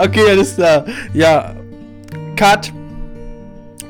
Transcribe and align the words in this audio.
Ja, 0.00 0.06
okay, 0.06 0.30
alles 0.30 0.54
klar. 0.54 0.86
Ja, 1.12 1.54
Cut. 2.34 2.72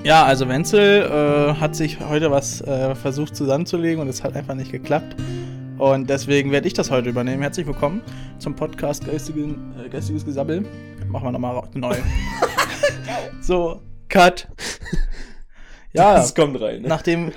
Ja, 0.03 0.25
also 0.25 0.49
Wenzel 0.49 1.03
äh, 1.03 1.55
hat 1.55 1.77
sich 1.77 2.01
heute 2.01 2.33
was 2.33 2.61
äh, 2.63 2.97
versucht 2.97 3.37
zusammenzulegen 3.37 4.01
und 4.01 4.09
es 4.09 4.25
hat 4.25 4.35
einfach 4.35 4.55
nicht 4.57 4.73
geklappt. 4.73 5.15
Und 5.79 6.11
deswegen 6.11 6.51
werde 6.51 6.67
ich 6.67 6.75
das 6.75 6.91
heute 6.91 7.11
übernehmen. 7.11 7.43
Herzlich 7.43 7.65
willkommen 7.65 8.03
zum 8.41 8.57
Podcast 8.57 9.07
Geistigen, 9.07 9.73
äh, 9.79 9.89
Geistiges 9.89 10.25
Gesabbel. 10.25 10.65
Machen 11.07 11.27
wir 11.27 11.31
nochmal 11.31 11.63
neu. 11.75 11.95
so, 13.41 13.81
Cut. 14.09 14.49
Ja, 15.93 16.15
Das 16.15 16.37
kommt 16.37 16.61
rein. 16.61 16.83
Ne? 16.83 16.89
nachdem, 16.89 17.33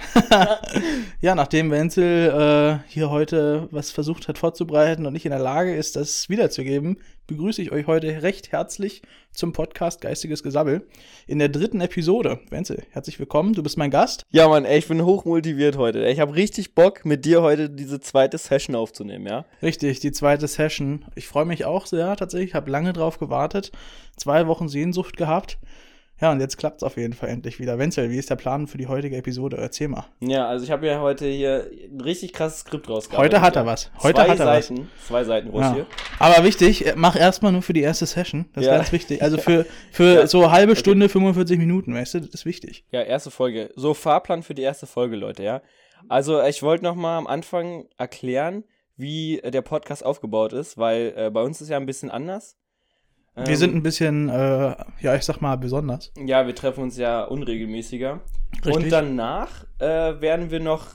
ja, 1.21 1.33
nachdem 1.33 1.71
Wenzel 1.71 2.83
äh, 2.83 2.87
hier 2.87 3.09
heute 3.09 3.67
was 3.71 3.89
versucht 3.89 4.27
hat 4.27 4.37
vorzubereiten 4.37 5.07
und 5.07 5.13
nicht 5.13 5.25
in 5.25 5.31
der 5.31 5.39
Lage 5.39 5.75
ist, 5.75 5.95
das 5.95 6.29
wiederzugeben, 6.29 6.97
begrüße 7.25 7.63
ich 7.63 7.71
euch 7.71 7.87
heute 7.87 8.21
recht 8.21 8.51
herzlich 8.51 9.01
zum 9.31 9.53
Podcast 9.53 10.01
Geistiges 10.01 10.43
Gesabbel 10.43 10.85
in 11.25 11.39
der 11.39 11.49
dritten 11.49 11.81
Episode. 11.81 12.41
Wenzel, 12.51 12.83
herzlich 12.91 13.17
willkommen, 13.17 13.53
du 13.53 13.63
bist 13.63 13.75
mein 13.77 13.89
Gast. 13.89 14.23
Ja, 14.29 14.47
Mann, 14.47 14.65
ey, 14.65 14.77
ich 14.77 14.87
bin 14.87 15.03
hochmotiviert 15.03 15.77
heute. 15.77 16.05
Ich 16.05 16.19
habe 16.19 16.35
richtig 16.35 16.75
Bock, 16.75 17.05
mit 17.05 17.25
dir 17.25 17.41
heute 17.41 17.71
diese 17.71 18.01
zweite 18.01 18.37
Session 18.37 18.75
aufzunehmen, 18.75 19.25
ja? 19.25 19.45
Richtig, 19.63 19.99
die 19.99 20.11
zweite 20.11 20.47
Session. 20.47 21.05
Ich 21.15 21.27
freue 21.27 21.45
mich 21.45 21.65
auch 21.65 21.87
sehr 21.87 22.15
tatsächlich, 22.17 22.53
habe 22.53 22.69
lange 22.69 22.93
drauf 22.93 23.17
gewartet, 23.17 23.71
zwei 24.15 24.45
Wochen 24.45 24.67
Sehnsucht 24.67 25.17
gehabt. 25.17 25.57
Ja, 26.23 26.31
und 26.31 26.39
jetzt 26.39 26.55
klappt 26.57 26.77
es 26.77 26.83
auf 26.83 26.95
jeden 26.95 27.11
Fall 27.11 27.27
endlich 27.27 27.59
wieder. 27.59 27.77
Wenzel, 27.77 28.09
wie 28.09 28.17
ist 28.17 28.29
der 28.29 28.37
Plan 28.37 28.65
für 28.67 28.77
die 28.77 28.87
heutige 28.87 29.17
Episode? 29.17 29.57
Erzähl 29.57 29.89
mal. 29.89 30.05
Ja, 30.21 30.47
also 30.47 30.63
ich 30.63 30.71
habe 30.71 30.87
ja 30.87 31.01
heute 31.01 31.27
hier 31.27 31.69
ein 31.91 31.99
richtig 31.99 32.31
krasses 32.31 32.61
Skript 32.61 32.87
rausgearbeitet. 32.89 33.33
Heute 33.33 33.45
hat 33.45 33.57
er 33.57 33.65
was. 33.65 33.91
Heute 34.01 34.21
zwei 34.21 34.29
hat 34.29 34.39
er 34.39 34.45
was. 34.45 34.67
Seiten, 34.67 34.89
Zwei 35.05 35.23
Seiten 35.25 35.51
groß 35.51 35.61
Ja. 35.61 35.73
hier. 35.73 35.85
Aber 36.19 36.45
wichtig, 36.45 36.87
äh, 36.87 36.93
mach 36.95 37.17
erstmal 37.17 37.51
nur 37.51 37.61
für 37.61 37.73
die 37.73 37.81
erste 37.81 38.05
Session. 38.05 38.45
Das 38.53 38.63
ist 38.63 38.69
Ja. 38.69 38.77
ganz 38.77 38.93
wichtig. 38.93 39.21
Also 39.21 39.37
für, 39.37 39.65
für 39.91 40.13
Ja. 40.21 40.27
so 40.27 40.49
halbe 40.49 40.77
Stunde, 40.77 41.09
45 41.09 41.57
Minuten, 41.59 41.93
weißt 41.93 42.13
du, 42.13 42.19
das 42.21 42.29
ist 42.29 42.45
wichtig. 42.45 42.85
Ja, 42.91 43.01
erste 43.01 43.29
Folge. 43.29 43.71
So, 43.75 43.93
Fahrplan 43.93 44.43
für 44.43 44.53
die 44.53 44.61
erste 44.61 44.87
Folge, 44.87 45.17
Leute, 45.17 45.43
ja? 45.43 45.61
Also, 46.07 46.41
ich 46.41 46.63
wollte 46.63 46.85
noch 46.85 46.95
mal 46.95 47.17
am 47.17 47.27
Anfang 47.27 47.83
erklären, 47.97 48.63
wie 48.95 49.39
äh, 49.39 49.51
der 49.51 49.61
Podcast 49.61 50.05
aufgebaut 50.05 50.53
ist, 50.53 50.77
weil 50.77 51.13
äh, 51.17 51.29
bei 51.31 51.41
uns 51.41 51.59
ist 51.59 51.67
ja 51.67 51.75
ein 51.75 51.85
bisschen 51.85 52.11
anders. 52.11 52.55
Wir 53.35 53.47
Ähm, 53.47 53.55
sind 53.55 53.75
ein 53.75 53.83
bisschen, 53.83 54.29
äh, 54.29 54.75
ja, 55.01 55.15
ich 55.15 55.23
sag 55.23 55.41
mal, 55.41 55.55
besonders. 55.57 56.11
Ja, 56.17 56.45
wir 56.45 56.53
treffen 56.55 56.83
uns 56.83 56.97
ja 56.97 57.23
unregelmäßiger. 57.23 58.19
Richtig. 58.57 58.73
Und 58.75 58.89
danach 58.91 59.65
äh, 59.79 60.21
werden 60.21 60.51
wir 60.51 60.59
noch 60.59 60.87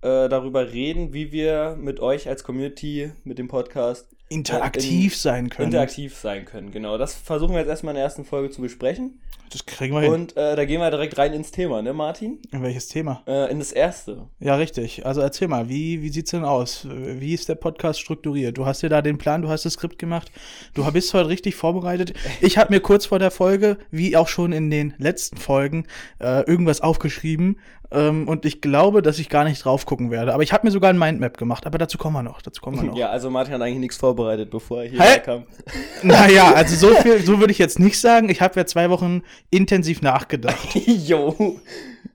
äh, 0.00 0.28
darüber 0.28 0.72
reden, 0.72 1.12
wie 1.12 1.30
wir 1.32 1.76
mit 1.78 2.00
euch 2.00 2.28
als 2.28 2.42
Community, 2.44 3.12
mit 3.24 3.38
dem 3.38 3.48
Podcast 3.48 4.13
interaktiv 4.28 5.12
in- 5.12 5.18
sein 5.18 5.48
können. 5.48 5.68
interaktiv 5.70 6.16
sein 6.16 6.44
können. 6.44 6.70
Genau, 6.70 6.98
das 6.98 7.14
versuchen 7.14 7.52
wir 7.52 7.60
jetzt 7.60 7.68
erstmal 7.68 7.92
in 7.92 7.96
der 7.96 8.04
ersten 8.04 8.24
Folge 8.24 8.50
zu 8.50 8.60
besprechen. 8.62 9.20
das 9.50 9.64
kriegen 9.66 9.94
wir 9.94 10.00
hin. 10.00 10.12
Und 10.12 10.36
äh, 10.36 10.56
da 10.56 10.64
gehen 10.64 10.80
wir 10.80 10.90
direkt 10.90 11.16
rein 11.18 11.32
ins 11.32 11.50
Thema, 11.52 11.80
ne, 11.82 11.92
Martin? 11.92 12.38
In 12.50 12.62
welches 12.62 12.88
Thema? 12.88 13.22
Äh, 13.26 13.50
in 13.52 13.58
das 13.60 13.70
erste. 13.70 14.26
Ja, 14.40 14.56
richtig. 14.56 15.06
Also 15.06 15.20
erzähl 15.20 15.46
mal, 15.48 15.68
wie, 15.68 16.02
wie 16.02 16.08
sieht's 16.08 16.32
denn 16.32 16.44
aus? 16.44 16.86
Wie 16.90 17.32
ist 17.34 17.48
der 17.48 17.54
Podcast 17.54 18.00
strukturiert? 18.00 18.58
Du 18.58 18.66
hast 18.66 18.82
dir 18.82 18.88
da 18.88 19.00
den 19.02 19.18
Plan, 19.18 19.42
du 19.42 19.48
hast 19.48 19.64
das 19.64 19.74
Skript 19.74 19.98
gemacht, 19.98 20.32
du 20.74 20.90
bist 20.90 21.12
heute 21.14 21.28
richtig 21.28 21.54
vorbereitet. 21.54 22.14
Ich 22.40 22.58
habe 22.58 22.72
mir 22.74 22.80
kurz 22.80 23.06
vor 23.06 23.18
der 23.20 23.30
Folge, 23.30 23.78
wie 23.90 24.16
auch 24.16 24.28
schon 24.28 24.52
in 24.52 24.70
den 24.70 24.94
letzten 24.98 25.36
Folgen, 25.36 25.86
äh, 26.20 26.40
irgendwas 26.48 26.80
aufgeschrieben 26.80 27.58
ähm, 27.94 28.28
und 28.28 28.44
ich 28.44 28.60
glaube, 28.60 29.02
dass 29.02 29.18
ich 29.18 29.28
gar 29.28 29.44
nicht 29.44 29.64
drauf 29.64 29.86
gucken 29.86 30.10
werde. 30.10 30.34
Aber 30.34 30.42
ich 30.42 30.52
habe 30.52 30.66
mir 30.66 30.70
sogar 30.70 30.90
ein 30.90 30.98
Mindmap 30.98 31.38
gemacht, 31.38 31.66
aber 31.66 31.78
dazu 31.78 31.96
kommen 31.96 32.16
wir 32.16 32.22
noch. 32.22 32.42
Dazu 32.42 32.60
kommen 32.60 32.76
wir 32.76 32.84
noch. 32.84 32.96
Ja, 32.96 33.08
also 33.10 33.30
Martin 33.30 33.54
hat 33.54 33.62
eigentlich 33.62 33.78
nichts 33.78 33.96
vorbereitet, 33.96 34.50
bevor 34.50 34.82
er 34.82 34.88
hierher 34.90 35.18
kam. 35.20 35.44
Naja, 36.02 36.52
also 36.52 36.74
so 36.88 36.94
viel, 36.96 37.24
so 37.24 37.38
würde 37.38 37.52
ich 37.52 37.58
jetzt 37.58 37.78
nicht 37.78 37.98
sagen. 38.00 38.28
Ich 38.28 38.40
habe 38.40 38.58
ja 38.58 38.66
zwei 38.66 38.90
Wochen 38.90 39.22
intensiv 39.50 40.02
nachgedacht. 40.02 40.74
Jo. 40.86 41.60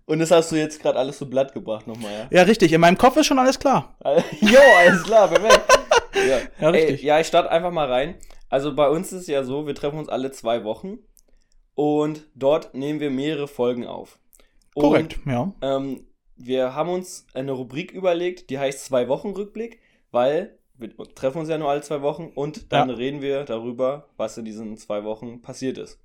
Und 0.05 0.19
das 0.19 0.31
hast 0.31 0.51
du 0.51 0.55
jetzt 0.55 0.81
gerade 0.81 0.97
alles 0.97 1.19
so 1.19 1.27
blatt 1.27 1.53
gebracht 1.53 1.85
nochmal, 1.87 2.11
ja? 2.11 2.39
Ja, 2.39 2.43
richtig. 2.43 2.73
In 2.73 2.81
meinem 2.81 2.97
Kopf 2.97 3.15
ist 3.17 3.27
schon 3.27 3.37
alles 3.39 3.59
klar. 3.59 3.95
jo, 4.41 4.59
alles 4.79 5.03
klar, 5.03 5.27
perfekt. 5.27 5.61
Ja, 6.15 6.39
Ja, 6.59 6.69
richtig. 6.69 7.01
Ey, 7.01 7.07
ja, 7.07 7.19
ich 7.19 7.27
starte 7.27 7.51
einfach 7.51 7.71
mal 7.71 7.87
rein. 7.87 8.15
Also 8.49 8.73
bei 8.73 8.89
uns 8.89 9.11
ist 9.11 9.21
es 9.21 9.27
ja 9.27 9.43
so, 9.43 9.67
wir 9.67 9.75
treffen 9.75 9.99
uns 9.99 10.09
alle 10.09 10.31
zwei 10.31 10.63
Wochen 10.63 10.97
und 11.75 12.27
dort 12.33 12.73
nehmen 12.73 12.99
wir 12.99 13.11
mehrere 13.11 13.47
Folgen 13.47 13.85
auf. 13.85 14.17
Und, 14.73 14.83
Korrekt, 14.83 15.19
ja. 15.25 15.53
Ähm, 15.61 16.05
wir 16.35 16.73
haben 16.73 16.89
uns 16.89 17.25
eine 17.33 17.51
Rubrik 17.51 17.91
überlegt, 17.91 18.49
die 18.49 18.59
heißt 18.59 18.85
zwei 18.85 19.07
Wochen 19.07 19.29
Rückblick, 19.29 19.79
weil 20.11 20.57
wir 20.77 20.95
treffen 21.13 21.39
uns 21.39 21.49
ja 21.49 21.57
nur 21.57 21.69
alle 21.69 21.81
zwei 21.81 22.01
Wochen 22.01 22.31
und 22.33 22.71
dann 22.71 22.89
Ja. 22.89 22.95
reden 22.95 23.21
wir 23.21 23.43
darüber, 23.43 24.09
was 24.15 24.37
in 24.37 24.45
diesen 24.45 24.77
zwei 24.77 25.03
Wochen 25.03 25.41
passiert 25.41 25.77
ist. 25.77 25.99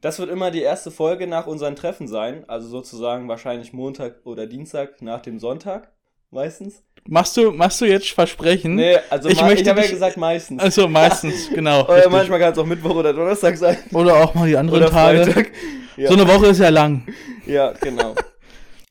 Das 0.00 0.18
wird 0.18 0.30
immer 0.30 0.50
die 0.50 0.60
erste 0.62 0.90
Folge 0.90 1.26
nach 1.26 1.46
unseren 1.46 1.74
Treffen 1.74 2.06
sein, 2.06 2.48
also 2.48 2.68
sozusagen 2.68 3.28
wahrscheinlich 3.28 3.72
Montag 3.72 4.24
oder 4.26 4.46
Dienstag 4.46 5.00
nach 5.02 5.20
dem 5.22 5.38
Sonntag, 5.38 5.92
meistens. 6.30 6.82
Machst 7.06 7.36
du, 7.36 7.52
machst 7.52 7.80
du 7.80 7.86
jetzt 7.86 8.10
Versprechen? 8.10 8.74
Nee, 8.74 8.98
also 9.08 9.28
Ich 9.28 9.36
ich, 9.36 9.42
habe 9.42 9.80
ja 9.80 9.90
gesagt 9.90 10.16
meistens. 10.16 10.62
Also 10.62 10.88
meistens, 10.88 11.48
genau. 11.54 11.84
Oder 11.84 11.96
richtig. 11.96 12.12
manchmal 12.12 12.38
kann 12.40 12.52
es 12.52 12.58
auch 12.58 12.66
Mittwoch 12.66 12.96
oder 12.96 13.12
Donnerstag 13.12 13.56
sein. 13.56 13.78
Oder 13.92 14.16
auch 14.16 14.34
mal 14.34 14.46
die 14.46 14.56
anderen 14.56 14.82
Oder 14.82 14.90
Tage. 14.90 15.46
Ja. 15.96 16.10
So 16.10 16.14
eine 16.14 16.28
Woche 16.28 16.46
ist 16.46 16.60
ja 16.60 16.68
lang. 16.68 17.08
Ja, 17.44 17.72
genau. 17.72 18.14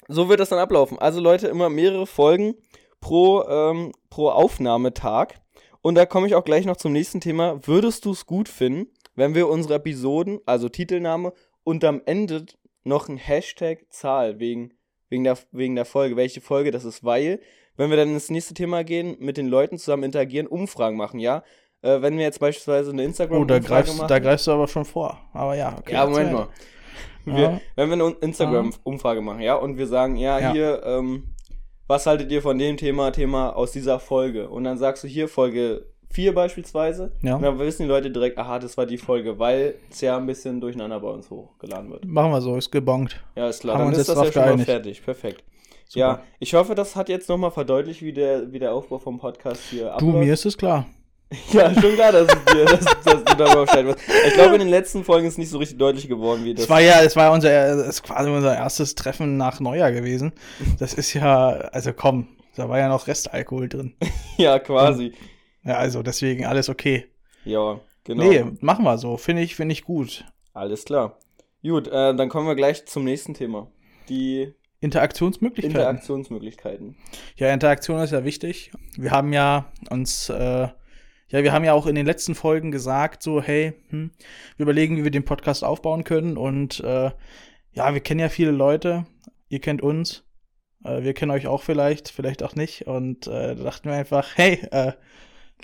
so 0.09 0.28
wird 0.28 0.42
das 0.42 0.50
dann 0.50 0.59
ablaufen. 0.59 1.00
Also 1.00 1.22
Leute, 1.22 1.48
immer 1.48 1.70
mehrere 1.70 2.06
Folgen 2.06 2.56
pro, 3.00 3.44
ähm, 3.48 3.94
pro 4.09 4.30
Aufnahmetag. 4.30 5.36
Und 5.81 5.96
da 5.96 6.06
komme 6.06 6.28
ich 6.28 6.36
auch 6.36 6.44
gleich 6.44 6.66
noch 6.66 6.75
zum 6.75 6.92
nächsten 6.92 7.22
Thema. 7.22 7.66
Würdest 7.66 8.04
du 8.04 8.12
es 8.12 8.25
gut 8.25 8.50
finden, 8.50 8.88
wenn 9.16 9.36
wir 9.36 9.48
unsere 9.48 9.75
Episoden, 9.75 10.40
also 10.46 10.68
Titelname 10.68 11.31
und 11.64 11.86
am 11.86 12.02
Ende 12.06 12.46
noch 12.84 13.08
ein 13.08 13.16
Hashtag 13.16 13.86
Zahl 13.90 14.40
wegen, 14.40 14.74
wegen, 15.09 15.23
der, 15.23 15.38
wegen 15.51 15.75
der 15.75 15.85
Folge, 15.85 16.16
welche 16.16 16.41
Folge 16.41 16.72
das 16.72 16.85
ist, 16.85 17.03
weil, 17.03 17.40
wenn 17.75 17.90
wir 17.90 17.97
dann 17.97 18.09
ins 18.09 18.29
nächste 18.29 18.53
Thema 18.53 18.84
gehen, 18.84 19.16
mit 19.19 19.38
den 19.38 19.47
Leuten 19.47 19.78
zusammen 19.78 20.03
interagieren, 20.03 20.47
Umfragen 20.47 20.97
machen, 20.97 21.19
ja? 21.19 21.44
Äh, 21.81 22.01
wenn 22.01 22.18
wir 22.18 22.23
jetzt 22.23 22.40
beispielsweise 22.40 22.90
eine 22.91 23.01
Oh, 23.01 23.06
da 23.06 23.07
Instagram-Umfrage 23.07 23.62
greifst, 23.66 23.97
machen. 23.97 24.07
da 24.07 24.19
greifst 24.19 24.47
du 24.47 24.51
aber 24.51 24.68
schon 24.68 24.85
vor. 24.85 25.19
Aber 25.34 25.56
ja, 25.56 25.75
okay. 25.78 25.94
Ja, 25.94 26.06
Moment 26.06 26.31
mal. 26.34 26.47
Ja. 27.25 27.35
Wir, 27.35 27.62
wenn 27.75 27.90
wir 27.90 27.94
eine 28.06 28.16
Instagram-Umfrage 28.22 29.22
machen, 29.22 29.41
ja, 29.41 29.56
und 29.56 29.78
wir 29.78 29.85
sagen, 29.88 30.16
ja, 30.16 30.40
Ja. 30.40 30.51
hier, 30.53 30.81
ähm, 30.85 31.35
was 31.85 32.06
haltet 32.06 32.31
ihr 32.31 32.41
von 32.41 32.57
dem 32.57 32.78
Thema, 32.78 33.12
Thema 33.12 33.56
aus 33.56 33.72
dieser 33.72 34.00
Folge? 34.00 34.50
Und 34.50 34.63
dann 34.63 34.78
sagst 34.78 35.03
du 35.03 35.07
hier 35.07 35.28
Folge 35.29 35.85
4 36.09 36.34
beispielsweise. 36.34 37.12
Ja. 37.22 37.35
Und 37.35 37.44
dann 37.44 37.59
wissen 37.59 37.84
die 37.84 37.90
Leute 37.90 38.09
direkt, 38.12 38.38
aha, 38.38 38.59
das 38.59 38.78
war 38.78 38.85
die 38.85 38.97
Folge, 38.97 39.40
weil 39.40 39.75
es 39.90 40.01
ja 40.01 40.18
ein 40.18 40.25
bisschen 40.25 40.62
durcheinander 40.62 41.00
bei 41.00 41.09
uns 41.09 41.29
hochgeladen 41.29 41.91
wird. 41.91 42.06
Machen 42.06 42.31
wir 42.31 42.41
so, 42.41 42.56
ist 42.56 42.72
gebongt. 42.72 43.22
Ja, 43.35 43.50
ist 43.50 43.62
klar. 43.62 43.75
Haben 43.75 43.85
dann 43.85 43.88
uns 43.90 43.97
ist 44.00 44.07
jetzt 44.07 44.18
das 44.18 44.25
ja 44.28 44.31
schon 44.31 44.57
mal 44.57 44.66
fertig. 44.66 45.03
Perfekt. 45.03 45.44
Super. 45.88 46.00
Ja, 46.00 46.23
ich 46.40 46.53
hoffe, 46.53 46.75
das 46.75 46.95
hat 46.95 47.07
jetzt 47.07 47.29
nochmal 47.29 47.51
verdeutlicht, 47.51 48.01
wie 48.01 48.12
der, 48.12 48.51
wie 48.51 48.59
der 48.59 48.73
Aufbau 48.73 49.00
vom 49.00 49.19
Podcast 49.19 49.62
hier 49.69 49.95
Du, 50.00 50.07
mir 50.07 50.34
ist 50.34 50.45
es 50.45 50.57
klar. 50.57 50.85
Ja, 51.51 51.73
schon 51.73 51.94
klar, 51.95 52.13
dass, 52.13 52.28
es 52.28 52.53
dir, 52.53 52.66
dass, 52.66 52.85
dass 53.03 53.24
du 53.24 53.35
darüber 53.35 53.66
Bescheid 53.66 53.85
weißt. 53.85 54.00
Ich 54.28 54.34
glaube, 54.34 54.53
in 54.56 54.59
den 54.59 54.69
letzten 54.69 55.03
Folgen 55.03 55.28
ist 55.28 55.38
nicht 55.38 55.50
so 55.50 55.57
richtig 55.57 55.78
deutlich 55.78 56.07
geworden, 56.07 56.45
wie 56.45 56.53
das. 56.53 56.63
Es 56.63 56.69
war 56.69 56.79
ja, 56.79 57.01
es 57.01 57.18
war 57.18 57.34
unser, 57.34 57.51
es 57.51 57.88
ist 57.88 58.03
quasi 58.03 58.29
unser 58.29 58.56
erstes 58.56 58.95
Treffen 58.95 59.35
nach 59.35 59.59
Neujahr 59.59 59.91
gewesen. 59.91 60.31
Das 60.79 60.94
ist 60.94 61.13
ja, 61.13 61.50
also 61.50 61.91
komm, 61.91 62.29
da 62.56 62.69
war 62.69 62.79
ja 62.79 62.88
noch 62.88 63.07
Restalkohol 63.07 63.68
drin. 63.68 63.94
ja, 64.38 64.57
quasi. 64.59 65.13
Ja, 65.67 65.75
also 65.75 66.01
deswegen 66.01 66.45
alles 66.45 66.69
okay. 66.69 67.07
Ja, 67.44 67.81
genau. 68.05 68.23
Nee, 68.23 68.45
machen 68.61 68.85
wir 68.85 68.97
so. 68.97 69.17
Finde 69.17 69.41
ich, 69.41 69.55
finde 69.55 69.73
ich 69.73 69.83
gut. 69.83 70.23
Alles 70.53 70.85
klar. 70.85 71.19
Gut, 71.61 71.88
äh, 71.88 72.16
dann 72.16 72.29
kommen 72.29 72.47
wir 72.47 72.55
gleich 72.55 72.85
zum 72.85 73.03
nächsten 73.03 73.33
Thema. 73.33 73.69
Die 74.07 74.53
Interaktionsmöglichkeiten. 74.79 75.77
Interaktionsmöglichkeiten. 75.77 76.95
Ja, 77.35 77.51
Interaktion 77.51 78.00
ist 78.00 78.11
ja 78.11 78.23
wichtig. 78.23 78.72
Wir 78.95 79.11
haben 79.11 79.33
ja 79.33 79.69
uns, 79.89 80.29
äh, 80.29 80.67
ja, 81.29 81.44
wir 81.44 81.51
haben 81.51 81.66
ja 81.66 81.73
auch 81.73 81.85
in 81.85 81.95
den 81.95 82.06
letzten 82.06 82.33
Folgen 82.33 82.72
gesagt, 82.72 83.22
so, 83.22 83.41
hey, 83.41 83.73
hm, 83.89 84.11
wir 84.56 84.63
überlegen, 84.63 84.95
wie 84.95 85.03
wir 85.03 85.11
den 85.11 85.25
Podcast 85.25 85.65
aufbauen 85.65 86.06
können. 86.06 86.38
Und 86.38 86.80
äh, 86.80 87.12
ja, 87.74 87.94
wir 87.94 88.00
kennen 88.00 88.21
ja 88.21 88.30
viele 88.30 88.51
Leute. 88.51 89.06
Ihr 89.50 89.59
kennt 89.59 89.81
uns. 89.81 90.24
Äh, 90.86 91.03
wir 91.03 91.13
kennen 91.13 91.31
euch 91.31 91.47
auch 91.47 91.63
vielleicht, 91.63 92.07
vielleicht 92.07 92.42
auch 92.42 92.56
nicht. 92.56 92.88
Und 92.88 93.27
äh, 93.27 93.53
da 93.53 93.63
dachten 93.63 93.89
wir 93.89 93.97
einfach, 93.97 94.38
hey, 94.38 94.65
äh, 94.71 94.94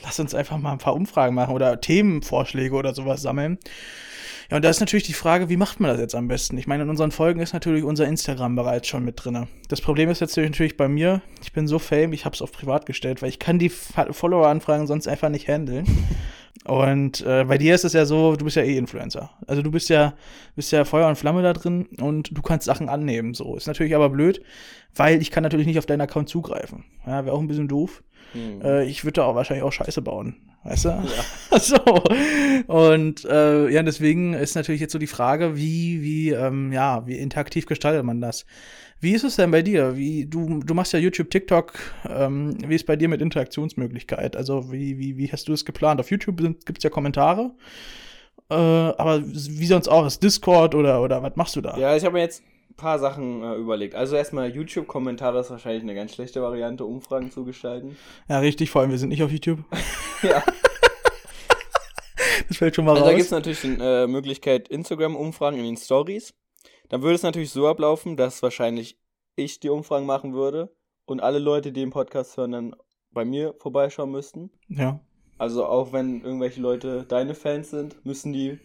lass 0.01 0.19
uns 0.19 0.33
einfach 0.33 0.57
mal 0.57 0.71
ein 0.71 0.77
paar 0.77 0.95
Umfragen 0.95 1.35
machen 1.35 1.53
oder 1.53 1.79
Themenvorschläge 1.79 2.75
oder 2.75 2.93
sowas 2.93 3.21
sammeln. 3.21 3.59
Ja, 4.49 4.57
und 4.57 4.65
da 4.65 4.69
ist 4.69 4.81
natürlich 4.81 5.05
die 5.05 5.13
Frage, 5.13 5.49
wie 5.49 5.57
macht 5.57 5.79
man 5.79 5.89
das 5.89 5.99
jetzt 5.99 6.15
am 6.15 6.27
besten? 6.27 6.57
Ich 6.57 6.67
meine, 6.67 6.83
in 6.83 6.89
unseren 6.89 7.11
Folgen 7.11 7.39
ist 7.39 7.53
natürlich 7.53 7.83
unser 7.83 8.05
Instagram 8.05 8.55
bereits 8.55 8.87
schon 8.87 9.05
mit 9.05 9.23
drinne. 9.23 9.47
Das 9.69 9.81
Problem 9.81 10.09
ist 10.09 10.19
jetzt 10.19 10.35
natürlich 10.37 10.77
bei 10.77 10.87
mir, 10.87 11.21
ich 11.41 11.53
bin 11.53 11.67
so 11.67 11.79
fame, 11.79 12.13
ich 12.13 12.25
habe 12.25 12.35
es 12.35 12.41
auf 12.41 12.51
privat 12.51 12.85
gestellt, 12.85 13.21
weil 13.21 13.29
ich 13.29 13.39
kann 13.39 13.57
die 13.57 13.69
Follower-Anfragen 13.69 14.85
sonst 14.85 15.07
einfach 15.07 15.29
nicht 15.29 15.47
handeln. 15.47 15.85
Und 16.65 17.21
äh, 17.25 17.43
bei 17.45 17.57
dir 17.57 17.75
ist 17.75 17.83
es 17.83 17.93
ja 17.93 18.05
so, 18.05 18.35
du 18.35 18.45
bist 18.45 18.55
ja 18.55 18.63
eh 18.63 18.77
Influencer. 18.77 19.31
Also 19.47 19.61
du 19.61 19.71
bist 19.71 19.89
ja, 19.89 20.13
bist 20.55 20.71
ja 20.71 20.85
Feuer 20.85 21.09
und 21.09 21.17
Flamme 21.17 21.41
da 21.41 21.53
drin 21.53 21.87
und 21.99 22.35
du 22.37 22.41
kannst 22.41 22.65
Sachen 22.65 22.87
annehmen. 22.87 23.33
So 23.33 23.55
ist 23.55 23.67
natürlich 23.67 23.95
aber 23.95 24.09
blöd, 24.09 24.41
weil 24.95 25.21
ich 25.21 25.29
kann 25.29 25.43
natürlich 25.43 25.67
nicht 25.67 25.79
auf 25.79 25.85
deinen 25.85 26.01
Account 26.01 26.29
zugreifen. 26.29 26.85
Ja, 27.05 27.25
wäre 27.25 27.35
auch 27.35 27.41
ein 27.41 27.47
bisschen 27.47 27.67
doof. 27.67 28.01
Hm. 28.31 28.61
Äh, 28.61 28.85
ich 28.85 29.03
würde 29.03 29.13
da 29.13 29.25
auch 29.25 29.35
wahrscheinlich 29.35 29.63
auch 29.63 29.73
Scheiße 29.73 30.01
bauen. 30.01 30.37
weißt 30.63 30.85
du? 30.85 30.89
Ja. 30.89 31.59
so. 31.59 31.83
Und 32.67 33.25
äh, 33.25 33.69
ja, 33.69 33.83
deswegen 33.83 34.33
ist 34.33 34.55
natürlich 34.55 34.81
jetzt 34.81 34.93
so 34.93 34.99
die 34.99 35.07
Frage, 35.07 35.57
wie, 35.57 36.01
wie, 36.01 36.31
ähm, 36.31 36.71
ja, 36.71 37.05
wie 37.05 37.17
interaktiv 37.17 37.65
gestaltet 37.65 38.05
man 38.05 38.21
das? 38.21 38.45
Wie 39.03 39.11
ist 39.11 39.25
es 39.25 39.35
denn 39.35 39.51
bei 39.51 39.61
dir? 39.61 39.97
Wie, 39.97 40.25
du, 40.25 40.61
du 40.63 40.73
machst 40.73 40.93
ja 40.93 40.99
YouTube, 40.99 41.29
TikTok, 41.29 41.73
ähm, 42.07 42.57
wie 42.65 42.75
ist 42.75 42.85
bei 42.85 42.95
dir 42.95 43.09
mit 43.09 43.21
Interaktionsmöglichkeit? 43.21 44.37
Also, 44.37 44.71
wie, 44.71 44.97
wie, 44.97 45.17
wie 45.17 45.29
hast 45.29 45.49
du 45.49 45.53
es 45.53 45.65
geplant? 45.65 45.99
Auf 45.99 46.09
YouTube 46.09 46.37
gibt 46.37 46.77
es 46.77 46.83
ja 46.85 46.89
Kommentare. 46.89 47.51
Äh, 48.49 48.55
aber 48.55 49.21
wie 49.21 49.65
sonst 49.65 49.89
auch? 49.89 50.05
Ist 50.05 50.23
Discord 50.23 50.73
oder, 50.73 51.01
oder 51.01 51.21
was 51.21 51.35
machst 51.35 51.57
du 51.57 51.61
da? 51.61 51.77
Ja, 51.77 51.97
ich 51.97 52.05
habe 52.05 52.13
mir 52.13 52.21
jetzt 52.21 52.43
ein 52.69 52.75
paar 52.75 52.97
Sachen 52.97 53.43
äh, 53.43 53.55
überlegt. 53.55 53.93
Also 53.93 54.15
erstmal 54.15 54.49
YouTube-Kommentare 54.55 55.41
ist 55.41 55.51
wahrscheinlich 55.51 55.83
eine 55.83 55.95
ganz 55.95 56.13
schlechte 56.13 56.41
Variante, 56.41 56.85
Umfragen 56.85 57.29
zu 57.29 57.43
gestalten. 57.43 57.97
Ja, 58.29 58.39
richtig, 58.39 58.69
vor 58.69 58.83
allem 58.83 58.91
wir 58.91 58.99
sind 58.99 59.09
nicht 59.09 59.23
auf 59.23 59.31
YouTube. 59.31 59.59
ja. 60.21 60.41
das 62.47 62.55
fällt 62.55 62.73
schon 62.73 62.85
mal 62.85 62.91
also 62.91 63.03
raus. 63.03 63.11
Da 63.11 63.17
gibt 63.17 63.25
es 63.25 63.31
natürlich 63.31 63.59
die 63.59 63.77
äh, 63.81 64.07
Möglichkeit 64.07 64.69
Instagram-Umfragen 64.69 65.59
in 65.59 65.65
den 65.65 65.77
Stories. 65.77 66.33
Dann 66.93 67.01
würde 67.01 67.15
es 67.15 67.23
natürlich 67.23 67.49
so 67.49 67.67
ablaufen, 67.67 68.17
dass 68.17 68.43
wahrscheinlich 68.43 68.99
ich 69.35 69.59
die 69.59 69.69
Umfragen 69.69 70.05
machen 70.05 70.35
würde 70.35 70.75
und 71.05 71.23
alle 71.23 71.39
Leute, 71.39 71.71
die 71.71 71.79
den 71.79 71.89
Podcast 71.89 72.37
hören, 72.37 72.51
dann 72.51 72.75
bei 73.09 73.25
mir 73.25 73.55
vorbeischauen 73.57 74.11
müssten. 74.11 74.51
Ja. 74.67 74.99
Also 75.39 75.65
auch 75.65 75.91
wenn 75.91 76.21
irgendwelche 76.21 76.61
Leute 76.61 77.03
deine 77.09 77.33
Fans 77.33 77.71
sind, 77.71 78.05
müssen 78.05 78.31
die 78.31 78.59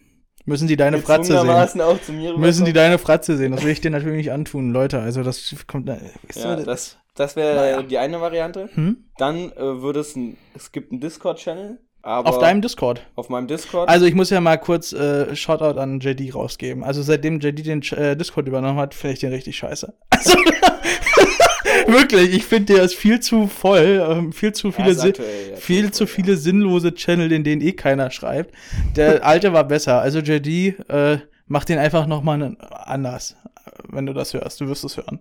Müssen 0.44 0.68
die 0.68 0.76
deine 0.76 0.98
Fratze 0.98 1.40
sehen. 1.40 1.80
Auch 1.80 2.02
zu 2.02 2.12
mir 2.12 2.36
müssen 2.36 2.66
die 2.66 2.74
deine 2.74 2.98
Fratze 2.98 3.38
sehen. 3.38 3.52
Das 3.52 3.64
will 3.64 3.72
ich 3.72 3.80
dir 3.80 3.90
natürlich 3.90 4.18
nicht 4.18 4.32
antun, 4.32 4.72
Leute. 4.72 5.00
Also 5.00 5.22
das 5.22 5.64
kommt. 5.66 5.88
Ja, 5.88 6.56
das, 6.56 6.98
das 7.14 7.34
wäre 7.34 7.56
naja. 7.56 7.82
die 7.82 7.96
eine 7.96 8.20
Variante. 8.20 8.68
Hm? 8.74 9.08
Dann 9.16 9.52
äh, 9.52 9.80
würde 9.80 10.00
es 10.00 10.14
ein, 10.16 10.36
es 10.54 10.70
gibt 10.70 10.92
einen 10.92 11.00
Discord-Channel. 11.00 11.80
Auf 12.02 12.38
deinem 12.38 12.62
Discord? 12.62 13.02
Auf 13.16 13.28
meinem 13.28 13.48
Discord. 13.48 13.88
Also 13.88 14.06
ich 14.06 14.14
muss 14.14 14.30
ja 14.30 14.40
mal 14.40 14.56
kurz 14.56 14.92
äh, 14.92 15.34
Shoutout 15.34 15.78
an 15.78 16.00
JD 16.00 16.34
rausgeben. 16.34 16.84
Also 16.84 17.02
seitdem 17.02 17.40
JD 17.40 17.66
den 17.66 17.82
äh, 17.92 18.16
Discord 18.16 18.46
übernommen 18.48 18.78
hat, 18.78 18.94
finde 18.94 19.14
ich 19.14 19.20
den 19.20 19.32
richtig 19.32 19.56
scheiße. 19.56 19.94
Also 20.10 20.36
Wirklich, 21.86 22.34
ich 22.34 22.44
finde, 22.44 22.74
der 22.74 22.84
ist 22.84 22.94
viel 22.94 23.20
zu 23.20 23.46
voll, 23.46 24.04
ähm, 24.08 24.32
viel 24.32 24.52
zu 24.52 24.72
viele, 24.72 24.92
ja, 24.92 25.02
aktuell, 25.04 25.50
ja, 25.50 25.56
viel 25.56 25.90
zu 25.90 26.06
viele 26.06 26.36
sinnlose 26.36 26.94
Channel, 26.94 27.32
in 27.32 27.44
denen 27.44 27.62
eh 27.62 27.72
keiner 27.72 28.10
schreibt. 28.10 28.54
Der 28.96 29.24
alte 29.26 29.52
war 29.52 29.64
besser. 29.64 30.00
Also 30.00 30.20
JD, 30.20 30.78
äh, 30.88 31.18
mach 31.46 31.64
den 31.64 31.78
einfach 31.78 32.06
noch 32.06 32.22
mal 32.22 32.56
anders, 32.70 33.36
wenn 33.88 34.06
du 34.06 34.12
das 34.12 34.34
hörst. 34.34 34.60
Du 34.60 34.68
wirst 34.68 34.84
es 34.84 34.96
hören. 34.96 35.20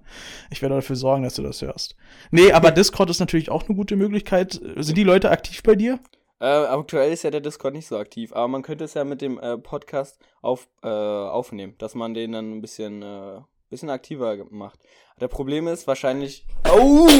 Ich 0.49 0.61
werde 0.61 0.75
dafür 0.75 0.95
sorgen, 0.95 1.23
dass 1.23 1.35
du 1.35 1.43
das 1.43 1.61
hörst. 1.61 1.95
Nee, 2.31 2.51
aber 2.51 2.71
Discord 2.71 3.09
ist 3.09 3.19
natürlich 3.19 3.49
auch 3.49 3.67
eine 3.67 3.75
gute 3.75 3.95
Möglichkeit. 3.95 4.59
Sind 4.77 4.97
die 4.97 5.03
Leute 5.03 5.31
aktiv 5.31 5.63
bei 5.63 5.75
dir? 5.75 5.99
Äh, 6.39 6.45
aktuell 6.45 7.11
ist 7.11 7.23
ja 7.23 7.31
der 7.31 7.41
Discord 7.41 7.73
nicht 7.73 7.87
so 7.87 7.97
aktiv, 7.97 8.31
aber 8.31 8.47
man 8.47 8.61
könnte 8.61 8.83
es 8.83 8.93
ja 8.93 9.03
mit 9.03 9.21
dem 9.21 9.39
äh, 9.39 9.57
Podcast 9.57 10.19
auf, 10.41 10.67
äh, 10.83 10.87
aufnehmen, 10.87 11.73
dass 11.79 11.95
man 11.95 12.13
den 12.13 12.33
dann 12.33 12.57
ein 12.57 12.61
bisschen, 12.61 13.01
äh, 13.01 13.41
bisschen 13.71 13.89
aktiver 13.89 14.37
macht. 14.51 14.79
Der 15.19 15.29
Problem 15.29 15.67
ist 15.67 15.87
wahrscheinlich. 15.87 16.45
Oh! 16.71 17.09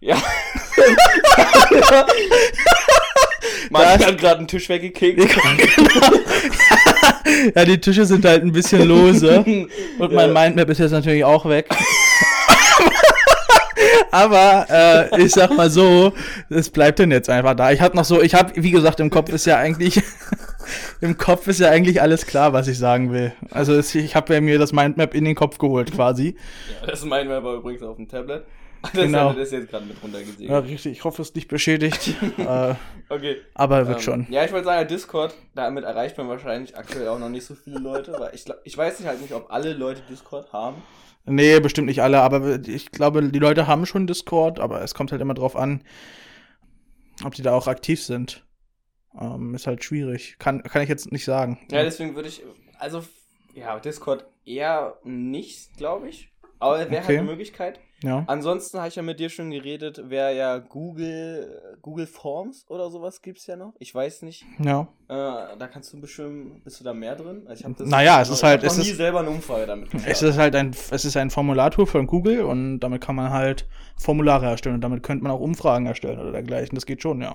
Ja. 0.00 0.20
Man 3.70 3.86
hat 3.86 4.18
gerade 4.18 4.38
einen 4.38 4.48
Tisch 4.48 4.68
weggekickt. 4.68 5.18
ja, 7.54 7.64
die 7.64 7.80
Tische 7.80 8.04
sind 8.04 8.26
halt 8.26 8.42
ein 8.42 8.52
bisschen 8.52 8.82
lose. 8.82 9.38
Und 9.98 10.12
mein 10.12 10.32
Mindmap 10.32 10.68
ist 10.68 10.78
jetzt 10.78 10.90
natürlich 10.90 11.24
auch 11.24 11.48
weg. 11.48 11.68
Aber 14.14 14.66
äh, 14.70 15.24
ich 15.24 15.32
sag 15.32 15.50
mal 15.56 15.68
so, 15.68 16.12
es 16.48 16.70
bleibt 16.70 17.00
denn 17.00 17.10
jetzt 17.10 17.28
einfach 17.28 17.56
da. 17.56 17.72
Ich 17.72 17.80
hab 17.80 17.94
noch 17.94 18.04
so, 18.04 18.22
ich 18.22 18.36
hab, 18.36 18.54
wie 18.54 18.70
gesagt, 18.70 19.00
im 19.00 19.10
Kopf 19.10 19.28
ist 19.32 19.44
ja 19.44 19.56
eigentlich, 19.56 20.00
im 21.00 21.18
Kopf 21.18 21.48
ist 21.48 21.58
ja 21.58 21.68
eigentlich 21.70 22.00
alles 22.00 22.24
klar, 22.24 22.52
was 22.52 22.68
ich 22.68 22.78
sagen 22.78 23.10
will. 23.10 23.32
Also 23.50 23.74
es, 23.74 23.92
ich 23.92 24.14
habe 24.14 24.32
ja 24.32 24.40
mir 24.40 24.60
das 24.60 24.72
Mindmap 24.72 25.14
in 25.14 25.24
den 25.24 25.34
Kopf 25.34 25.58
geholt 25.58 25.92
quasi. 25.92 26.36
Ja, 26.80 26.86
das 26.86 27.04
Mindmap 27.04 27.42
war 27.42 27.54
übrigens 27.54 27.82
auf 27.82 27.96
dem 27.96 28.08
Tablet. 28.08 28.44
Das 28.92 28.92
genau. 28.92 29.32
ist 29.32 29.50
jetzt 29.50 29.70
gerade 29.70 29.86
mit 29.86 29.96
runtergesegelt. 30.02 30.50
Ja, 30.50 30.58
richtig. 30.58 30.92
Ich 30.92 31.04
hoffe, 31.04 31.22
es 31.22 31.28
ist 31.28 31.36
nicht 31.36 31.48
beschädigt. 31.48 32.08
äh, 32.36 32.74
okay. 33.08 33.38
Aber 33.54 33.88
wird 33.88 33.96
ähm, 33.96 34.02
schon. 34.02 34.26
Ja, 34.28 34.44
ich 34.44 34.52
wollte 34.52 34.66
sagen, 34.66 34.86
Discord, 34.86 35.34
damit 35.54 35.84
erreicht 35.84 36.18
man 36.18 36.28
wahrscheinlich 36.28 36.76
aktuell 36.76 37.08
auch 37.08 37.18
noch 37.18 37.30
nicht 37.30 37.46
so 37.46 37.54
viele 37.54 37.78
Leute, 37.78 38.14
weil 38.18 38.34
ich, 38.34 38.44
ich 38.64 38.76
weiß 38.76 39.00
nicht 39.00 39.08
halt 39.08 39.22
nicht, 39.22 39.32
ob 39.32 39.50
alle 39.50 39.72
Leute 39.72 40.02
Discord 40.10 40.52
haben. 40.52 40.82
Nee, 41.26 41.58
bestimmt 41.60 41.86
nicht 41.86 42.02
alle, 42.02 42.20
aber 42.20 42.60
ich 42.66 42.90
glaube, 42.90 43.22
die 43.30 43.38
Leute 43.38 43.66
haben 43.66 43.86
schon 43.86 44.06
Discord, 44.06 44.60
aber 44.60 44.82
es 44.82 44.94
kommt 44.94 45.10
halt 45.10 45.22
immer 45.22 45.34
drauf 45.34 45.56
an, 45.56 45.82
ob 47.24 47.34
die 47.34 47.42
da 47.42 47.52
auch 47.54 47.66
aktiv 47.66 48.02
sind. 48.02 48.44
Ähm, 49.18 49.54
ist 49.54 49.66
halt 49.66 49.84
schwierig. 49.84 50.36
Kann, 50.38 50.62
kann 50.62 50.82
ich 50.82 50.88
jetzt 50.88 51.12
nicht 51.12 51.24
sagen. 51.24 51.58
Ja, 51.70 51.82
deswegen 51.82 52.14
würde 52.14 52.28
ich, 52.28 52.42
also, 52.78 53.04
ja, 53.54 53.78
Discord 53.78 54.26
eher 54.44 54.98
nicht, 55.04 55.76
glaube 55.76 56.08
ich. 56.08 56.30
Aber 56.58 56.78
wäre 56.78 56.90
halt 56.90 56.92
okay. 56.98 57.06
halt 57.06 57.18
eine 57.18 57.30
Möglichkeit. 57.30 57.80
Ja. 58.04 58.24
Ansonsten 58.26 58.78
habe 58.78 58.88
ich 58.88 58.96
ja 58.96 59.02
mit 59.02 59.18
dir 59.18 59.30
schon 59.30 59.50
geredet, 59.50 60.10
wäre 60.10 60.36
ja 60.36 60.58
Google, 60.58 61.78
Google 61.80 62.06
Forms 62.06 62.66
oder 62.68 62.90
sowas 62.90 63.22
gibt 63.22 63.38
es 63.38 63.46
ja 63.46 63.56
noch. 63.56 63.72
Ich 63.78 63.94
weiß 63.94 64.22
nicht. 64.22 64.44
Ja. 64.62 64.88
Äh, 65.08 65.56
da 65.58 65.68
kannst 65.72 65.92
du 65.92 66.00
bestimmt, 66.00 66.62
bist 66.64 66.80
du 66.80 66.84
da 66.84 66.92
mehr 66.92 67.16
drin? 67.16 67.44
Also 67.46 67.66
ich 67.66 67.76
das 67.76 67.88
naja, 67.88 68.20
es 68.20 68.28
ist 68.28 68.42
halt. 68.42 68.62
Ich 68.62 68.70
habe 68.70 68.80
nie 68.80 68.92
selber 68.92 69.20
eine 69.20 69.30
Umfrage 69.30 69.66
damit 69.66 69.90
gestartet. 69.90 70.12
Es 70.12 70.22
ist 70.22 70.36
halt 70.36 70.54
ein, 70.54 70.74
es 70.90 71.04
ist 71.04 71.16
ein 71.16 71.30
Formulartool 71.30 71.86
von 71.86 72.06
Google 72.06 72.42
und 72.42 72.80
damit 72.80 73.00
kann 73.00 73.16
man 73.16 73.30
halt 73.30 73.66
Formulare 73.96 74.46
erstellen 74.46 74.76
und 74.76 74.80
damit 74.82 75.02
könnte 75.02 75.24
man 75.24 75.32
auch 75.32 75.40
Umfragen 75.40 75.86
erstellen 75.86 76.20
oder 76.20 76.32
dergleichen. 76.32 76.74
Das 76.74 76.86
geht 76.86 77.02
schon, 77.02 77.22
ja. 77.22 77.34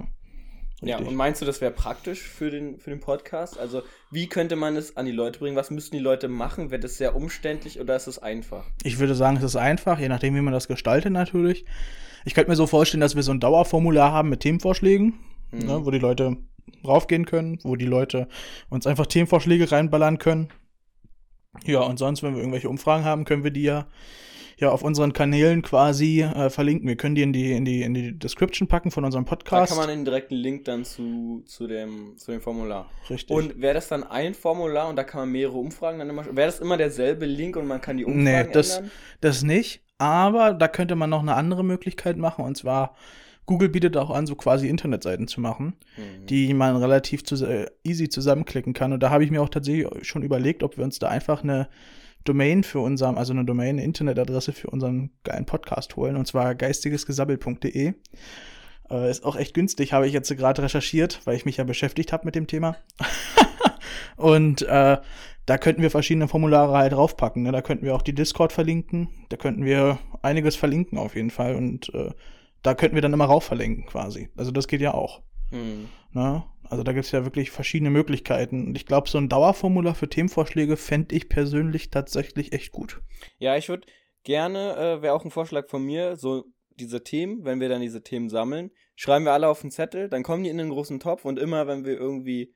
Richtig. 0.82 0.90
Ja, 0.90 1.06
und 1.06 1.16
meinst 1.16 1.42
du, 1.42 1.46
das 1.46 1.60
wäre 1.60 1.72
praktisch 1.72 2.22
für 2.22 2.50
den, 2.50 2.80
für 2.80 2.90
den 2.90 3.02
Podcast? 3.02 3.60
Also, 3.60 3.82
wie 4.12 4.28
könnte 4.28 4.56
man 4.56 4.78
es 4.78 4.96
an 4.96 5.06
die 5.06 5.12
Leute 5.12 5.40
bringen? 5.40 5.58
Was 5.58 5.72
müssten 5.72 5.98
die 5.98 6.02
Leute 6.02 6.30
machen? 6.30 6.72
Wird 6.72 6.86
es 6.86 6.98
sehr 6.98 7.16
umständlich 7.16 7.82
oder 7.82 7.98
ist 7.98 8.08
es 8.08 8.20
einfach? 8.20 8.66
Ich 8.84 8.98
würde 8.98 9.14
sagen, 9.14 9.36
es 9.38 9.44
ist 9.44 9.58
einfach, 9.58 10.00
je 10.00 10.08
nachdem, 10.08 10.36
wie 10.36 10.42
man 10.42 10.54
das 10.54 10.70
gestaltet 10.70 11.12
natürlich. 11.12 11.66
Ich 12.24 12.34
könnte 12.34 12.50
mir 12.50 12.56
so 12.56 12.66
vorstellen, 12.66 13.02
dass 13.02 13.16
wir 13.16 13.24
so 13.24 13.32
ein 13.32 13.42
Dauerformular 13.42 14.12
haben 14.12 14.30
mit 14.30 14.40
Themenvorschlägen, 14.40 15.16
mhm. 15.52 15.60
ne, 15.60 15.86
wo 15.86 15.92
die 15.92 16.00
Leute 16.00 16.38
raufgehen 16.86 17.26
können, 17.26 17.60
wo 17.64 17.76
die 17.76 17.86
Leute 17.86 18.30
uns 18.70 18.88
einfach 18.88 19.06
Themenvorschläge 19.06 19.72
reinballern 19.72 20.18
können. 20.18 20.50
Ja, 21.66 21.82
und 21.82 21.98
sonst, 21.98 22.24
wenn 22.24 22.34
wir 22.36 22.40
irgendwelche 22.40 22.70
Umfragen 22.70 23.04
haben, 23.04 23.26
können 23.26 23.44
wir 23.44 23.52
die 23.52 23.64
ja 23.64 23.88
ja 24.60 24.70
auf 24.70 24.84
unseren 24.84 25.14
Kanälen 25.14 25.62
quasi 25.62 26.22
äh, 26.22 26.50
verlinken. 26.50 26.88
Wir 26.88 26.98
können 26.98 27.16
die 27.16 27.22
in 27.22 27.34
die 27.34 27.54
in 27.54 27.66
die 27.66 27.82
in 27.82 27.94
die 27.94 28.18
Description 28.18 28.68
packen 28.68 28.92
von 28.92 29.06
unserem 29.06 29.26
Podcast. 29.26 29.72
Da 29.72 29.76
kann 29.76 29.86
man 29.86 29.96
den 29.96 30.06
direkten 30.06 30.36
Link 30.36 30.66
dann 30.66 30.84
zu, 30.84 31.44
zu 31.46 31.68
dem 31.68 32.18
zu 32.18 32.32
dem 32.32 32.42
Formular. 32.42 32.90
Richtig. 33.10 33.36
Und 33.36 33.62
wäre 33.62 33.76
das 33.76 33.88
dann 33.88 34.04
ein 34.04 34.34
Formular 34.34 34.90
und 34.90 34.96
da 34.96 35.04
kann 35.04 35.22
man 35.22 35.32
mehrere 35.32 35.58
Umfragen 35.58 36.00
dann 36.00 36.10
immer 36.10 36.26
wäre 36.26 36.48
das 36.48 36.60
immer 36.60 36.78
derselbe 36.78 37.26
Link 37.26 37.56
und 37.56 37.68
man 37.68 37.82
kann 37.82 37.98
die 37.98 38.06
Umfragen 38.06 38.24
nee, 38.24 38.52
das, 38.52 38.78
ändern? 38.78 38.92
das 39.22 39.44
nicht, 39.44 39.82
aber 39.98 40.54
da 40.54 40.68
könnte 40.68 40.96
man 40.96 41.10
noch 41.10 41.22
eine 41.22 41.36
andere 41.36 41.64
Möglichkeit 41.64 42.18
machen 42.18 42.44
und 42.44 42.58
zwar 42.58 42.96
Google 43.46 43.70
bietet 43.70 43.98
auch 43.98 44.12
an, 44.12 44.28
so 44.28 44.36
quasi 44.36 44.70
Internetseiten 44.70 45.28
zu 45.28 45.42
machen, 45.42 45.74
mhm. 45.98 46.28
die 46.28 46.54
man 46.54 46.76
relativ 46.76 47.24
zu, 47.24 47.44
äh, 47.48 47.66
easy 47.84 48.08
zusammenklicken 48.08 48.74
kann. 48.74 48.94
Und 48.94 49.02
da 49.02 49.10
habe 49.10 49.24
ich 49.24 49.32
mir 49.32 49.42
auch 49.42 49.50
tatsächlich 49.50 49.88
schon 50.08 50.22
überlegt, 50.22 50.62
ob 50.62 50.78
wir 50.78 50.84
uns 50.84 51.00
da 51.00 51.08
einfach 51.08 51.42
eine 51.42 51.68
Domain 52.26 52.64
für 52.64 52.80
unseren, 52.80 53.18
also 53.18 53.34
eine 53.34 53.46
Domain, 53.46 53.70
eine 53.70 53.84
Internetadresse 53.84 54.54
für 54.54 54.70
unseren 54.70 55.12
geilen 55.24 55.46
Podcast 55.46 55.96
holen, 55.96 56.16
und 56.16 56.26
zwar 56.26 56.56
geistigesgesabbel.de. 56.56 57.94
Äh, 58.90 59.12
ist 59.12 59.24
auch 59.24 59.36
echt 59.36 59.54
günstig, 59.54 59.94
habe 59.94 60.08
ich 60.08 60.14
jetzt 60.14 60.36
gerade 60.36 60.62
recherchiert, 60.62 61.22
weil 61.26 61.36
ich 61.36 61.46
mich 61.46 61.58
ja 61.58 61.64
beschäftigt 61.64 62.12
habe 62.12 62.26
mit 62.26 62.36
dem 62.36 62.48
Thema. 62.48 62.76
und 64.18 64.64
äh, 64.64 64.98
da 65.46 65.58
könnten 65.58 65.82
wir 65.82 65.92
verschiedene 65.92 66.28
Formulare 66.28 66.78
halt 66.78 66.94
draufpacken. 66.94 67.44
Ne? 67.44 67.52
Da 67.52 67.62
könnten 67.62 67.86
wir 67.86 67.96
auch 67.96 68.04
die 68.04 68.14
Discord 68.14 68.54
verlinken. 68.54 69.10
Da 69.30 69.38
könnten 69.38 69.66
wir 69.66 69.98
einiges 70.22 70.56
verlinken 70.56 70.98
auf 70.98 71.16
jeden 71.16 71.32
Fall. 71.32 71.56
Und 71.56 71.94
äh, 71.96 72.12
da 72.62 72.76
könnten 72.76 72.96
wir 72.96 73.02
dann 73.02 73.14
immer 73.14 73.26
rauf 73.26 73.46
verlinken 73.46 73.86
quasi. 73.86 74.30
Also 74.38 74.52
das 74.52 74.68
geht 74.68 74.82
ja 74.82 74.94
auch. 74.94 75.22
Mhm. 75.52 75.90
Ne? 76.12 76.44
Also 76.70 76.84
da 76.84 76.94
gibt 76.94 77.06
es 77.06 77.12
ja 77.12 77.26
wirklich 77.26 77.52
verschiedene 77.52 77.90
Möglichkeiten. 77.90 78.68
Und 78.68 78.76
ich 78.76 78.86
glaube, 78.86 79.10
so 79.10 79.18
ein 79.18 79.28
Dauerformular 79.30 79.96
für 79.96 80.08
Themenvorschläge 80.08 80.78
fände 80.78 81.16
ich 81.16 81.28
persönlich 81.28 81.90
tatsächlich 81.90 82.54
echt 82.54 82.72
gut. 82.72 83.02
Ja, 83.40 83.58
ich 83.58 83.70
würde 83.70 83.88
gerne, 84.24 84.76
äh, 84.76 85.02
wäre 85.02 85.14
auch 85.14 85.26
ein 85.26 85.32
Vorschlag 85.32 85.68
von 85.68 85.84
mir, 85.84 86.16
so 86.16 86.46
diese 86.80 87.04
Themen, 87.04 87.44
wenn 87.44 87.60
wir 87.60 87.70
dann 87.70 87.82
diese 87.82 88.04
Themen 88.04 88.30
sammeln, 88.30 88.72
schreiben 88.96 89.26
wir 89.26 89.34
alle 89.34 89.48
auf 89.48 89.62
den 89.62 89.72
Zettel, 89.72 90.10
dann 90.10 90.24
kommen 90.24 90.44
die 90.44 90.50
in 90.50 90.58
den 90.58 90.70
großen 90.70 91.00
Topf 91.00 91.26
und 91.26 91.40
immer, 91.40 91.68
wenn 91.68 91.86
wir 91.86 91.98
irgendwie 91.98 92.54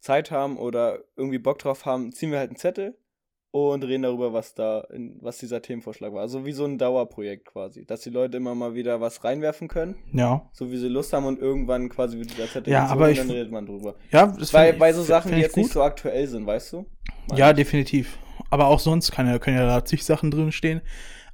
Zeit 0.00 0.30
haben 0.30 0.58
oder 0.58 1.04
irgendwie 1.16 1.38
Bock 1.38 1.58
drauf 1.58 1.86
haben, 1.86 2.12
ziehen 2.12 2.32
wir 2.32 2.38
halt 2.38 2.50
einen 2.50 2.58
Zettel 2.58 2.98
und 3.52 3.84
reden 3.84 4.02
darüber, 4.02 4.32
was 4.32 4.54
da, 4.54 4.80
in, 4.92 5.16
was 5.20 5.38
dieser 5.38 5.60
Themenvorschlag 5.60 6.12
war. 6.12 6.22
Also 6.22 6.44
wie 6.46 6.52
so 6.52 6.64
ein 6.64 6.78
Dauerprojekt 6.78 7.44
quasi, 7.44 7.84
dass 7.84 8.00
die 8.00 8.10
Leute 8.10 8.38
immer 8.38 8.54
mal 8.54 8.74
wieder 8.74 9.00
was 9.00 9.22
reinwerfen 9.22 9.68
können. 9.68 9.94
Ja. 10.12 10.48
So 10.52 10.72
wie 10.72 10.78
sie 10.78 10.88
Lust 10.88 11.12
haben 11.12 11.26
und 11.26 11.38
irgendwann 11.38 11.90
quasi 11.90 12.18
wird 12.18 12.30
dieser 12.30 12.48
Zettel 12.48 12.72
ja, 12.72 12.86
aber 12.86 13.08
und 13.08 13.18
dann 13.18 13.30
redet 13.30 13.52
man 13.52 13.66
drüber. 13.66 13.94
Ja, 14.10 14.26
das 14.26 14.50
bei, 14.50 14.72
bei 14.72 14.92
so 14.94 15.02
Sachen, 15.02 15.32
die 15.32 15.40
jetzt 15.40 15.52
gut. 15.52 15.64
nicht 15.64 15.72
so 15.72 15.82
aktuell 15.82 16.26
sind, 16.26 16.46
weißt 16.46 16.72
du? 16.72 16.86
Meine 17.28 17.40
ja, 17.40 17.52
definitiv. 17.52 18.18
Aber 18.48 18.68
auch 18.68 18.80
sonst 18.80 19.12
kann 19.12 19.26
ja, 19.26 19.38
können 19.38 19.58
ja 19.58 19.66
da 19.66 19.84
zig 19.84 20.02
Sachen 20.02 20.30
drin 20.30 20.50
stehen. 20.50 20.80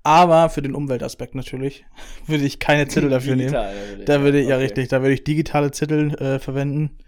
Aber 0.03 0.49
für 0.49 0.63
den 0.63 0.75
Umweltaspekt 0.75 1.37
natürlich 1.37 1.85
würde 2.27 2.45
ich 2.45 2.59
keine 2.59 2.89
Zettel 2.89 3.11
dafür 3.11 3.37
nehmen. 3.37 3.51
Digital, 3.51 3.75
natürlich. 3.77 4.05
Da 4.07 4.23
würde 4.23 4.41
ich, 4.41 4.49
ja 4.49 4.57
Okay. 4.57 4.65
richtig, 4.65 4.89
da 4.89 5.03
würde 5.03 5.15
ich 5.15 5.23
digitale 5.23 5.71
Zettel 5.71 6.15
äh, 6.15 6.39
verwenden. 6.41 6.99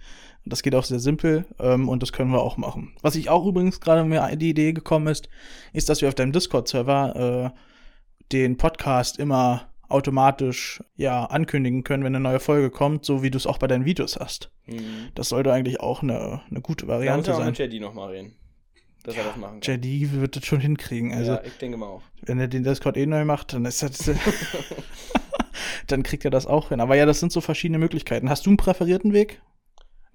Das 0.44 0.62
geht 0.62 0.74
auch 0.74 0.84
sehr 0.84 1.00
simpel 1.00 1.44
ähm, 1.58 1.88
und 1.88 2.02
das 2.02 2.12
können 2.12 2.32
wir 2.32 2.40
auch 2.40 2.56
machen. 2.56 2.94
Was 3.02 3.14
ich 3.14 3.28
auch 3.28 3.46
übrigens 3.46 3.80
gerade 3.80 4.04
mir 4.04 4.34
die 4.36 4.50
Idee 4.50 4.72
gekommen 4.72 5.06
ist, 5.06 5.28
ist, 5.72 5.88
dass 5.88 6.00
wir 6.00 6.08
auf 6.08 6.14
deinem 6.14 6.32
Discord-Server 6.32 7.52
äh, 7.54 7.60
den 8.32 8.56
Podcast 8.56 9.18
immer 9.18 9.70
automatisch 9.88 10.82
ja 10.96 11.24
ankündigen 11.24 11.84
können, 11.84 12.04
wenn 12.04 12.14
eine 12.14 12.22
neue 12.22 12.40
Folge 12.40 12.70
kommt, 12.70 13.04
so 13.04 13.22
wie 13.22 13.30
du 13.30 13.36
es 13.36 13.46
auch 13.46 13.58
bei 13.58 13.66
deinen 13.66 13.84
Videos 13.84 14.16
hast. 14.18 14.50
Mhm. 14.66 15.08
Das 15.14 15.28
sollte 15.28 15.52
eigentlich 15.52 15.80
auch 15.80 16.02
eine, 16.02 16.40
eine 16.48 16.60
gute 16.60 16.86
Da 16.86 16.92
muss 16.92 16.98
Variante 17.00 17.30
ich 17.30 17.36
auch 17.36 17.40
sein. 17.40 17.48
mit 17.48 17.58
JD 17.58 17.80
nochmal 17.80 18.10
reden. 18.10 18.36
Dass 19.02 19.16
er 19.16 19.24
das 19.24 19.36
machen 19.36 19.60
kann. 19.60 19.80
JD 19.80 20.12
wird 20.20 20.36
das 20.36 20.44
schon 20.44 20.60
hinkriegen. 20.60 21.12
Also, 21.12 21.32
ja, 21.32 21.42
ich 21.42 21.56
denke 21.56 21.78
mal 21.78 21.86
auch. 21.86 22.02
wenn 22.22 22.38
er 22.38 22.48
den 22.48 22.62
Discord 22.64 22.96
eh 22.98 23.06
neu 23.06 23.24
macht, 23.24 23.52
dann 23.54 23.64
ist 23.64 23.82
das. 23.82 24.10
dann 25.86 26.02
kriegt 26.02 26.24
er 26.24 26.30
das 26.30 26.46
auch 26.46 26.68
hin. 26.68 26.80
Aber 26.80 26.96
ja, 26.96 27.06
das 27.06 27.18
sind 27.20 27.32
so 27.32 27.40
verschiedene 27.40 27.78
Möglichkeiten. 27.78 28.28
Hast 28.28 28.46
du 28.46 28.50
einen 28.50 28.56
präferierten 28.58 29.12
Weg? 29.12 29.40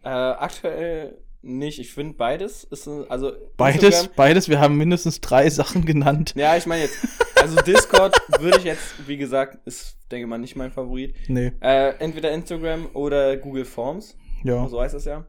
Äh, 0.06 0.10
aktuell 0.10 1.18
nicht. 1.42 1.80
Ich 1.80 1.94
finde 1.94 2.14
beides 2.14 2.64
ist 2.64 2.88
also 2.88 3.32
Beides, 3.58 3.84
Instagram- 3.84 4.16
beides. 4.16 4.50
Wir 4.50 4.60
haben 4.60 4.78
mindestens 4.78 5.20
drei 5.22 5.50
Sachen 5.50 5.86
genannt. 5.86 6.34
Ja, 6.36 6.56
ich 6.58 6.66
meine 6.66 6.84
jetzt, 6.84 6.98
also 7.36 7.56
Discord 7.62 8.16
würde 8.40 8.58
ich 8.60 8.64
jetzt, 8.64 9.08
wie 9.08 9.18
gesagt, 9.18 9.60
ist, 9.68 9.98
denke 10.12 10.28
mal, 10.28 10.38
nicht 10.38 10.56
mein 10.56 10.72
Favorit. 10.72 11.16
Nee, 11.28 11.52
Äh, 11.62 11.90
entweder 12.00 12.32
Instagram 12.32 12.88
oder 12.94 13.36
Google 13.38 13.66
Forms, 13.66 14.16
ja, 14.44 14.68
so 14.68 14.80
heißt 14.82 14.96
es 14.96 15.06
ja. 15.06 15.26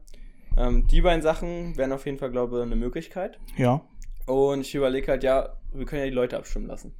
Ähm, 0.57 0.87
die 0.87 1.01
beiden 1.01 1.21
Sachen 1.21 1.77
wären 1.77 1.91
auf 1.91 2.05
jeden 2.07 2.17
Fall, 2.17 2.31
glaube 2.31 2.57
ich, 2.57 2.63
eine 2.63 2.75
Möglichkeit. 2.75 3.37
ja, 3.57 3.81
Und 4.25 4.61
ich 4.61 4.73
überlege 4.73 5.11
halt, 5.11 5.23
ja, 5.23 5.57
wir 5.73 5.85
können 5.85 6.01
ja 6.01 6.07
die 6.07 6.15
Leute 6.15 6.37
abstimmen 6.37 6.65
lassen, 6.67 6.95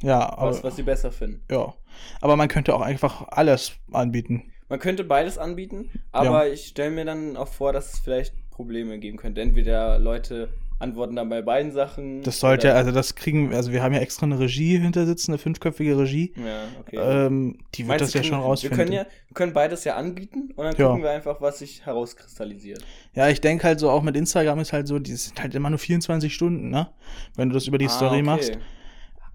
ja, 0.00 0.20
was, 0.38 0.58
aber, 0.58 0.64
was 0.64 0.76
sie 0.76 0.82
besser 0.82 1.10
finden. 1.12 1.42
ja. 1.50 1.74
Aber 2.20 2.36
man 2.36 2.48
könnte 2.48 2.74
auch 2.74 2.80
einfach 2.80 3.26
alles 3.28 3.72
anbieten. 3.92 4.51
Man 4.72 4.78
könnte 4.80 5.04
beides 5.04 5.36
anbieten, 5.36 5.90
aber 6.12 6.48
ich 6.48 6.68
stelle 6.68 6.92
mir 6.92 7.04
dann 7.04 7.36
auch 7.36 7.48
vor, 7.48 7.74
dass 7.74 7.92
es 7.92 7.98
vielleicht 7.98 8.32
Probleme 8.50 8.98
geben 8.98 9.18
könnte. 9.18 9.42
Entweder 9.42 9.98
Leute 9.98 10.48
antworten 10.78 11.14
dann 11.14 11.28
bei 11.28 11.42
beiden 11.42 11.72
Sachen. 11.72 12.22
Das 12.22 12.40
sollte 12.40 12.68
ja, 12.68 12.72
also 12.72 12.90
das 12.90 13.14
kriegen, 13.14 13.52
also 13.52 13.70
wir 13.70 13.82
haben 13.82 13.92
ja 13.92 14.00
extra 14.00 14.24
eine 14.24 14.38
Regie 14.38 14.78
hinter 14.78 15.04
sitzen, 15.04 15.32
eine 15.32 15.36
fünfköpfige 15.36 15.98
Regie. 15.98 16.32
Ja, 16.36 16.62
okay. 16.80 16.96
Ähm, 16.96 17.58
die 17.74 17.80
wird 17.82 17.88
Meinst 17.88 18.02
das 18.06 18.14
ja 18.14 18.20
können- 18.22 18.30
schon 18.32 18.40
rausfinden. 18.40 18.78
Wir 18.78 18.84
können, 18.86 18.96
ja, 18.96 19.04
wir 19.28 19.34
können 19.34 19.52
beides 19.52 19.84
ja 19.84 19.96
anbieten 19.96 20.52
und 20.56 20.64
dann 20.64 20.74
Ja. 20.74 20.86
gucken 20.86 21.02
wir 21.02 21.10
einfach, 21.10 21.42
was 21.42 21.58
sich 21.58 21.84
herauskristallisiert. 21.84 22.82
Ja, 23.12 23.28
ich 23.28 23.42
denke 23.42 23.64
halt 23.64 23.78
so, 23.78 23.90
auch 23.90 24.00
mit 24.02 24.16
Instagram 24.16 24.58
ist 24.60 24.72
halt 24.72 24.88
so, 24.88 24.98
die 24.98 25.16
sind 25.16 25.38
halt 25.38 25.54
immer 25.54 25.68
nur 25.68 25.78
24 25.80 26.32
Stunden, 26.32 26.70
ne? 26.70 26.88
Wenn 27.36 27.50
du 27.50 27.54
das 27.56 27.66
über 27.66 27.76
die 27.76 27.88
Story 27.88 28.20
okay. 28.20 28.22
machst. 28.22 28.58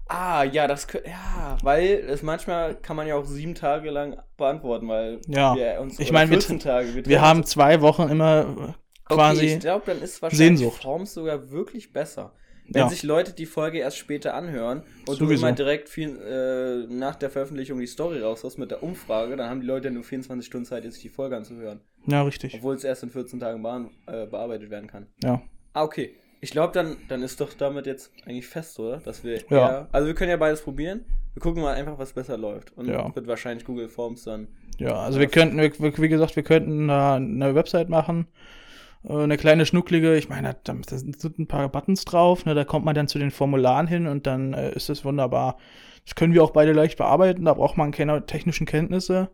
Ah, 0.08 0.42
ja, 0.42 0.66
das 0.66 0.86
ja, 1.06 1.58
weil 1.62 2.02
es 2.08 2.22
manchmal 2.22 2.74
kann 2.76 2.96
man 2.96 3.06
ja 3.06 3.14
auch 3.16 3.26
sieben 3.26 3.54
Tage 3.54 3.90
lang 3.90 4.18
beantworten, 4.38 4.88
weil 4.88 5.20
Ja. 5.28 5.54
wir 5.54 5.80
uns 5.80 5.98
Ich 6.00 6.10
meine, 6.12 6.30
wir 6.30 6.38
14 6.38 6.58
Tage 6.60 6.94
Wir 6.94 7.02
treffen 7.02 7.20
haben 7.20 7.44
zwei 7.44 7.80
Wochen 7.82 8.08
immer 8.08 8.74
quasi. 9.04 9.42
Okay, 9.44 9.54
ich 9.54 9.60
glaube, 9.60 9.82
dann 9.86 10.00
ist 10.02 10.22
wahrscheinlich 10.22 10.58
Sehnsucht. 10.58 10.82
Forms 10.82 11.12
sogar 11.14 11.50
wirklich 11.50 11.92
besser. 11.92 12.32
Wenn 12.70 12.82
Ja. 12.82 12.88
sich 12.90 13.02
Leute 13.02 13.32
die 13.32 13.46
Folge 13.46 13.78
erst 13.78 13.96
später 13.96 14.34
anhören 14.34 14.82
und 15.06 15.16
Sowieso. 15.16 15.26
du 15.26 15.32
immer 15.48 15.52
direkt 15.52 15.88
viel, 15.88 16.18
äh, 16.20 16.92
nach 16.92 17.16
der 17.16 17.30
Veröffentlichung 17.30 17.78
die 17.78 17.86
Story 17.86 18.20
raushaust 18.20 18.58
mit 18.58 18.70
der 18.70 18.82
Umfrage, 18.82 19.36
dann 19.36 19.48
haben 19.48 19.60
die 19.62 19.66
Leute 19.66 19.90
nur 19.90 20.04
24 20.04 20.46
Stunden 20.46 20.66
Zeit, 20.66 20.84
jetzt 20.84 20.94
sich 20.94 21.02
die 21.02 21.08
Folge 21.08 21.36
anzuhören. 21.36 21.80
ja, 22.06 22.22
richtig. 22.22 22.54
Obwohl 22.54 22.74
es 22.74 22.84
erst 22.84 23.02
in 23.02 23.08
14 23.10 23.40
Tagen 23.40 23.64
äh, 24.06 24.26
bearbeitet 24.26 24.68
werden 24.70 24.86
kann. 24.86 25.06
Ja. 25.22 25.40
Ah, 25.72 25.82
okay. 25.82 26.14
Ich 26.40 26.50
glaube, 26.50 26.72
dann, 26.72 26.96
dann 27.08 27.22
ist 27.22 27.40
doch 27.40 27.52
damit 27.54 27.86
jetzt 27.86 28.12
eigentlich 28.24 28.46
fest, 28.46 28.78
oder? 28.78 28.98
Dass 28.98 29.24
wir 29.24 29.38
Ja. 29.50 29.68
eher, 29.68 29.88
also 29.92 30.06
wir 30.06 30.14
können 30.14 30.30
ja 30.30 30.36
beides 30.36 30.62
probieren. 30.62 31.04
Wir 31.34 31.42
gucken 31.42 31.62
mal 31.62 31.74
einfach, 31.74 31.98
was 31.98 32.12
besser 32.12 32.36
läuft. 32.38 32.76
Und 32.76 32.86
Ja. 32.88 33.14
wird 33.14 33.26
wahrscheinlich 33.26 33.64
Google 33.64 33.88
Forms 33.88 34.24
dann. 34.24 34.48
Ja, 34.78 34.94
also 34.94 35.18
wir 35.18 35.26
könnten, 35.26 35.58
wie 35.60 36.08
gesagt, 36.08 36.36
wir 36.36 36.42
könnten 36.44 36.88
da 36.88 37.16
eine 37.16 37.54
Website 37.54 37.88
machen. 37.88 38.28
äh, 39.04 39.12
Eine 39.12 39.36
kleine 39.36 39.66
schnucklige, 39.66 40.16
ich 40.16 40.28
meine, 40.28 40.56
da, 40.64 40.74
da 40.74 40.98
sind 40.98 41.38
ein 41.38 41.46
paar 41.46 41.68
Buttons 41.68 42.04
drauf, 42.04 42.44
ne, 42.44 42.54
da 42.54 42.64
kommt 42.64 42.84
man 42.84 42.94
dann 42.96 43.08
zu 43.08 43.18
den 43.18 43.30
Formularen 43.30 43.86
hin 43.86 44.06
und 44.08 44.26
dann 44.26 44.54
äh, 44.54 44.72
ist 44.74 44.88
das 44.88 45.04
wunderbar. 45.04 45.56
Das 46.04 46.14
können 46.16 46.32
wir 46.34 46.42
auch 46.42 46.50
beide 46.50 46.72
leicht 46.72 46.98
bearbeiten, 46.98 47.44
da 47.44 47.54
braucht 47.54 47.76
man 47.76 47.92
keine 47.92 48.26
technischen 48.26 48.66
Kenntnisse. 48.66 49.30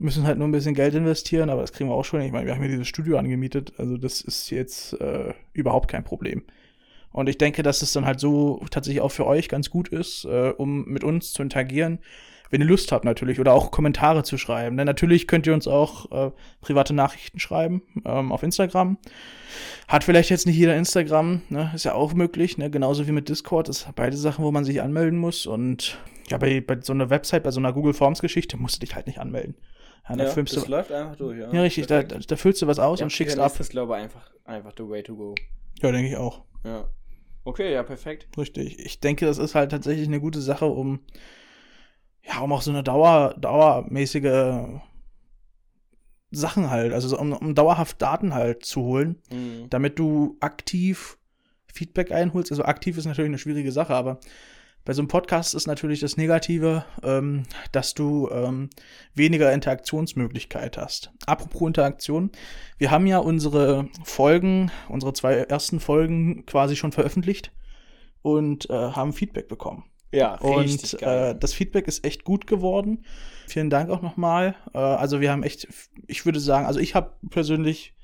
Müssen 0.00 0.26
halt 0.26 0.38
nur 0.38 0.48
ein 0.48 0.52
bisschen 0.52 0.74
Geld 0.74 0.94
investieren, 0.94 1.50
aber 1.50 1.60
das 1.60 1.72
kriegen 1.72 1.90
wir 1.90 1.94
auch 1.94 2.06
schon. 2.06 2.22
Ich 2.22 2.32
meine, 2.32 2.46
wir 2.46 2.54
haben 2.54 2.62
hier 2.62 2.70
dieses 2.70 2.88
Studio 2.88 3.18
angemietet, 3.18 3.74
also 3.76 3.98
das 3.98 4.22
ist 4.22 4.48
jetzt 4.48 4.98
äh, 5.00 5.34
überhaupt 5.52 5.88
kein 5.88 6.04
Problem. 6.04 6.42
Und 7.12 7.28
ich 7.28 7.36
denke, 7.36 7.62
dass 7.62 7.82
es 7.82 7.92
dann 7.92 8.06
halt 8.06 8.18
so 8.18 8.64
tatsächlich 8.70 9.02
auch 9.02 9.12
für 9.12 9.26
euch 9.26 9.48
ganz 9.50 9.68
gut 9.68 9.88
ist, 9.88 10.24
äh, 10.24 10.54
um 10.56 10.86
mit 10.86 11.04
uns 11.04 11.32
zu 11.32 11.42
interagieren, 11.42 11.98
wenn 12.48 12.62
ihr 12.62 12.66
Lust 12.66 12.92
habt 12.92 13.04
natürlich, 13.04 13.40
oder 13.40 13.52
auch 13.52 13.70
Kommentare 13.70 14.22
zu 14.24 14.38
schreiben. 14.38 14.78
Denn 14.78 14.86
natürlich 14.86 15.26
könnt 15.26 15.46
ihr 15.46 15.54
uns 15.54 15.68
auch 15.68 16.10
äh, 16.10 16.30
private 16.62 16.94
Nachrichten 16.94 17.38
schreiben 17.38 17.82
ähm, 18.04 18.32
auf 18.32 18.42
Instagram. 18.42 18.96
Hat 19.86 20.04
vielleicht 20.04 20.30
jetzt 20.30 20.46
nicht 20.46 20.56
jeder 20.56 20.76
Instagram, 20.76 21.42
ne? 21.50 21.72
ist 21.74 21.84
ja 21.84 21.94
auch 21.94 22.14
möglich, 22.14 22.58
ne? 22.58 22.70
genauso 22.70 23.06
wie 23.06 23.12
mit 23.12 23.28
Discord. 23.28 23.68
Das 23.68 23.80
sind 23.80 23.94
beide 23.96 24.16
Sachen, 24.16 24.44
wo 24.44 24.50
man 24.50 24.64
sich 24.64 24.80
anmelden 24.80 25.18
muss. 25.18 25.46
Und 25.46 25.98
ja, 26.28 26.38
bei, 26.38 26.60
bei 26.60 26.80
so 26.80 26.92
einer 26.92 27.10
Website, 27.10 27.42
bei 27.42 27.50
so 27.50 27.60
einer 27.60 27.72
Google 27.72 27.92
Forms 27.92 28.20
Geschichte, 28.20 28.56
musst 28.56 28.76
du 28.76 28.80
dich 28.80 28.94
halt 28.94 29.06
nicht 29.06 29.18
anmelden. 29.18 29.56
Ja, 30.08 30.16
da 30.16 30.24
Ja, 30.24 30.30
filmst 30.30 30.56
das 30.56 30.64
du, 30.64 30.70
läuft 30.70 30.90
einfach 30.92 31.16
durch, 31.16 31.38
ja. 31.38 31.52
ja 31.52 31.62
richtig, 31.62 31.86
da, 31.86 32.02
da, 32.02 32.36
füllst 32.36 32.60
du 32.62 32.66
was 32.66 32.78
aus 32.78 33.00
Ja, 33.00 33.06
und 33.06 33.10
schickst 33.10 33.38
ab. 33.38 33.52
ist 33.52 33.60
das, 33.60 33.68
glaube 33.68 33.94
ich, 33.96 34.02
einfach, 34.02 34.30
einfach 34.44 34.72
the 34.76 34.88
way 34.88 35.02
to 35.02 35.14
go. 35.16 35.34
Ja, 35.80 35.92
denke 35.92 36.08
ich 36.10 36.16
auch. 36.16 36.42
Ja. 36.64 36.88
Okay, 37.44 37.72
ja, 37.72 37.82
perfekt. 37.82 38.28
Richtig. 38.36 38.78
Ich 38.78 39.00
denke, 39.00 39.24
das 39.26 39.38
ist 39.38 39.54
halt 39.54 39.70
tatsächlich 39.70 40.06
eine 40.08 40.20
gute 40.20 40.40
Sache, 40.40 40.66
um 40.66 41.00
ja, 42.22 42.40
um 42.40 42.52
auch 42.52 42.62
so 42.62 42.70
eine 42.70 42.82
Dauer, 42.82 43.34
dauermäßige 43.38 44.80
Sachen 46.32 46.70
halt, 46.70 46.92
also 46.92 47.08
so 47.08 47.18
um, 47.18 47.32
um 47.32 47.54
dauerhaft 47.54 48.00
Daten 48.00 48.34
halt 48.34 48.64
zu 48.64 48.82
holen, 48.82 49.16
Mhm. 49.32 49.68
damit 49.70 49.98
du 49.98 50.36
aktiv 50.40 51.18
Feedback 51.72 52.12
einholst. 52.12 52.52
Also 52.52 52.64
aktiv 52.64 52.98
ist 52.98 53.06
natürlich 53.06 53.28
eine 53.30 53.38
schwierige 53.38 53.72
Sache, 53.72 53.94
aber 53.94 54.20
bei 54.84 54.92
so 54.94 55.02
einem 55.02 55.08
Podcast 55.08 55.54
ist 55.54 55.66
natürlich 55.66 56.00
das 56.00 56.16
Negative, 56.16 56.84
ähm, 57.02 57.44
dass 57.72 57.94
du 57.94 58.28
ähm, 58.30 58.70
weniger 59.14 59.52
Interaktionsmöglichkeit 59.52 60.78
hast. 60.78 61.12
Apropos 61.26 61.66
Interaktion, 61.68 62.30
wir 62.78 62.90
haben 62.90 63.06
ja 63.06 63.18
unsere 63.18 63.88
Folgen, 64.04 64.70
unsere 64.88 65.12
zwei 65.12 65.34
ersten 65.34 65.80
Folgen 65.80 66.46
quasi 66.46 66.76
schon 66.76 66.92
veröffentlicht 66.92 67.52
und 68.22 68.70
äh, 68.70 68.72
haben 68.72 69.12
Feedback 69.12 69.48
bekommen. 69.48 69.84
Ja, 70.12 70.36
Und 70.36 70.62
richtig 70.64 70.94
äh, 70.94 71.04
geil. 71.04 71.36
das 71.38 71.52
Feedback 71.52 71.86
ist 71.86 72.04
echt 72.04 72.24
gut 72.24 72.46
geworden. 72.46 73.04
Vielen 73.46 73.70
Dank 73.70 73.90
auch 73.90 74.02
nochmal. 74.02 74.56
Äh, 74.74 74.78
also 74.78 75.20
wir 75.20 75.30
haben 75.30 75.42
echt, 75.42 75.68
ich 76.06 76.24
würde 76.24 76.40
sagen, 76.40 76.66
also 76.66 76.80
ich 76.80 76.94
habe 76.94 77.12
persönlich 77.30 77.94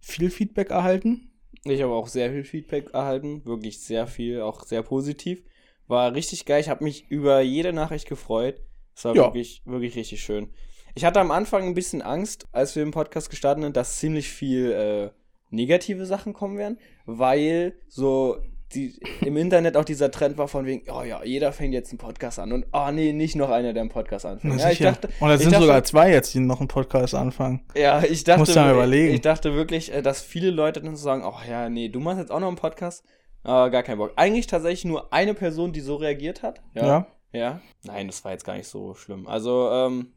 viel 0.00 0.30
Feedback 0.30 0.70
erhalten. 0.70 1.30
Ich 1.64 1.82
habe 1.82 1.92
auch 1.94 2.08
sehr 2.08 2.30
viel 2.30 2.44
Feedback 2.44 2.90
erhalten, 2.92 3.44
wirklich 3.44 3.80
sehr 3.80 4.06
viel, 4.06 4.42
auch 4.42 4.64
sehr 4.64 4.82
positiv. 4.82 5.42
War 5.88 6.14
richtig 6.14 6.44
geil. 6.46 6.60
Ich 6.60 6.68
habe 6.68 6.84
mich 6.84 7.08
über 7.10 7.40
jede 7.40 7.72
Nachricht 7.72 8.08
gefreut. 8.08 8.60
Es 8.94 9.04
war 9.04 9.14
Ja. 9.14 9.24
wirklich, 9.26 9.62
wirklich 9.64 9.94
richtig 9.96 10.22
schön. 10.22 10.50
Ich 10.94 11.04
hatte 11.04 11.20
am 11.20 11.30
Anfang 11.30 11.64
ein 11.64 11.74
bisschen 11.74 12.00
Angst, 12.02 12.46
als 12.52 12.74
wir 12.74 12.82
im 12.82 12.90
Podcast 12.90 13.28
gestartet 13.30 13.62
sind, 13.64 13.76
dass 13.76 13.98
ziemlich 13.98 14.28
viel 14.30 14.72
äh, 14.72 15.10
negative 15.50 16.06
Sachen 16.06 16.32
kommen 16.32 16.56
werden, 16.58 16.78
weil 17.04 17.74
so 17.88 18.38
die, 18.74 18.98
im 19.20 19.36
Internet 19.36 19.76
auch 19.76 19.84
dieser 19.84 20.10
Trend 20.10 20.38
war 20.38 20.48
von 20.48 20.66
wegen, 20.66 20.90
oh 20.90 21.02
ja, 21.04 21.22
jeder 21.22 21.52
fängt 21.52 21.72
jetzt 21.72 21.90
einen 21.92 21.98
Podcast 21.98 22.38
an 22.40 22.50
und 22.52 22.66
oh 22.72 22.90
nee, 22.90 23.12
nicht 23.12 23.36
noch 23.36 23.50
einer, 23.50 23.72
der 23.72 23.82
einen 23.82 23.90
Podcast 23.90 24.26
anfängt. 24.26 24.58
Ja, 24.58 24.70
ich 24.70 24.78
dachte, 24.80 25.08
Und 25.20 25.30
es 25.30 25.36
ich 25.36 25.42
sind 25.44 25.52
dachte- 25.52 25.66
sogar 25.66 25.84
zwei 25.84 26.10
jetzt, 26.10 26.34
die 26.34 26.40
noch 26.40 26.58
einen 26.58 26.66
Podcast 26.68 27.14
anfangen. 27.14 27.64
ja, 27.76 28.02
ich 28.02 28.24
dachte, 28.24 28.50
du 28.52 28.58
mal 28.58 28.72
überlegen. 28.72 29.14
ich 29.14 29.20
dachte 29.20 29.54
wirklich, 29.54 29.92
äh, 29.94 30.02
dass 30.02 30.20
viele 30.20 30.50
Leute 30.50 30.80
dann 30.80 30.96
so 30.96 31.02
sagen, 31.04 31.22
ach 31.24 31.46
ja, 31.46 31.68
nee, 31.68 31.90
du 31.90 32.00
machst 32.00 32.18
jetzt 32.18 32.32
auch 32.32 32.40
noch 32.40 32.48
einen 32.48 32.56
Podcast. 32.56 33.04
Äh, 33.46 33.70
gar 33.70 33.84
keinen 33.84 33.98
Bock. 33.98 34.12
Eigentlich 34.16 34.48
tatsächlich 34.48 34.84
nur 34.84 35.12
eine 35.12 35.32
Person, 35.32 35.72
die 35.72 35.80
so 35.80 35.94
reagiert 35.96 36.42
hat. 36.42 36.60
Ja. 36.74 37.06
Ja. 37.32 37.60
Nein, 37.84 38.08
das 38.08 38.24
war 38.24 38.32
jetzt 38.32 38.44
gar 38.44 38.56
nicht 38.56 38.66
so 38.66 38.94
schlimm. 38.94 39.28
Also, 39.28 39.70
ähm, 39.70 40.08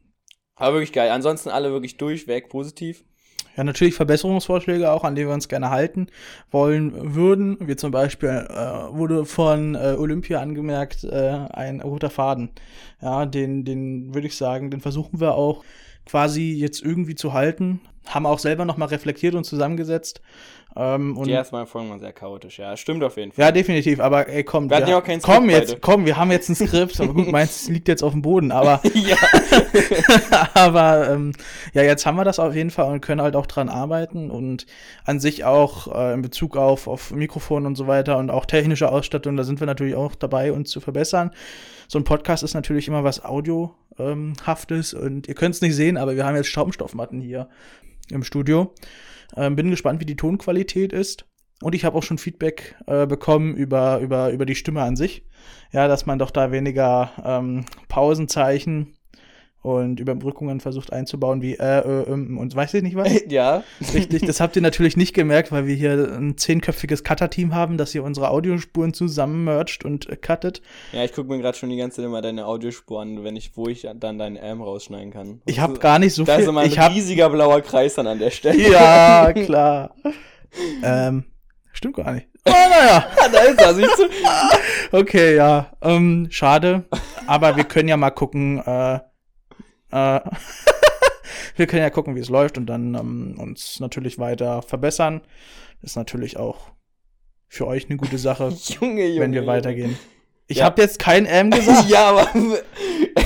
war 0.56 0.74
wirklich 0.74 0.94
geil. 0.94 1.12
Ansonsten 1.12 1.50
alle 1.50 1.72
wirklich 1.72 1.98
durchweg 1.98 2.50
positiv. 2.50 3.04
Ja, 3.56 3.64
natürlich 3.64 3.94
Verbesserungsvorschläge 3.94 4.92
auch, 4.92 5.04
an 5.04 5.16
die 5.16 5.28
wir 5.28 5.34
uns 5.34 5.48
gerne 5.48 5.70
halten 5.70 6.08
wollen 6.50 7.14
würden. 7.14 7.58
Wie 7.60 7.76
zum 7.76 7.92
Beispiel 7.92 8.30
äh, 8.30 8.96
wurde 8.96 9.26
von 9.26 9.76
äh, 9.76 9.96
Olympia 9.98 10.40
angemerkt, 10.40 11.04
äh, 11.04 11.48
ein 11.52 11.82
roter 11.82 12.10
Faden. 12.10 12.50
Ja, 13.02 13.26
den, 13.26 13.66
den 13.66 14.14
würde 14.14 14.28
ich 14.28 14.38
sagen, 14.38 14.72
den 14.72 14.82
versuchen 14.82 15.20
wir 15.20 15.36
auch 15.36 15.64
quasi 16.10 16.54
jetzt 16.54 16.82
irgendwie 16.82 17.16
zu 17.16 17.34
halten. 17.34 17.82
Haben 18.08 18.26
auch 18.26 18.40
selber 18.40 18.66
nochmal 18.66 18.88
reflektiert 18.88 19.36
und 19.36 19.44
zusammengesetzt. 19.44 20.22
Ähm, 20.76 21.18
und 21.18 21.28
Die 21.28 21.32
ersten 21.32 21.54
beiden 21.54 21.68
Folgen 21.68 21.90
waren 21.90 22.00
sehr 22.00 22.14
chaotisch, 22.14 22.60
ja. 22.60 22.78
Stimmt 22.78 23.04
auf 23.04 23.18
jeden 23.18 23.32
Fall. 23.32 23.46
ja, 23.46 23.52
definitiv, 23.52 24.00
aber 24.00 24.28
ey, 24.28 24.44
komm, 24.44 24.70
Wir 24.70 24.78
hatten 24.78 24.90
ja 24.90 25.00
auch 25.00 25.04
kein 25.04 25.20
komm 25.22 25.46
Skript 25.46 25.52
jetzt, 25.52 25.68
beide. 25.70 25.82
komm, 25.82 26.06
wir 26.06 26.18
haben 26.18 26.32
jetzt 26.32 26.50
ein 26.50 26.56
Skript, 26.56 27.00
aber 27.02 27.14
gut, 27.14 27.28
meins 27.32 27.68
liegt 27.70 27.88
jetzt 27.88 28.04
auf 28.04 28.14
dem 28.14 28.22
Boden, 28.22 28.52
aber 28.52 28.80
ja. 28.94 29.18
aber 30.54 31.10
ähm, 31.10 31.34
ja, 31.74 31.82
jetzt 31.84 32.06
haben 32.06 32.18
wir 32.18 32.24
das 32.24 32.40
auf 32.40 32.54
jeden 32.56 32.70
Fall 32.70 32.92
und 32.92 33.02
können 33.02 33.22
halt 33.22 33.36
auch 33.36 33.48
dran 33.48 33.68
arbeiten 33.68 34.30
und 34.30 34.68
an 35.06 35.20
sich 35.20 35.44
auch 35.44 35.94
äh, 35.94 36.14
in 36.14 36.22
Bezug 36.22 36.56
auf, 36.56 36.88
auf 36.88 37.12
Mikrofon 37.12 37.66
und 37.66 37.76
so 37.76 37.88
weiter 37.88 38.18
und 38.18 38.30
auch 38.30 38.46
technische 38.46 38.92
Ausstattung, 38.92 39.38
da 39.38 39.44
sind 39.44 39.60
wir 39.60 39.68
natürlich 39.68 39.96
auch 39.96 40.16
dabei, 40.16 40.52
uns 40.52 40.70
zu 40.70 40.82
verbessern. 40.82 41.32
So 41.88 41.98
ein 41.98 42.04
Podcast 42.04 42.44
ist 42.44 42.54
natürlich 42.54 42.88
immer 42.88 43.04
was 43.04 43.26
Audiohaftes 44.00 44.94
und 44.94 45.28
ihr 45.28 45.36
könnt 45.36 45.56
es 45.56 45.62
nicht 45.62 45.76
sehen, 45.76 45.98
aber 45.98 46.16
wir 46.16 46.26
haben 46.26 46.36
jetzt 46.36 46.48
Schaumstoffmatten 46.48 47.22
hier 47.22 47.50
im 48.10 48.24
Studio. 48.24 48.74
Ähm, 49.36 49.56
bin 49.56 49.70
gespannt, 49.70 50.02
wie 50.02 50.06
die 50.06 50.16
Tonqualität 50.16 50.94
ist. 50.94 51.26
Und 51.62 51.76
ich 51.76 51.84
habe 51.84 51.98
auch 51.98 52.04
schon 52.04 52.18
Feedback 52.18 52.76
äh, 52.88 53.06
bekommen 53.06 53.56
über, 53.56 54.00
über, 54.00 54.32
über 54.32 54.46
die 54.46 54.56
Stimme 54.56 54.82
an 54.82 54.96
sich. 54.96 55.26
Ja, 55.72 55.88
dass 55.88 56.06
man 56.06 56.18
doch 56.18 56.32
da 56.32 56.52
weniger 56.52 57.12
ähm, 57.24 57.66
Pausenzeichen 57.90 58.96
und 59.62 60.00
Überbrückungen 60.00 60.62
versucht 60.62 60.94
einzubauen, 60.94 61.42
wie 61.42 61.56
äh, 61.56 61.80
äh, 61.80 62.12
ähm, 62.12 62.38
und 62.38 62.56
weiß 62.56 62.74
ich 62.76 62.84
nicht 62.84 62.96
was. 62.96 63.10
ja. 63.30 63.64
Richtig, 63.94 64.26
das 64.26 64.40
habt 64.40 64.56
ihr 64.56 64.62
natürlich 64.62 64.96
nicht 64.96 65.14
gemerkt, 65.14 65.52
weil 65.52 65.68
wir 65.68 65.76
hier 65.76 65.92
ein 66.18 66.38
zehnköpfiges 66.38 67.04
Cutter-Team 67.04 67.54
haben, 67.54 67.78
das 67.78 67.92
hier 67.92 68.04
unsere 68.04 68.30
Audiospuren 68.30 68.94
zusammen 68.94 69.44
mercht 69.44 69.84
und 69.84 70.08
äh, 70.10 70.16
cuttet. 70.16 70.62
Ja, 70.94 71.04
ich 71.04 71.12
gucke 71.12 71.30
mir 71.30 71.40
gerade 71.40 71.58
schon 71.58 71.70
die 71.70 71.78
ganze 71.78 71.98
Zeit 71.98 72.06
immer 72.06 72.22
deine 72.22 72.46
Audiospur 72.46 73.02
an, 73.02 73.24
wenn 73.24 73.36
ich, 73.36 73.52
wo 73.56 73.68
ich 73.68 73.88
dann 74.00 74.18
deinen 74.18 74.38
M 74.38 74.62
rausschneiden 74.62 75.12
kann. 75.12 75.42
Ich 75.46 75.60
habe 75.60 75.78
gar 75.80 76.00
nicht 76.00 76.14
so 76.14 76.24
Da 76.24 76.36
ist 76.36 76.42
viel. 76.42 76.50
immer 76.50 76.62
ein 76.62 76.68
ich 76.68 76.80
hab, 76.80 76.94
riesiger 76.94 77.30
blauer 77.30 77.62
Kreis 77.62 77.96
dann 77.96 78.08
an 78.08 78.20
der 78.20 78.32
Stelle. 78.32 78.70
ja, 78.72 79.34
klar. 79.46 79.94
ähm, 80.84 81.26
stimmt 81.74 81.98
gar 81.98 82.14
nicht. 82.14 82.28
Oh, 82.46 82.52
naja. 82.52 83.06
da 83.32 83.40
ist 83.40 83.62
er, 83.62 83.74
siehst 83.74 84.00
du? 84.00 84.98
Okay, 84.98 85.36
ja. 85.36 85.72
Ähm, 85.82 86.28
schade. 86.30 86.86
Aber 87.28 87.58
wir 87.58 87.66
können 87.66 87.90
ja 87.90 87.98
mal 87.98 88.10
gucken, 88.12 88.60
äh, 88.66 89.00
äh, 89.92 90.20
wir 91.56 91.68
können 91.68 91.82
ja 91.82 91.90
gucken, 91.90 92.16
wie 92.16 92.20
es 92.20 92.30
läuft 92.30 92.58
und 92.58 92.66
dann 92.68 92.96
ähm, 92.96 93.36
uns 93.40 93.80
natürlich 93.80 94.20
weiter 94.20 94.62
verbessern. 94.62 95.22
Ist 95.82 95.96
natürlich 95.96 96.38
auch 96.38 96.72
für 97.48 97.66
euch 97.68 97.86
eine 97.90 97.98
gute 97.98 98.18
Sache, 98.18 98.50
Junge, 98.80 99.06
Junge. 99.08 99.20
wenn 99.22 99.34
wir 99.34 99.46
weitergehen. 99.48 99.98
Ich 100.48 100.58
Ja. 100.58 100.66
habe 100.66 100.82
jetzt 100.82 101.00
kein 101.00 101.26
M 101.26 101.52
gesagt. 101.52 101.90
ja, 101.90 102.10
aber 102.10 102.28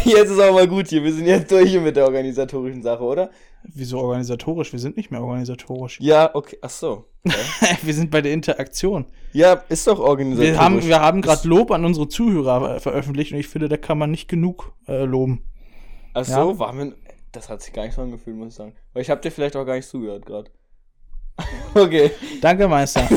jetzt 0.05 0.29
ist 0.29 0.39
auch 0.39 0.53
mal 0.53 0.67
gut 0.67 0.89
hier. 0.89 1.03
Wir 1.03 1.13
sind 1.13 1.25
jetzt 1.25 1.51
durch 1.51 1.69
hier 1.69 1.81
mit 1.81 1.95
der 1.95 2.05
organisatorischen 2.05 2.83
Sache, 2.83 3.03
oder? 3.03 3.29
Wieso 3.63 3.99
organisatorisch? 3.99 4.73
Wir 4.73 4.79
sind 4.79 4.97
nicht 4.97 5.09
mehr 5.09 5.21
organisatorisch. 5.21 5.97
Ja, 6.01 6.29
okay. 6.35 6.57
Ach 6.61 6.69
so. 6.69 7.05
wir 7.81 7.93
sind 7.93 8.11
bei 8.11 8.21
der 8.21 8.33
Interaktion. 8.33 9.05
Ja, 9.31 9.63
ist 9.69 9.87
doch 9.87 9.99
organisatorisch. 9.99 10.51
Wir 10.51 10.59
haben, 10.59 10.83
wir 10.85 10.99
haben 10.99 11.21
gerade 11.21 11.47
Lob 11.47 11.71
an 11.71 11.85
unsere 11.85 12.09
Zuhörer 12.09 12.75
äh, 12.75 12.79
veröffentlicht 12.81 13.31
und 13.31 13.39
ich 13.39 13.47
finde, 13.47 13.69
da 13.69 13.77
kann 13.77 13.97
man 13.97 14.11
nicht 14.11 14.27
genug 14.27 14.73
äh, 14.89 15.05
loben. 15.05 15.43
Ach 16.13 16.25
so, 16.25 16.31
Ja. 16.51 16.59
waren 16.59 16.77
wir. 16.77 16.93
Das 17.31 17.49
hat 17.49 17.61
sich 17.63 17.73
gar 17.73 17.83
nicht 17.85 17.95
so 17.95 18.01
angefühlt, 18.01 18.35
muss 18.37 18.49
ich 18.49 18.55
sagen. 18.55 18.75
Weil 18.93 19.01
ich 19.01 19.09
habe 19.09 19.19
dir 19.21 19.31
vielleicht 19.31 19.55
auch 19.55 19.65
gar 19.65 19.75
nicht 19.75 19.87
zugehört 19.89 20.25
gerade. 20.25 20.51
okay. 21.73 22.11
Danke, 22.41 22.67
Meister. 22.67 23.07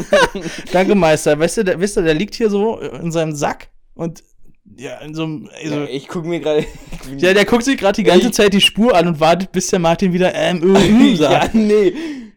Danke, 0.72 0.94
Meister. 0.94 1.38
Weißt 1.38 1.58
du, 1.58 1.64
der, 1.64 1.78
wisst 1.80 1.96
ihr, 1.96 2.02
der 2.02 2.14
liegt 2.14 2.34
hier 2.34 2.50
so 2.50 2.78
in 2.80 3.12
seinem 3.12 3.34
Sack 3.34 3.68
und 3.94 4.22
ja, 4.76 4.98
in 4.98 5.14
so 5.14 5.22
einem. 5.24 5.48
Also, 5.62 5.74
Ja, 5.76 5.84
ich 5.84 6.08
gucke 6.08 6.26
mir 6.26 6.40
gerade. 6.40 6.66
ja, 7.18 7.32
der 7.34 7.44
guckt 7.44 7.64
sich 7.64 7.78
gerade 7.78 7.94
die 7.96 8.02
ganze 8.02 8.26
Ich- 8.28 8.32
Zeit 8.34 8.52
die 8.52 8.60
Spur 8.60 8.94
an 8.96 9.06
und 9.06 9.20
wartet, 9.20 9.52
bis 9.52 9.68
der 9.68 9.78
Martin 9.78 10.12
wieder 10.12 10.34
ähm, 10.34 10.74
äh, 10.74 10.80
äh, 10.80 11.10
ja, 11.12 11.16
sagt. 11.16 11.54
nee. 11.54 11.92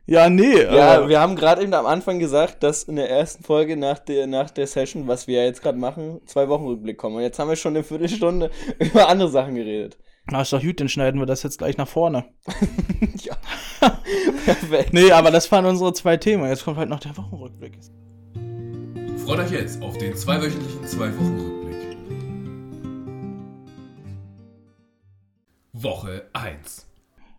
Ja, 0.10 0.28
nee. 0.28 0.64
Ja, 0.64 1.04
äh, 1.04 1.08
wir 1.08 1.20
haben 1.20 1.36
gerade 1.36 1.62
eben 1.62 1.72
am 1.76 1.86
Anfang 1.86 2.18
gesagt, 2.18 2.64
dass 2.64 2.82
in 2.82 2.96
der 2.96 3.12
ersten 3.12 3.44
Folge 3.44 3.78
nach 3.78 4.00
der, 4.00 4.26
nach 4.26 4.50
der 4.50 4.66
Session, 4.66 5.08
was 5.08 5.28
wir 5.28 5.42
ja 5.42 5.46
jetzt 5.46 5.62
gerade 5.62 5.78
machen, 5.78 6.20
zwei 6.26 6.50
Wochen 6.50 6.66
Rückblick 6.66 6.98
kommen. 6.98 7.18
Und 7.18 7.22
jetzt 7.22 7.38
haben 7.38 7.48
wir 7.48 7.56
schon 7.56 7.76
eine 7.76 7.84
Viertelstunde 7.84 8.50
über 8.80 9.08
andere 9.08 9.30
Sachen 9.30 9.54
geredet. 9.54 10.00
Na, 10.26 10.42
ist 10.42 10.52
doch 10.52 10.64
gut, 10.64 10.80
dann 10.80 10.90
schneiden 10.90 11.22
wir 11.22 11.28
das 11.28 11.44
jetzt 11.44 11.60
gleich 11.60 11.78
nach 11.78 11.88
vorne. 11.88 12.26
ja. 13.18 13.38
Perfekt. 14.46 14.94
Nee, 14.94 15.12
aber 15.12 15.30
das 15.30 15.52
waren 15.52 15.66
unsere 15.68 15.94
zwei 15.94 16.18
Themen. 16.18 16.50
Jetzt 16.50 16.66
kommt 16.66 16.78
halt 16.78 16.90
noch 16.90 17.00
der 17.00 17.16
Wochenrückblick. 17.16 17.78
Freut 19.24 19.40
euch 19.42 19.52
jetzt 19.52 19.80
auf 19.84 19.96
den 20.00 20.16
zweiwöchentlichen 20.16 20.88
Zwei-Wochen-Rückblick. 20.88 21.98
Woche 25.74 26.28
1. 26.34 26.88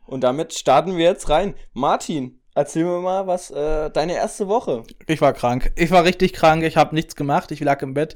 Und 0.06 0.22
damit 0.22 0.54
starten 0.54 0.96
wir 0.96 1.04
jetzt 1.04 1.28
rein. 1.28 1.54
Martin, 1.72 2.39
erzähl 2.60 2.84
mir 2.84 3.00
mal, 3.00 3.26
was 3.26 3.50
äh, 3.50 3.90
deine 3.90 4.14
erste 4.14 4.48
Woche. 4.48 4.84
Ich 5.06 5.20
war 5.20 5.32
krank. 5.32 5.72
Ich 5.76 5.90
war 5.90 6.04
richtig 6.04 6.32
krank. 6.32 6.62
Ich 6.62 6.76
habe 6.76 6.94
nichts 6.94 7.16
gemacht. 7.16 7.50
Ich 7.50 7.60
lag 7.60 7.82
im 7.82 7.94
Bett. 7.94 8.14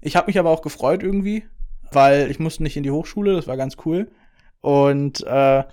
Ich 0.00 0.16
habe 0.16 0.26
mich 0.26 0.38
aber 0.38 0.50
auch 0.50 0.62
gefreut 0.62 1.02
irgendwie, 1.02 1.44
weil 1.90 2.30
ich 2.30 2.38
musste 2.38 2.62
nicht 2.62 2.76
in 2.76 2.82
die 2.82 2.90
Hochschule. 2.90 3.34
Das 3.34 3.46
war 3.46 3.56
ganz 3.56 3.76
cool. 3.84 4.10
Und 4.60 5.22
äh, 5.26 5.64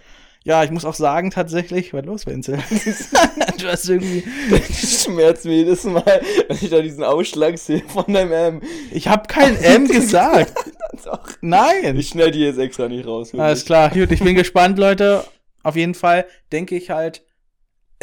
ja, 0.46 0.64
ich 0.64 0.72
muss 0.72 0.84
auch 0.84 0.94
sagen, 0.94 1.32
tatsächlich, 1.32 1.94
was 1.94 2.06
los, 2.06 2.26
Wenzel? 2.26 2.58
du 3.60 3.68
hast 3.68 3.88
irgendwie. 3.88 4.24
Das 4.50 5.04
schmerzt 5.04 5.46
mir 5.46 5.56
jedes 5.56 5.86
Mal, 5.86 6.22
wenn 6.48 6.58
ich 6.60 6.70
da 6.70 6.82
diesen 6.82 7.04
Ausschlag 7.04 7.58
sehe 7.58 7.82
von 7.88 8.12
deinem 8.14 8.32
M. 8.32 8.62
Ich 8.92 9.08
habe 9.08 9.28
kein 9.28 9.56
M 9.56 9.88
gesagt. 9.88 10.54
Nein. 11.42 11.98
Ich 11.98 12.10
schneide 12.10 12.32
die 12.32 12.40
jetzt 12.42 12.60
extra 12.60 12.88
nicht 12.90 13.08
raus. 13.08 13.28
wirklich. 13.28 13.42
Alles 13.42 13.66
klar. 13.66 13.90
Gut, 13.90 14.12
ich 14.12 14.20
bin 14.20 14.36
gespannt, 14.36 14.78
Leute. 14.78 15.24
Auf 15.64 15.76
jeden 15.78 15.94
Fall 15.94 16.26
denke 16.52 16.76
ich 16.76 16.90
halt. 16.90 17.24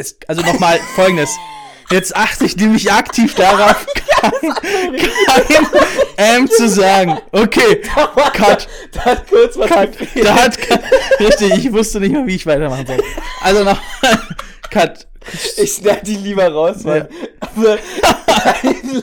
Es, 0.00 0.16
also 0.26 0.40
nochmal 0.42 0.78
folgendes. 0.94 1.30
Jetzt 1.90 2.14
achte 2.16 2.46
ich 2.46 2.56
nämlich 2.56 2.90
aktiv 2.92 3.34
darauf, 3.34 3.84
kein, 4.20 4.32
kein 4.56 5.66
M 6.16 6.48
zu 6.48 6.68
sagen. 6.68 7.18
Okay, 7.32 7.82
Cut. 8.32 8.68
Da 8.92 9.04
hat 9.04 9.28
kurz 9.28 9.58
was 9.58 9.68
Cut. 9.68 9.90
Da 10.22 10.34
hat 10.36 10.56
richtig, 11.18 11.52
ich 11.66 11.72
wusste 11.72 12.00
nicht 12.00 12.12
mehr, 12.12 12.24
wie 12.26 12.36
ich 12.36 12.46
weitermachen 12.46 12.86
soll. 12.86 13.02
Also 13.42 13.64
noch 13.64 13.78
Cut. 14.70 15.06
Ich 15.58 15.72
schneide 15.74 16.02
die 16.04 16.16
lieber 16.16 16.48
raus, 16.50 16.76
weil. 16.84 17.08
Aber, 17.40 17.76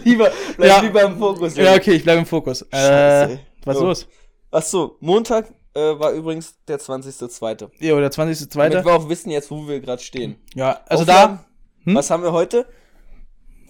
lieber, 0.04 0.32
bleib 0.56 0.70
Ja. 0.70 0.80
lieber 0.82 1.02
im 1.04 1.20
Fokus. 1.20 1.56
Ja, 1.58 1.76
okay, 1.76 1.92
ich 1.92 2.04
bleibe 2.04 2.20
im 2.22 2.26
Fokus. 2.26 2.66
Scheiße. 2.72 3.34
Äh, 3.34 3.38
was 3.66 3.78
So. 3.78 3.84
los? 3.86 4.08
Achso, 4.50 4.96
Montag 5.02 5.48
äh, 5.78 6.00
war 6.00 6.12
übrigens 6.12 6.56
der 6.68 6.80
20.02. 6.80 7.70
Ja, 7.80 8.00
der 8.00 8.12
20.2. 8.12 8.70
Damit 8.70 8.86
wir 8.86 8.94
auch 8.94 9.10
wissen 9.10 9.30
jetzt, 9.32 9.52
wo 9.52 9.68
wir 9.68 9.80
gerade 9.80 10.02
stehen. 10.02 10.36
Ja, 10.56 10.82
also 10.88 11.04
Auflagen. 11.04 11.40
da. 11.86 11.86
Hm? 11.92 11.96
Was 11.96 12.10
haben 12.10 12.24
wir 12.24 12.32
heute? 12.32 12.66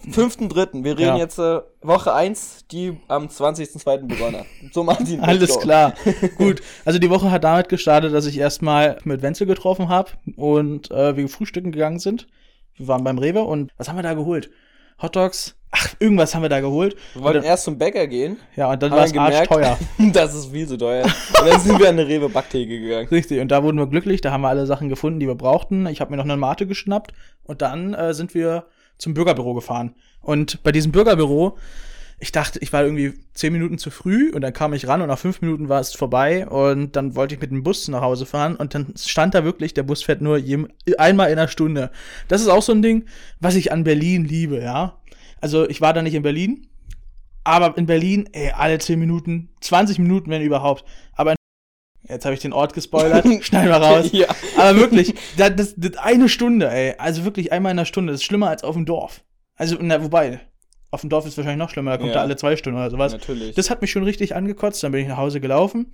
5.3. 0.06 0.84
Wir 0.84 0.92
reden 0.96 1.08
Ja. 1.08 1.16
jetzt 1.18 1.38
äh, 1.38 1.60
Woche 1.82 2.14
1, 2.14 2.66
die 2.70 2.96
am 3.08 3.26
20.02. 3.26 4.06
begonnen 4.06 4.38
hat. 4.38 4.46
So 4.72 4.84
Martin. 4.84 5.16
let's 5.20 5.28
Alles 5.28 5.50
go. 5.54 5.58
klar. 5.58 5.94
Gut. 6.38 6.62
Also 6.84 6.98
die 6.98 7.10
Woche 7.10 7.30
hat 7.30 7.44
damit 7.44 7.68
gestartet, 7.68 8.14
dass 8.14 8.26
ich 8.26 8.38
erstmal 8.38 8.98
mit 9.04 9.22
Wenzel 9.22 9.46
getroffen 9.46 9.88
habe 9.88 10.12
und 10.36 10.90
äh, 10.90 11.16
wir 11.16 11.28
frühstücken 11.28 11.72
gegangen 11.72 11.98
sind. 11.98 12.26
Wir 12.76 12.86
waren 12.88 13.02
beim 13.02 13.18
Rewe 13.18 13.42
und 13.42 13.72
was 13.76 13.88
haben 13.88 13.96
wir 13.96 14.02
da 14.04 14.14
geholt? 14.14 14.50
Hotdogs. 15.02 15.56
Ach, 15.70 15.94
irgendwas 15.98 16.34
haben 16.34 16.42
wir 16.42 16.48
da 16.48 16.60
geholt. 16.60 16.96
Wir 17.14 17.22
wollten 17.22 17.38
dann- 17.38 17.44
erst 17.44 17.64
zum 17.64 17.76
Bäcker 17.78 18.06
gehen. 18.06 18.38
Ja, 18.56 18.70
und 18.70 18.82
dann 18.82 18.90
war 18.90 19.04
es 19.04 19.16
arschteuer. 19.16 19.78
das 20.12 20.34
ist 20.34 20.50
viel 20.50 20.66
zu 20.66 20.78
teuer. 20.78 21.04
Und 21.04 21.48
dann 21.48 21.60
sind 21.60 21.78
wir 21.78 21.88
an 21.88 21.98
eine 21.98 22.08
Rewe 22.08 22.28
Backtheke 22.28 22.80
gegangen. 22.80 23.08
Richtig, 23.08 23.40
und 23.40 23.48
da 23.48 23.62
wurden 23.62 23.78
wir 23.78 23.86
glücklich, 23.86 24.20
da 24.20 24.30
haben 24.32 24.40
wir 24.40 24.48
alle 24.48 24.66
Sachen 24.66 24.88
gefunden, 24.88 25.20
die 25.20 25.26
wir 25.26 25.34
brauchten. 25.34 25.86
Ich 25.86 26.00
habe 26.00 26.10
mir 26.10 26.16
noch 26.16 26.24
eine 26.24 26.36
Mate 26.36 26.66
geschnappt 26.66 27.12
und 27.44 27.60
dann 27.60 27.92
äh, 27.94 28.14
sind 28.14 28.34
wir 28.34 28.64
zum 28.96 29.14
Bürgerbüro 29.14 29.54
gefahren. 29.54 29.94
Und 30.20 30.62
bei 30.62 30.72
diesem 30.72 30.90
Bürgerbüro, 30.92 31.56
ich 32.20 32.32
dachte, 32.32 32.58
ich 32.60 32.72
war 32.72 32.82
irgendwie 32.82 33.14
zehn 33.32 33.52
Minuten 33.52 33.78
zu 33.78 33.90
früh 33.90 34.32
und 34.32 34.40
dann 34.40 34.52
kam 34.52 34.72
ich 34.72 34.88
ran 34.88 35.02
und 35.02 35.08
nach 35.08 35.18
fünf 35.18 35.40
Minuten 35.40 35.68
war 35.68 35.80
es 35.80 35.94
vorbei 35.94 36.48
und 36.48 36.96
dann 36.96 37.14
wollte 37.14 37.36
ich 37.36 37.40
mit 37.40 37.52
dem 37.52 37.62
Bus 37.62 37.86
nach 37.86 38.00
Hause 38.00 38.26
fahren 38.26 38.56
und 38.56 38.74
dann 38.74 38.92
stand 38.98 39.34
da 39.34 39.44
wirklich, 39.44 39.72
der 39.72 39.84
Bus 39.84 40.02
fährt 40.02 40.20
nur 40.20 40.42
einmal 40.98 41.30
in 41.30 41.38
einer 41.38 41.46
Stunde. 41.46 41.90
Das 42.26 42.40
ist 42.40 42.48
auch 42.48 42.62
so 42.62 42.72
ein 42.72 42.82
Ding, 42.82 43.04
was 43.38 43.54
ich 43.54 43.70
an 43.70 43.84
Berlin 43.84 44.24
liebe, 44.24 44.60
ja. 44.60 44.98
Also 45.40 45.68
ich 45.68 45.80
war 45.80 45.92
da 45.92 46.02
nicht 46.02 46.14
in 46.14 46.22
Berlin, 46.22 46.66
aber 47.44 47.76
in 47.78 47.86
Berlin, 47.86 48.28
ey, 48.32 48.50
alle 48.50 48.78
zehn 48.78 48.98
Minuten, 48.98 49.50
20 49.60 49.98
Minuten, 49.98 50.30
wenn 50.30 50.42
überhaupt. 50.42 50.84
Aber 51.14 51.32
in 51.32 51.36
Jetzt 52.08 52.24
habe 52.24 52.34
ich 52.34 52.40
den 52.40 52.52
Ort 52.52 52.72
gespoilert. 52.72 53.26
Schneiden 53.44 53.68
wir 53.68 53.76
raus. 53.76 54.10
Ja. 54.12 54.26
Aber 54.56 54.76
wirklich, 54.78 55.14
das, 55.36 55.54
das, 55.56 55.74
das 55.76 55.96
eine 55.98 56.28
Stunde, 56.28 56.70
ey. 56.70 56.94
Also 56.98 57.24
wirklich 57.24 57.52
einmal 57.52 57.72
in 57.72 57.78
einer 57.78 57.84
Stunde. 57.86 58.12
Das 58.12 58.22
ist 58.22 58.24
schlimmer 58.26 58.48
als 58.48 58.64
auf 58.64 58.74
dem 58.74 58.86
Dorf. 58.86 59.22
Also, 59.56 59.76
na, 59.80 60.02
wobei, 60.02 60.40
auf 60.90 61.02
dem 61.02 61.10
Dorf 61.10 61.26
ist 61.26 61.36
wahrscheinlich 61.36 61.58
noch 61.58 61.68
schlimmer. 61.70 61.90
Da 61.92 61.96
kommt 61.98 62.10
Ja. 62.10 62.16
er 62.16 62.22
alle 62.22 62.36
zwei 62.36 62.56
Stunden 62.56 62.78
oder 62.78 62.90
sowas. 62.90 63.12
Natürlich. 63.12 63.54
Das 63.56 63.68
hat 63.68 63.82
mich 63.82 63.90
schon 63.90 64.04
richtig 64.04 64.34
angekotzt. 64.34 64.82
Dann 64.82 64.92
bin 64.92 65.02
ich 65.02 65.08
nach 65.08 65.18
Hause 65.18 65.40
gelaufen. 65.40 65.92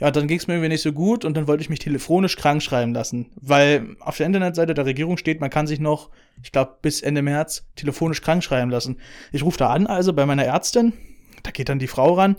Ja, 0.00 0.10
dann 0.10 0.26
ging 0.26 0.38
es 0.38 0.46
mir 0.46 0.54
irgendwie 0.54 0.70
nicht 0.70 0.82
so 0.82 0.92
gut 0.92 1.26
und 1.26 1.36
dann 1.36 1.46
wollte 1.46 1.62
ich 1.62 1.68
mich 1.68 1.78
telefonisch 1.78 2.36
krank 2.36 2.62
schreiben 2.62 2.94
lassen. 2.94 3.30
Weil 3.36 3.96
auf 4.00 4.16
der 4.16 4.26
Internetseite 4.26 4.72
der 4.72 4.86
Regierung 4.86 5.18
steht, 5.18 5.40
man 5.40 5.50
kann 5.50 5.66
sich 5.66 5.78
noch, 5.78 6.10
ich 6.42 6.52
glaube, 6.52 6.78
bis 6.80 7.02
Ende 7.02 7.20
März 7.20 7.66
telefonisch 7.76 8.22
krank 8.22 8.42
schreiben 8.42 8.70
lassen. 8.70 8.96
Ich 9.30 9.42
rufe 9.42 9.58
da 9.58 9.68
an, 9.68 9.86
also 9.86 10.14
bei 10.14 10.24
meiner 10.24 10.44
Ärztin. 10.44 10.94
Da 11.42 11.50
geht 11.50 11.68
dann 11.68 11.78
die 11.78 11.86
Frau 11.86 12.14
ran. 12.14 12.36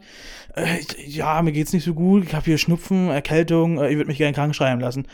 Äh, 0.55 0.79
ja, 1.05 1.41
mir 1.41 1.51
geht's 1.51 1.73
nicht 1.73 1.85
so 1.85 1.93
gut. 1.93 2.25
Ich 2.25 2.33
habe 2.33 2.45
hier 2.45 2.57
Schnupfen, 2.57 3.09
Erkältung. 3.09 3.79
Äh, 3.79 3.89
ich 3.89 3.95
würde 3.95 4.07
mich 4.07 4.17
gerne 4.17 4.33
krank 4.33 4.55
schreiben 4.55 4.81
lassen. 4.81 5.07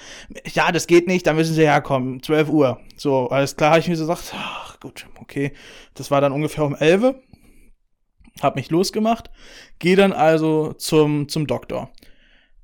Ja, 0.54 0.72
das 0.72 0.88
geht 0.88 1.08
nicht. 1.08 1.28
Da 1.28 1.34
müssen 1.34 1.54
Sie 1.54 1.62
herkommen. 1.62 2.22
12 2.22 2.50
Uhr. 2.50 2.80
So, 2.98 3.30
alles 3.30 3.56
klar. 3.56 3.72
Habe 3.72 3.80
ich 3.80 3.88
mir 3.88 3.96
so 3.96 4.08
gesagt, 4.08 4.34
ach, 4.36 4.80
gut, 4.80 5.08
okay. 5.20 5.54
Das 5.94 6.12
war 6.12 6.22
dann 6.22 6.32
ungefähr 6.32 6.66
um 6.66 6.76
11. 6.76 7.16
Hab 8.42 8.56
mich 8.56 8.70
losgemacht. 8.70 9.30
Gehe 9.80 9.96
dann 9.96 10.14
also 10.14 10.74
zum, 10.74 11.30
zum 11.30 11.48
Doktor. 11.48 11.90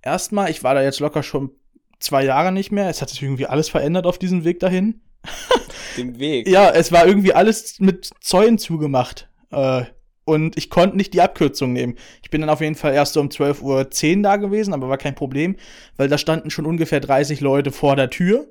Erstmal, 0.04 0.52
ich 0.52 0.64
war 0.64 0.76
da 0.76 0.84
jetzt 0.84 1.00
locker 1.00 1.24
schon 1.24 1.52
zwei 2.00 2.24
Jahre 2.26 2.52
nicht 2.52 2.72
mehr. 2.72 2.90
Es 2.90 3.02
hat 3.02 3.10
sich 3.10 3.24
irgendwie 3.24 3.48
alles 3.48 3.70
verändert 3.70 4.06
auf 4.06 4.20
diesem 4.20 4.44
Weg 4.44 4.60
dahin. 4.60 5.02
Den 5.98 6.20
Weg. 6.20 6.48
Ja, 6.48 6.70
es 6.70 6.92
war 6.92 7.08
irgendwie 7.08 7.34
alles 7.34 7.80
mit 7.80 8.12
Zäunen 8.20 8.58
zugemacht. 8.58 9.30
Äh, 9.52 9.86
und 10.26 10.58
ich 10.58 10.70
konnte 10.70 10.98
nicht 10.98 11.14
die 11.14 11.22
Abkürzung 11.22 11.74
nehmen. 11.74 11.96
Ich 12.22 12.30
bin 12.30 12.42
dann 12.42 12.50
auf 12.50 12.62
jeden 12.62 12.76
Fall 12.76 12.94
erst 12.94 13.14
so 13.14 13.22
um 13.22 13.28
12.10 13.28 14.18
Uhr 14.18 14.24
da 14.24 14.38
gewesen, 14.38 14.74
aber 14.74 14.90
war 14.90 14.98
kein 14.98 15.16
Problem, 15.16 15.56
weil 15.98 16.08
da 16.08 16.18
standen 16.18 16.50
schon 16.50 16.66
ungefähr 16.66 17.00
30 17.00 17.42
Leute 17.42 17.72
vor 17.72 17.96
der 17.96 18.10
Tür. 18.10 18.48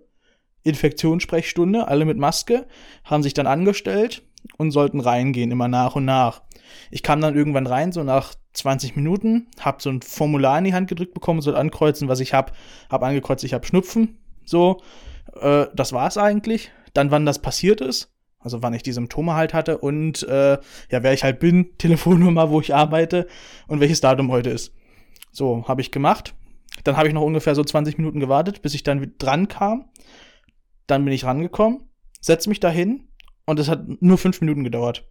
Infektionssprechstunde, 0.64 1.88
alle 1.88 2.04
mit 2.04 2.18
Maske, 2.18 2.66
haben 3.04 3.22
sich 3.22 3.34
dann 3.34 3.46
angestellt 3.46 4.22
und 4.58 4.70
sollten 4.70 5.00
reingehen, 5.00 5.50
immer 5.50 5.68
nach 5.68 5.96
und 5.96 6.04
nach. 6.04 6.42
Ich 6.90 7.02
kam 7.02 7.20
dann 7.20 7.34
irgendwann 7.34 7.66
rein, 7.66 7.90
so 7.90 8.04
nach 8.04 8.34
20 8.54 8.96
Minuten, 8.96 9.48
hab 9.60 9.80
so 9.80 9.90
ein 9.90 10.02
Formular 10.02 10.58
in 10.58 10.64
die 10.64 10.74
Hand 10.74 10.88
gedrückt 10.88 11.14
bekommen, 11.14 11.40
soll 11.40 11.56
ankreuzen, 11.56 12.08
was 12.08 12.20
ich 12.20 12.34
hab. 12.34 12.54
Hab 12.90 13.02
angekreuzt, 13.02 13.44
ich 13.44 13.54
hab 13.54 13.66
Schnupfen. 13.66 14.18
So, 14.44 14.82
äh, 15.40 15.66
das 15.74 15.92
war's 15.92 16.18
eigentlich. 16.18 16.70
Dann, 16.92 17.10
wann 17.10 17.24
das 17.24 17.40
passiert 17.40 17.80
ist, 17.80 18.12
also 18.38 18.62
wann 18.62 18.74
ich 18.74 18.82
die 18.82 18.92
Symptome 18.92 19.34
halt 19.34 19.54
hatte 19.54 19.78
und 19.78 20.22
äh, 20.24 20.58
ja, 20.90 21.02
wer 21.02 21.12
ich 21.12 21.24
halt 21.24 21.38
bin, 21.40 21.70
Telefonnummer, 21.78 22.50
wo 22.50 22.60
ich 22.60 22.74
arbeite 22.74 23.26
und 23.66 23.80
welches 23.80 24.00
Datum 24.00 24.30
heute 24.30 24.50
ist. 24.50 24.74
So, 25.30 25.66
habe 25.66 25.80
ich 25.80 25.90
gemacht. 25.90 26.34
Dann 26.84 26.96
habe 26.96 27.08
ich 27.08 27.14
noch 27.14 27.22
ungefähr 27.22 27.54
so 27.54 27.64
20 27.64 27.98
Minuten 27.98 28.20
gewartet, 28.20 28.62
bis 28.62 28.74
ich 28.74 28.82
dann 28.82 29.14
dran 29.18 29.48
kam. 29.48 29.86
Dann 30.86 31.04
bin 31.04 31.14
ich 31.14 31.24
rangekommen, 31.24 31.88
setze 32.20 32.48
mich 32.48 32.60
dahin 32.60 33.08
und 33.46 33.58
es 33.58 33.68
hat 33.68 33.84
nur 34.02 34.18
fünf 34.18 34.40
Minuten 34.40 34.64
gedauert. 34.64 35.08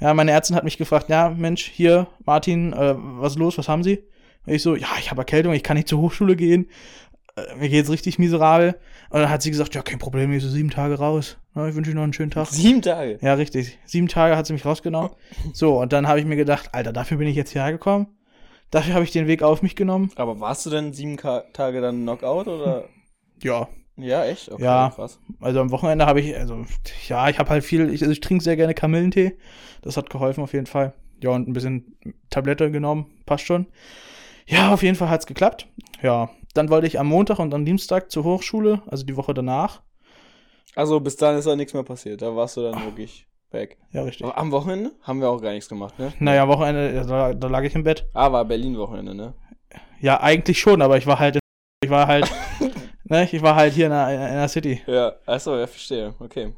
Ja, 0.00 0.12
meine 0.14 0.32
Ärztin 0.32 0.56
hat 0.56 0.64
mich 0.64 0.78
gefragt, 0.78 1.08
ja, 1.08 1.30
Mensch, 1.30 1.64
hier, 1.64 2.08
Martin, 2.24 2.72
äh, 2.72 2.94
was 2.96 3.32
ist 3.32 3.38
los, 3.38 3.58
was 3.58 3.68
haben 3.68 3.82
Sie? 3.82 4.04
Und 4.46 4.52
ich 4.52 4.62
so, 4.62 4.74
ja, 4.74 4.88
ich 4.98 5.10
habe 5.10 5.20
Erkältung, 5.20 5.52
ich 5.54 5.62
kann 5.62 5.76
nicht 5.76 5.88
zur 5.88 6.00
Hochschule 6.00 6.36
gehen, 6.36 6.68
äh, 7.36 7.56
mir 7.56 7.68
geht's 7.68 7.90
richtig 7.90 8.18
miserabel. 8.18 8.78
Und 9.10 9.20
dann 9.20 9.30
hat 9.30 9.42
sie 9.42 9.50
gesagt, 9.50 9.74
ja, 9.74 9.82
kein 9.82 9.98
Problem, 9.98 10.32
ich 10.32 10.42
so 10.42 10.48
sieben 10.48 10.70
Tage 10.70 10.98
raus. 10.98 11.36
Ja, 11.54 11.68
ich 11.68 11.74
wünsche 11.74 11.90
Ihnen 11.90 11.98
noch 11.98 12.04
einen 12.04 12.12
schönen 12.12 12.30
Tag. 12.30 12.48
Sieben 12.48 12.82
Tage. 12.82 13.18
Ja, 13.22 13.34
richtig. 13.34 13.78
Sieben 13.84 14.08
Tage 14.08 14.36
hat 14.36 14.46
sie 14.46 14.52
mich 14.52 14.64
rausgenommen. 14.64 15.10
So, 15.52 15.80
und 15.80 15.92
dann 15.92 16.08
habe 16.08 16.18
ich 16.18 16.26
mir 16.26 16.36
gedacht, 16.36 16.70
Alter, 16.72 16.92
dafür 16.92 17.18
bin 17.18 17.28
ich 17.28 17.36
jetzt 17.36 17.50
hierher 17.50 17.72
gekommen. 17.72 18.08
Dafür 18.70 18.94
habe 18.94 19.04
ich 19.04 19.12
den 19.12 19.28
Weg 19.28 19.42
auf 19.42 19.62
mich 19.62 19.76
genommen. 19.76 20.10
Aber 20.16 20.40
warst 20.40 20.66
du 20.66 20.70
denn 20.70 20.92
sieben 20.92 21.16
Ka 21.16 21.44
Tage 21.52 21.80
dann 21.80 22.02
Knockout 22.02 22.48
oder? 22.48 22.88
Ja, 23.40 23.68
Ja, 23.96 24.24
echt? 24.24 24.50
Okay, 24.50 24.62
Ja. 24.64 24.92
krass. 24.94 25.20
also 25.40 25.60
am 25.60 25.70
Wochenende 25.70 26.06
habe 26.06 26.20
ich, 26.20 26.36
also, 26.36 26.64
ja, 27.08 27.28
ich 27.28 27.38
habe 27.38 27.50
halt 27.50 27.64
viel, 27.64 27.92
ich, 27.92 28.02
also 28.02 28.12
ich 28.12 28.20
trinke 28.20 28.42
sehr 28.42 28.56
gerne 28.56 28.74
Kamillentee. 28.74 29.38
Das 29.82 29.96
hat 29.96 30.10
geholfen 30.10 30.42
auf 30.42 30.52
jeden 30.52 30.66
Fall. 30.66 30.94
Ja, 31.22 31.30
und 31.30 31.48
ein 31.48 31.52
bisschen 31.52 31.96
Tablette 32.30 32.70
genommen, 32.70 33.06
passt 33.24 33.44
schon. 33.46 33.66
Ja, 34.46 34.72
auf 34.72 34.82
jeden 34.82 34.96
Fall 34.96 35.08
hat's 35.10 35.26
geklappt. 35.26 35.68
Ja, 36.02 36.28
dann 36.54 36.68
wollte 36.70 36.86
ich 36.86 36.98
am 36.98 37.06
Montag 37.06 37.38
und 37.38 37.54
am 37.54 37.64
Dienstag 37.64 38.10
zur 38.10 38.24
Hochschule, 38.24 38.82
also 38.86 39.06
die 39.06 39.16
Woche 39.16 39.32
danach. 39.32 39.80
Also 40.74 40.98
bis 41.00 41.16
dahin 41.16 41.38
ist 41.38 41.46
da 41.46 41.54
nichts 41.54 41.72
mehr 41.72 41.84
passiert. 41.84 42.20
Da 42.20 42.34
warst 42.34 42.56
du 42.56 42.62
dann 42.62 42.84
wirklich 42.84 43.26
weg. 43.52 43.78
Ja, 43.92 44.02
richtig. 44.02 44.26
Aber 44.26 44.36
am 44.36 44.50
Wochenende 44.50 44.90
haben 45.02 45.20
wir 45.20 45.30
auch 45.30 45.40
gar 45.40 45.52
nichts 45.52 45.68
gemacht, 45.68 45.98
ne? 46.00 46.12
Naja, 46.18 46.48
Wochenende, 46.48 47.04
da, 47.06 47.32
da 47.32 47.46
lag 47.48 47.62
ich 47.62 47.74
im 47.76 47.84
Bett. 47.84 48.06
Ah, 48.12 48.32
war 48.32 48.44
Berlin-Wochenende, 48.44 49.14
ne? 49.14 49.34
Ja, 50.00 50.20
eigentlich 50.20 50.58
schon, 50.58 50.82
aber 50.82 50.98
ich 50.98 51.06
war 51.06 51.18
halt, 51.20 51.38
ich 51.82 51.90
war 51.90 52.06
halt, 52.08 52.30
ne, 53.04 53.28
ich 53.30 53.42
war 53.42 53.54
halt 53.54 53.74
hier 53.74 53.86
in 53.86 53.92
der, 53.92 54.10
in 54.10 54.36
der 54.36 54.48
City. 54.48 54.82
Ja, 54.86 55.14
achso, 55.26 55.56
ja, 55.56 55.66
verstehe. 55.66 56.14
Okay. 56.18 56.52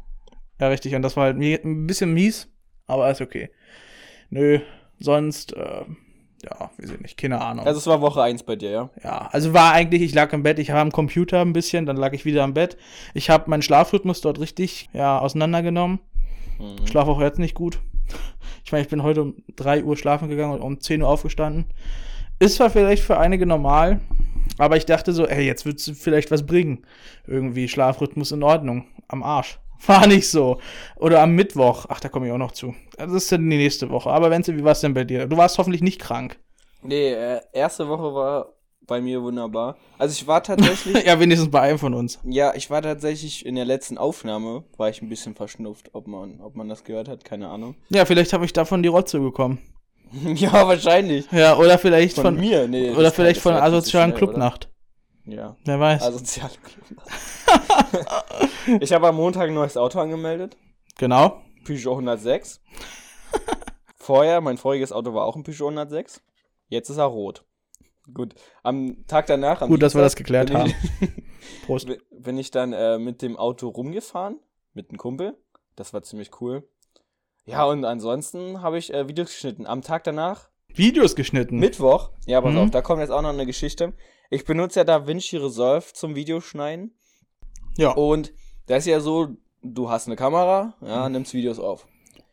Ja, 0.61 0.68
richtig. 0.68 0.94
Und 0.94 1.02
das 1.02 1.16
war 1.16 1.24
halt 1.24 1.37
ein 1.38 1.87
bisschen 1.87 2.14
mies, 2.14 2.48
aber 2.87 3.11
ist 3.11 3.20
okay. 3.20 3.50
Nö, 4.30 4.61
sonst, 4.98 5.52
äh, 5.52 5.85
ja, 6.42 6.70
weiß 6.78 6.90
ich 6.90 7.00
nicht, 7.00 7.16
keine 7.16 7.40
Ahnung. 7.40 7.66
Also 7.66 7.78
es 7.78 7.87
war 7.87 8.00
Woche 8.00 8.22
1 8.22 8.42
bei 8.44 8.56
dir, 8.56 8.70
ja? 8.70 8.90
ja, 9.02 9.28
also 9.32 9.52
war 9.52 9.72
eigentlich, 9.72 10.02
ich 10.02 10.14
lag 10.14 10.32
im 10.32 10.42
Bett, 10.42 10.59
ich 10.59 10.70
habe 10.70 10.80
am 10.80 10.92
Computer 10.92 11.40
ein 11.40 11.52
bisschen, 11.52 11.87
dann 11.87 11.96
lag 11.96 12.12
ich 12.12 12.24
wieder 12.24 12.44
am 12.44 12.54
Bett. 12.54 12.76
Ich 13.14 13.30
habe 13.30 13.50
meinen 13.50 13.62
Schlafrhythmus 13.62 14.20
dort 14.20 14.40
richtig, 14.40 14.88
ja, 14.92 15.18
auseinandergenommen. 15.18 16.00
Mhm. 16.59 16.87
Schlaf 16.87 17.09
auch 17.09 17.20
jetzt 17.20 17.38
nicht 17.38 17.54
gut. 17.54 17.80
Ich 18.64 18.72
meine, 18.72 18.82
ich 18.82 18.88
bin 18.88 19.02
heute 19.02 19.22
um 19.22 19.35
3 19.56 19.85
Uhr 19.85 19.96
schlafen 19.96 20.28
gegangen 20.28 20.54
und 20.54 20.61
um 20.61 20.80
10 20.80 21.02
Uhr 21.02 21.09
aufgestanden. 21.09 21.66
Ist 22.38 22.56
zwar 22.56 22.70
vielleicht 22.70 23.02
für 23.02 23.18
einige 23.18 23.46
normal, 23.46 24.00
aber 24.59 24.76
ich 24.76 24.87
dachte 24.87 25.12
so, 25.12 25.26
ey, 25.26 25.44
jetzt 25.44 25.66
wird's 25.66 25.90
vielleicht 25.94 26.30
was 26.30 26.46
bringen. 26.46 26.85
Irgendwie 27.26 27.68
Schlafrhythmus 27.68 28.32
in 28.32 28.42
Ordnung. 28.42 28.87
Am 29.09 29.22
Arsch. 29.22 29.59
War 29.87 30.06
nicht 30.06 30.28
so. 30.28 30.59
Oder 30.96 31.22
am 31.22 31.32
Mittwoch. 31.35 31.87
Ach, 31.88 32.00
da 32.00 32.09
komme 32.09 32.26
ich 32.26 32.32
auch 32.32 32.38
noch 32.38 32.52
zu. 32.52 32.74
Das 32.96 33.12
ist 33.12 33.30
dann 33.30 33.48
die 33.48 33.56
nächste 33.56 33.90
Woche. 33.90 34.11
Aber 34.11 34.30
Wenzel, 34.30 34.56
wie 34.56 34.64
war's 34.64 34.80
denn 34.80 34.94
bei 34.94 35.04
dir? 35.04 35.26
Du 35.26 35.37
warst 35.37 35.59
hoffentlich 35.59 35.82
nicht 35.82 36.00
krank. 36.00 36.38
Nee, 36.82 37.12
äh, 37.12 37.40
erste 37.52 37.87
Woche 37.88 38.14
war 38.14 38.56
bei 38.87 39.00
mir 39.00 39.22
wunderbar. 39.22 39.76
Also 39.98 40.12
ich 40.12 40.26
war 40.26 40.42
tatsächlich, 40.42 41.04
ja, 41.06 41.18
wenigstens 41.18 41.50
bei 41.50 41.61
einem 41.61 41.78
von 41.78 41.94
uns. 41.94 42.18
ja, 42.24 42.54
ich 42.54 42.70
war 42.70 42.82
tatsächlich 42.82 43.44
in 43.44 43.56
der 43.56 43.64
letzten 43.64 43.98
Aufnahme, 43.98 44.64
war 44.76 44.88
ich 44.88 45.02
ein 45.02 45.09
bisschen 45.09 45.35
verschnupft, 45.35 45.90
ob 45.92 46.06
man, 46.06 46.40
ob 46.40 46.54
man 46.54 46.68
das 46.68 46.85
gehört 46.85 47.09
hat, 47.09 47.24
keine 47.24 47.48
Ahnung. 47.48 47.74
Ja, 47.88 48.04
vielleicht 48.04 48.32
habe 48.32 48.44
ich 48.44 48.52
davon 48.52 48.82
die 48.82 48.88
Rotze 48.88 49.18
bekommen. 49.18 49.59
ja, 50.34 50.66
wahrscheinlich. 50.66 51.30
Ja, 51.32 51.56
oder 51.56 51.78
vielleicht 51.78 52.14
Von, 52.16 52.24
von, 52.24 52.36
mir, 52.40 52.66
nee. 52.68 52.90
oder 52.90 53.10
vielleicht 53.12 53.40
von 53.40 53.54
asozialen 53.54 54.10
oder? 54.12 54.18
Clubnacht. 54.18 54.70
Ja. 55.24 55.56
Wer 55.64 55.80
weiß. 55.80 56.02
Asoziale 56.02 56.52
Clubnacht. 56.62 57.08
ich 58.82 58.92
habe 58.92 59.08
am 59.08 59.16
Montag 59.16 59.48
ein 59.48 59.54
neues 59.54 59.76
Auto 59.76 59.98
angemeldet. 60.00 60.56
genau. 60.96 61.42
Peugeot 61.64 61.92
106. 61.94 62.60
Vorher, 63.96 64.40
mein 64.40 64.56
voriges 64.56 64.92
Auto 64.92 65.12
war 65.14 65.24
auch 65.24 65.34
ein 65.34 65.42
Peugeot 65.42 65.66
106. 65.68 66.22
Jetzt 66.68 66.90
ist 66.90 66.98
er 66.98 67.04
rot. 67.06 67.44
Gut. 68.14 68.34
Am 68.62 69.04
Tag 69.08 69.26
danach. 69.26 69.62
Am 69.62 69.68
Gut, 69.68 69.82
dass 69.82 69.96
wir 69.96 70.02
das 70.02 70.14
geklärt 70.14 70.52
haben. 70.54 70.72
Ich, 71.00 71.66
Prost. 71.66 71.86
bin- 71.88 71.98
bin 72.12 72.38
ich 72.38 72.52
dann 72.52 72.72
äh, 72.72 72.98
mit 72.98 73.20
dem 73.20 73.36
Auto 73.36 73.68
rumgefahren. 73.68 74.38
Mit 74.74 74.90
einem 74.90 74.98
Kumpel. 74.98 75.36
Das 75.74 75.92
war 75.92 76.02
ziemlich 76.04 76.40
cool. 76.40 76.62
Ja, 77.46 77.64
und 77.64 77.85
ansonsten 77.85 78.61
habe 78.62 78.76
ich 78.78 78.92
äh, 78.92 79.09
Videos 79.09 79.28
geschnitten. 79.30 79.66
Am 79.66 79.82
Tag 79.82 80.04
danach, 80.04 80.48
Videos 80.74 81.16
geschnitten. 81.16 81.59
Mittwoch. 81.59 82.11
Ja, 82.26 82.40
pass 82.40 82.52
Mhm. 82.52 82.59
auf, 82.59 82.70
da 82.70 82.82
kommt 82.82 83.00
jetzt 83.00 83.11
auch 83.11 83.22
noch 83.22 83.30
eine 83.30 83.46
Geschichte. 83.46 83.94
Ich 84.30 84.44
benutze 84.44 84.80
ja 84.80 84.85
DaVinci 84.85 85.37
Resolve 85.38 85.87
zum 85.94 86.14
Videoschneiden. 86.14 86.94
ja. 87.78 87.92
Und 87.92 88.32
das 88.66 88.78
ist 88.80 88.87
ja 88.87 89.00
so, 89.00 89.28
du 89.62 89.88
hast 89.88 90.06
eine 90.09 90.16
Kamera, 90.16 90.74
Mhm. 90.80 90.87
ja, 90.88 91.09
nimmst 91.09 91.32
Videos 91.35 91.59
auf. 91.59 91.87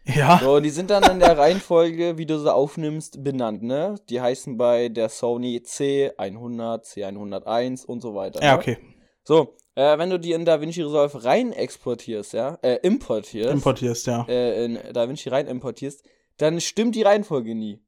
Ja. 0.05 0.39
So, 0.43 0.55
und 0.55 0.63
die 0.63 0.69
sind 0.71 0.89
dann 0.89 1.03
in 1.09 1.19
der 1.19 1.37
Reihenfolge, 1.37 2.17
wie 2.17 2.25
du 2.25 2.37
sie 2.37 2.53
aufnimmst, 2.53 3.23
benannt, 3.23 3.63
ne? 3.63 3.95
Die 4.09 4.19
heißen 4.19 4.57
bei 4.57 4.89
der 4.89 5.07
Sony 5.07 5.61
C100, 5.63 6.83
C101 6.83 7.85
und 7.85 8.01
so 8.01 8.13
weiter. 8.15 8.41
Ja, 8.43 8.53
ne? 8.53 8.57
okay. 8.57 8.77
So, 9.23 9.55
äh, 9.75 9.97
wenn 9.97 10.09
du 10.09 10.19
die 10.19 10.33
in 10.33 10.45
DaVinci 10.45 10.81
Resolve 10.83 11.23
rein 11.23 11.51
exportierst, 11.51 12.33
ja, 12.33 12.57
äh, 12.61 12.79
importierst, 12.83 13.51
Importierst, 13.51 14.07
ja. 14.07 14.25
äh, 14.27 14.65
in 14.65 14.79
DaVinci 14.93 15.29
rein 15.29 15.47
importierst, 15.47 16.03
dann 16.37 16.59
stimmt 16.61 16.95
die 16.95 17.01
Reihenfolge 17.03 17.55
nie. 17.55 17.81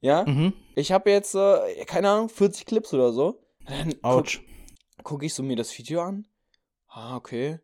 Ja? 0.00 0.24
Mhm. 0.24 0.52
Ich 0.74 0.92
habe 0.92 1.10
jetzt, 1.10 1.34
äh, 1.34 1.84
keine 1.86 2.10
Ahnung, 2.10 2.28
40 2.28 2.66
Clips 2.66 2.92
oder 2.92 3.12
so. 3.12 3.40
Dann 3.66 3.90
guck, 3.90 4.04
Autsch. 4.04 4.40
gucke 5.04 5.26
ich 5.26 5.34
so 5.34 5.42
mir 5.42 5.56
das 5.56 5.76
Video 5.78 6.02
an. 6.02 6.26
Ah, 6.88 7.16
okay. 7.16 7.60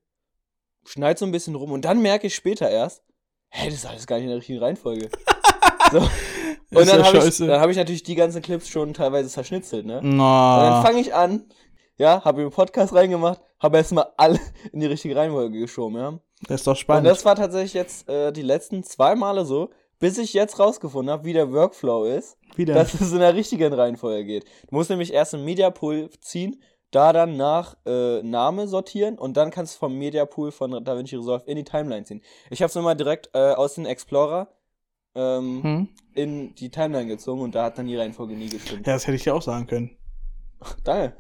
Schneid 0.85 1.19
so 1.19 1.27
ein 1.27 1.33
bisschen 1.33 1.55
rum 1.55 1.73
und 1.73 1.85
dann 1.85 2.01
merke 2.01 2.27
ich 2.29 2.35
später 2.35 2.71
erst, 2.71 3.03
hä, 3.51 3.67
das 3.67 3.75
ist 3.75 3.87
alles 3.87 4.07
gar 4.07 4.17
nicht 4.17 4.25
in 4.25 4.31
der 4.31 4.39
richtigen 4.39 4.61
Reihenfolge. 4.61 5.11
so. 5.93 5.99
Und 6.71 6.83
Ist 6.83 6.93
dann 6.93 7.01
ja 7.01 7.07
habe 7.07 7.19
ich, 7.19 7.25
scheiße. 7.25 7.47
dann 7.47 7.61
hab 7.61 7.71
ich 7.71 7.77
natürlich 7.77 8.03
die 8.03 8.15
ganzen 8.15 8.43
Clips 8.43 8.69
schon 8.69 8.93
teilweise 8.93 9.29
zerschnitzelt, 9.31 9.87
ne? 9.87 10.01
Und 10.01 10.19
dann 10.19 10.83
fange 10.85 11.01
ich 11.01 11.15
an, 11.15 11.47
ja, 11.99 12.25
habe 12.25 12.43
im 12.43 12.51
Podcast 12.51 12.95
reingemacht, 12.95 13.41
habe 13.59 13.77
erstmal 13.77 14.07
alle 14.17 14.41
in 14.73 14.81
die 14.81 14.87
richtige 14.87 15.15
Reihenfolge 15.15 15.59
geschoben, 15.59 15.97
ja. 15.97 16.19
Das 16.47 16.61
ist 16.61 16.67
doch 16.67 16.73
Und 16.73 16.79
spannend. 16.79 17.07
das 17.07 17.25
war 17.25 17.35
tatsächlich 17.35 17.75
jetzt 17.75 18.09
äh, 18.09 18.33
die 18.33 18.43
letzten 18.43 18.85
zwei 18.85 19.17
Male 19.17 19.45
so, 19.45 19.71
bis 19.99 20.17
ich 20.19 20.33
jetzt 20.33 20.61
rausgefunden 20.61 21.13
habe, 21.13 21.25
wie 21.25 21.33
der 21.33 21.53
Workflow 21.53 22.05
ist, 22.05 22.39
Wieder. 22.55 22.75
dass 22.75 22.95
es 22.95 23.13
in 23.13 23.19
der 23.19 23.35
richtigen 23.35 23.73
Reihenfolge 23.73 24.25
geht. 24.25 24.45
Du 24.69 24.77
musst 24.77 24.91
nämlich 24.91 25.13
erst 25.13 25.35
einen 25.35 25.45
Mediapool 25.45 26.09
ziehen, 26.21 26.63
da 26.93 27.13
dann 27.13 27.37
nach 27.37 27.77
äh, 27.85 28.23
Name 28.23 28.69
sortieren 28.69 29.19
und 29.19 29.37
dann 29.37 29.51
kannst 29.51 29.75
du 29.75 29.79
vom 29.81 29.99
Mediapool 29.99 30.53
von 30.53 30.85
DaVinci 30.85 31.17
Resolve 31.17 31.45
in 31.47 31.57
die 31.57 31.65
Timeline 31.65 32.05
ziehen. 32.05 32.23
Ich 32.51 32.63
habe 32.63 32.69
es 32.69 32.77
immer 32.77 32.95
direkt 32.95 33.31
äh, 33.35 33.53
aus 33.53 33.75
dem 33.75 33.85
Explorer 33.85 34.49
ähm, 35.15 35.63
hm? 35.63 35.89
in 36.15 36.55
die 36.55 36.71
Timeline 36.71 37.09
gezogen 37.09 37.43
und 37.43 37.55
da 37.55 37.65
hat 37.65 37.79
dann 37.79 37.87
die 37.87 37.97
Reihenfolge 37.97 38.35
nie 38.35 38.49
gestimmt. 38.49 38.87
Ja, 38.87 38.95
das 38.95 39.07
hätte 39.07 39.17
ich 39.17 39.25
dir 39.25 39.35
auch 39.35 39.43
sagen 39.43 39.67
können. 39.67 39.97
Danke. 40.85 41.17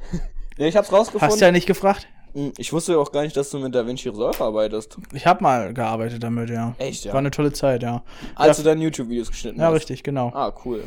Nee, 0.59 0.68
ich 0.68 0.77
hab's 0.77 0.92
rausgefunden. 0.92 1.29
Hast 1.29 1.40
ja 1.40 1.51
nicht 1.53 1.66
gefragt? 1.66 2.07
Hm, 2.35 2.53
Ich 2.59 2.73
wusste 2.73 2.99
auch 2.99 3.11
gar 3.12 3.23
nicht, 3.23 3.37
dass 3.37 3.51
du 3.51 3.59
mit 3.59 3.75
DaVinci 3.75 4.09
Resolve 4.11 4.42
arbeitest. 4.44 4.97
Ich 5.14 5.27
habe 5.27 5.42
mal 5.42 5.73
gearbeitet 5.73 6.23
damit, 6.23 6.51
ja. 6.51 6.75
Echt, 6.79 7.05
ja? 7.05 7.12
War 7.12 7.21
eine 7.21 7.31
tolle 7.31 7.53
Zeit, 7.53 7.83
ja. 7.83 8.03
Als 8.35 8.59
du 8.59 8.62
deine 8.62 8.83
YouTube-Videos 8.85 9.31
geschnitten 9.31 9.61
Ja, 9.61 9.66
hast. 9.66 9.75
richtig, 9.75 10.03
genau. 10.03 10.31
Ah, 10.35 10.53
cool. 10.64 10.85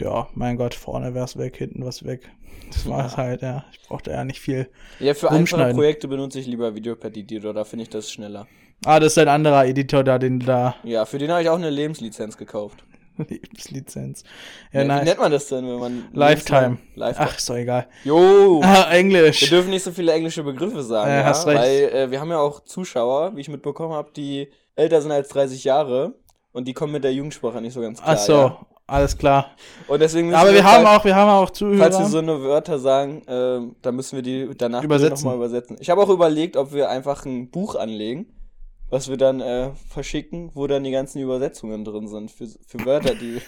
Ja, 0.00 0.28
mein 0.34 0.56
Gott, 0.56 0.74
vorne 0.74 1.14
wär's 1.14 1.36
weg, 1.38 1.56
hinten 1.56 1.84
was 1.84 2.04
weg. 2.04 2.30
Das 2.72 2.88
war 2.88 3.06
es 3.06 3.16
halt, 3.16 3.42
ja. 3.42 3.64
Ich 3.72 3.80
brauchte 3.88 4.10
ja 4.10 4.24
nicht 4.24 4.40
viel. 4.40 4.68
Ja, 4.98 5.14
für 5.14 5.30
einfache. 5.30 5.72
Projekte 5.74 6.08
benutze 6.08 6.38
ich 6.40 6.46
lieber 6.46 6.74
Videopad 6.74 7.16
Editor, 7.16 7.52
da 7.54 7.64
finde 7.64 7.84
ich 7.84 7.90
das 7.90 8.10
schneller. 8.10 8.46
Ah, 8.84 8.98
das 8.98 9.12
ist 9.12 9.18
ein 9.18 9.28
anderer 9.28 9.66
Editor 9.66 10.02
da, 10.02 10.18
den 10.18 10.40
da. 10.40 10.74
Ja, 10.82 11.04
für 11.04 11.18
den 11.18 11.30
habe 11.30 11.42
ich 11.42 11.48
auch 11.48 11.56
eine 11.56 11.70
Lebenslizenz 11.70 12.36
gekauft. 12.36 12.82
Lebenslizenz. 13.18 14.24
Ja, 14.72 14.80
Ja, 14.80 14.84
Wie 14.84 14.88
nein. 14.88 15.04
nennt 15.04 15.18
man 15.18 15.32
das 15.32 15.48
denn, 15.48 15.66
wenn 15.66 15.78
man. 15.78 16.04
Lifetime. 16.12 16.78
Lifetime. 16.94 17.28
Ach, 17.30 17.36
ist 17.36 17.48
doch 17.50 17.56
egal. 17.56 17.86
Jo! 18.04 18.60
Ah, 18.62 18.86
Wir 18.90 18.98
Englisch. 18.98 19.48
dürfen 19.50 19.70
nicht 19.70 19.82
so 19.82 19.90
viele 19.92 20.12
englische 20.12 20.42
Begriffe 20.42 20.82
sagen, 20.82 21.10
Ja, 21.10 21.16
ja, 21.20 21.24
hast 21.24 21.46
recht. 21.46 21.58
weil 21.60 21.78
äh, 21.94 22.10
wir 22.10 22.20
haben 22.20 22.30
ja 22.30 22.38
auch 22.38 22.60
Zuschauer, 22.64 23.36
wie 23.36 23.40
ich 23.40 23.48
mitbekommen 23.48 23.92
habe, 23.94 24.10
die 24.16 24.48
älter 24.76 25.02
sind 25.02 25.12
als 25.12 25.28
30 25.28 25.64
Jahre 25.64 26.14
und 26.52 26.66
die 26.68 26.72
kommen 26.72 26.92
mit 26.92 27.04
der 27.04 27.12
Jugendsprache 27.12 27.60
nicht 27.60 27.74
so 27.74 27.80
ganz 27.80 28.00
klar. 28.02 28.14
Ach 28.16 28.18
so, 28.22 28.32
Ja. 28.32 28.66
alles 28.86 29.16
klar. 29.18 29.50
Und 29.88 30.00
deswegen 30.00 30.28
müssen 30.28 30.40
Aber 30.40 30.52
wir 30.52 30.64
haben 30.64 30.84
falls- 30.84 31.00
auch, 31.00 31.04
wir 31.04 31.14
haben 31.16 31.30
auch 31.30 31.50
Zuhörer. 31.50 31.78
Falls 31.78 31.98
wir 31.98 32.06
so 32.06 32.18
eine 32.18 32.42
Wörter 32.42 32.78
sagen, 32.78 33.22
ähm, 33.28 33.76
dann 33.82 33.96
müssen 33.96 34.16
wir 34.16 34.22
die 34.22 34.48
danach 34.56 34.82
Übersetzen. 34.82 35.24
nochmal 35.24 35.36
übersetzen. 35.36 35.76
Ich 35.80 35.90
habe 35.90 36.00
auch 36.02 36.08
überlegt, 36.08 36.56
ob 36.56 36.72
wir 36.72 36.88
einfach 36.90 37.24
ein 37.26 37.50
Buch 37.50 37.74
anlegen, 37.74 38.26
was 38.92 39.08
wir 39.08 39.16
dann 39.16 39.40
äh, 39.40 39.70
verschicken, 39.88 40.50
wo 40.52 40.66
dann 40.66 40.84
die 40.84 40.90
ganzen 40.90 41.22
Übersetzungen 41.22 41.82
drin 41.82 42.08
sind 42.08 42.30
für, 42.30 42.46
für 42.66 42.84
Wörter, 42.84 43.14
die. 43.14 43.40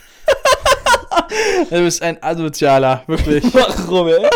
du 1.71 1.83
bist 1.83 2.01
ein 2.01 2.21
Asozialer, 2.23 3.03
wirklich. 3.07 3.45
Warum, 3.53 4.09
ey? 4.09 4.27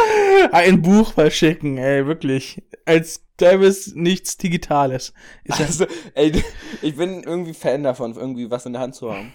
ein 0.52 0.82
Buch 0.82 1.14
verschicken, 1.14 1.78
ey, 1.78 2.06
wirklich. 2.06 2.62
Als 2.84 3.24
gäbe 3.38 3.64
es 3.66 3.94
nichts 3.94 4.36
Digitales. 4.36 5.14
Ist 5.44 5.58
ja 5.58 5.64
Also, 5.64 5.86
ey, 6.12 6.44
ich 6.82 6.94
bin 6.94 7.22
irgendwie 7.22 7.54
Fan 7.54 7.82
davon, 7.84 8.14
irgendwie 8.14 8.50
was 8.50 8.66
in 8.66 8.74
der 8.74 8.82
Hand 8.82 8.94
zu 8.94 9.10
haben. 9.10 9.32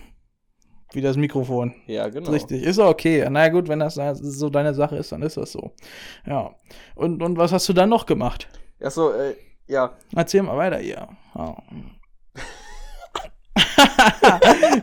wie 0.92 1.02
das 1.02 1.18
Mikrofon. 1.18 1.74
Ja, 1.88 2.08
genau. 2.10 2.30
Richtig, 2.30 2.62
ist 2.62 2.78
okay. 2.78 3.28
Na 3.32 3.50
gut, 3.50 3.68
wenn 3.68 3.80
das 3.80 3.96
so 3.96 4.52
deine 4.52 4.76
Sache 4.76 4.98
ist, 4.98 5.12
dann 5.12 5.24
ist 5.24 5.38
das 5.38 5.52
so. 5.52 5.72
Ja. 6.28 6.54
Und, 6.94 7.24
und 7.24 7.38
was 7.40 7.52
hast 7.52 7.68
du 7.68 7.74
dann 7.74 7.90
noch 7.90 8.06
gemacht? 8.06 8.48
Achso, 8.80 9.12
äh, 9.12 9.34
ja. 9.68 9.92
Erzähl 10.16 10.42
mal 10.44 10.58
weiter 10.58 10.78
hier. 10.78 11.08
Ja. 11.36 11.56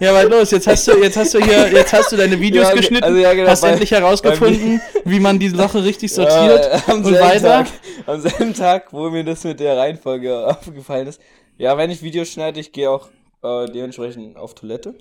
ja, 0.01 0.15
weil 0.15 0.29
los, 0.29 0.51
jetzt 0.51 0.67
hast 0.67 0.87
du, 0.89 1.03
jetzt 1.03 1.17
hast 1.17 1.35
du 1.35 1.41
hier, 1.43 1.71
jetzt 1.73 1.93
hast 1.93 2.13
du 2.13 2.17
deine 2.17 2.39
Videos 2.39 2.65
Ja, 2.69 2.71
ge- 2.73 2.81
geschnitten, 2.81 3.05
also 3.05 3.19
ja, 3.19 3.33
genau, 3.35 3.49
hast 3.51 3.63
bei- 3.63 3.71
endlich 3.71 3.91
herausgefunden, 3.91 4.81
wie 5.05 5.21
man 5.21 5.39
die 5.39 5.49
Sache 5.49 5.83
richtig 5.85 6.13
sortiert 6.15 6.65
Ja, 6.73 6.83
am, 6.93 6.99
und 6.99 7.05
selben 7.05 7.21
weiter. 7.21 7.65
Tag, 7.65 7.67
am 8.07 8.21
selben 8.21 8.55
Tag, 8.55 8.93
wo 8.93 9.11
mir 9.11 9.25
das 9.25 9.43
mit 9.45 9.61
der 9.61 9.77
Reihenfolge 9.77 10.47
aufgefallen 10.47 11.07
ist. 11.09 11.21
Ja, 11.59 11.77
wenn 11.77 11.91
ich 11.91 12.03
Videos 12.03 12.29
schneide, 12.29 12.61
ich 12.61 12.73
gehe 12.73 12.91
auch 12.91 13.09
äh, 13.43 13.67
dementsprechend 13.73 14.37
auf 14.37 14.55
Toilette. 14.55 14.95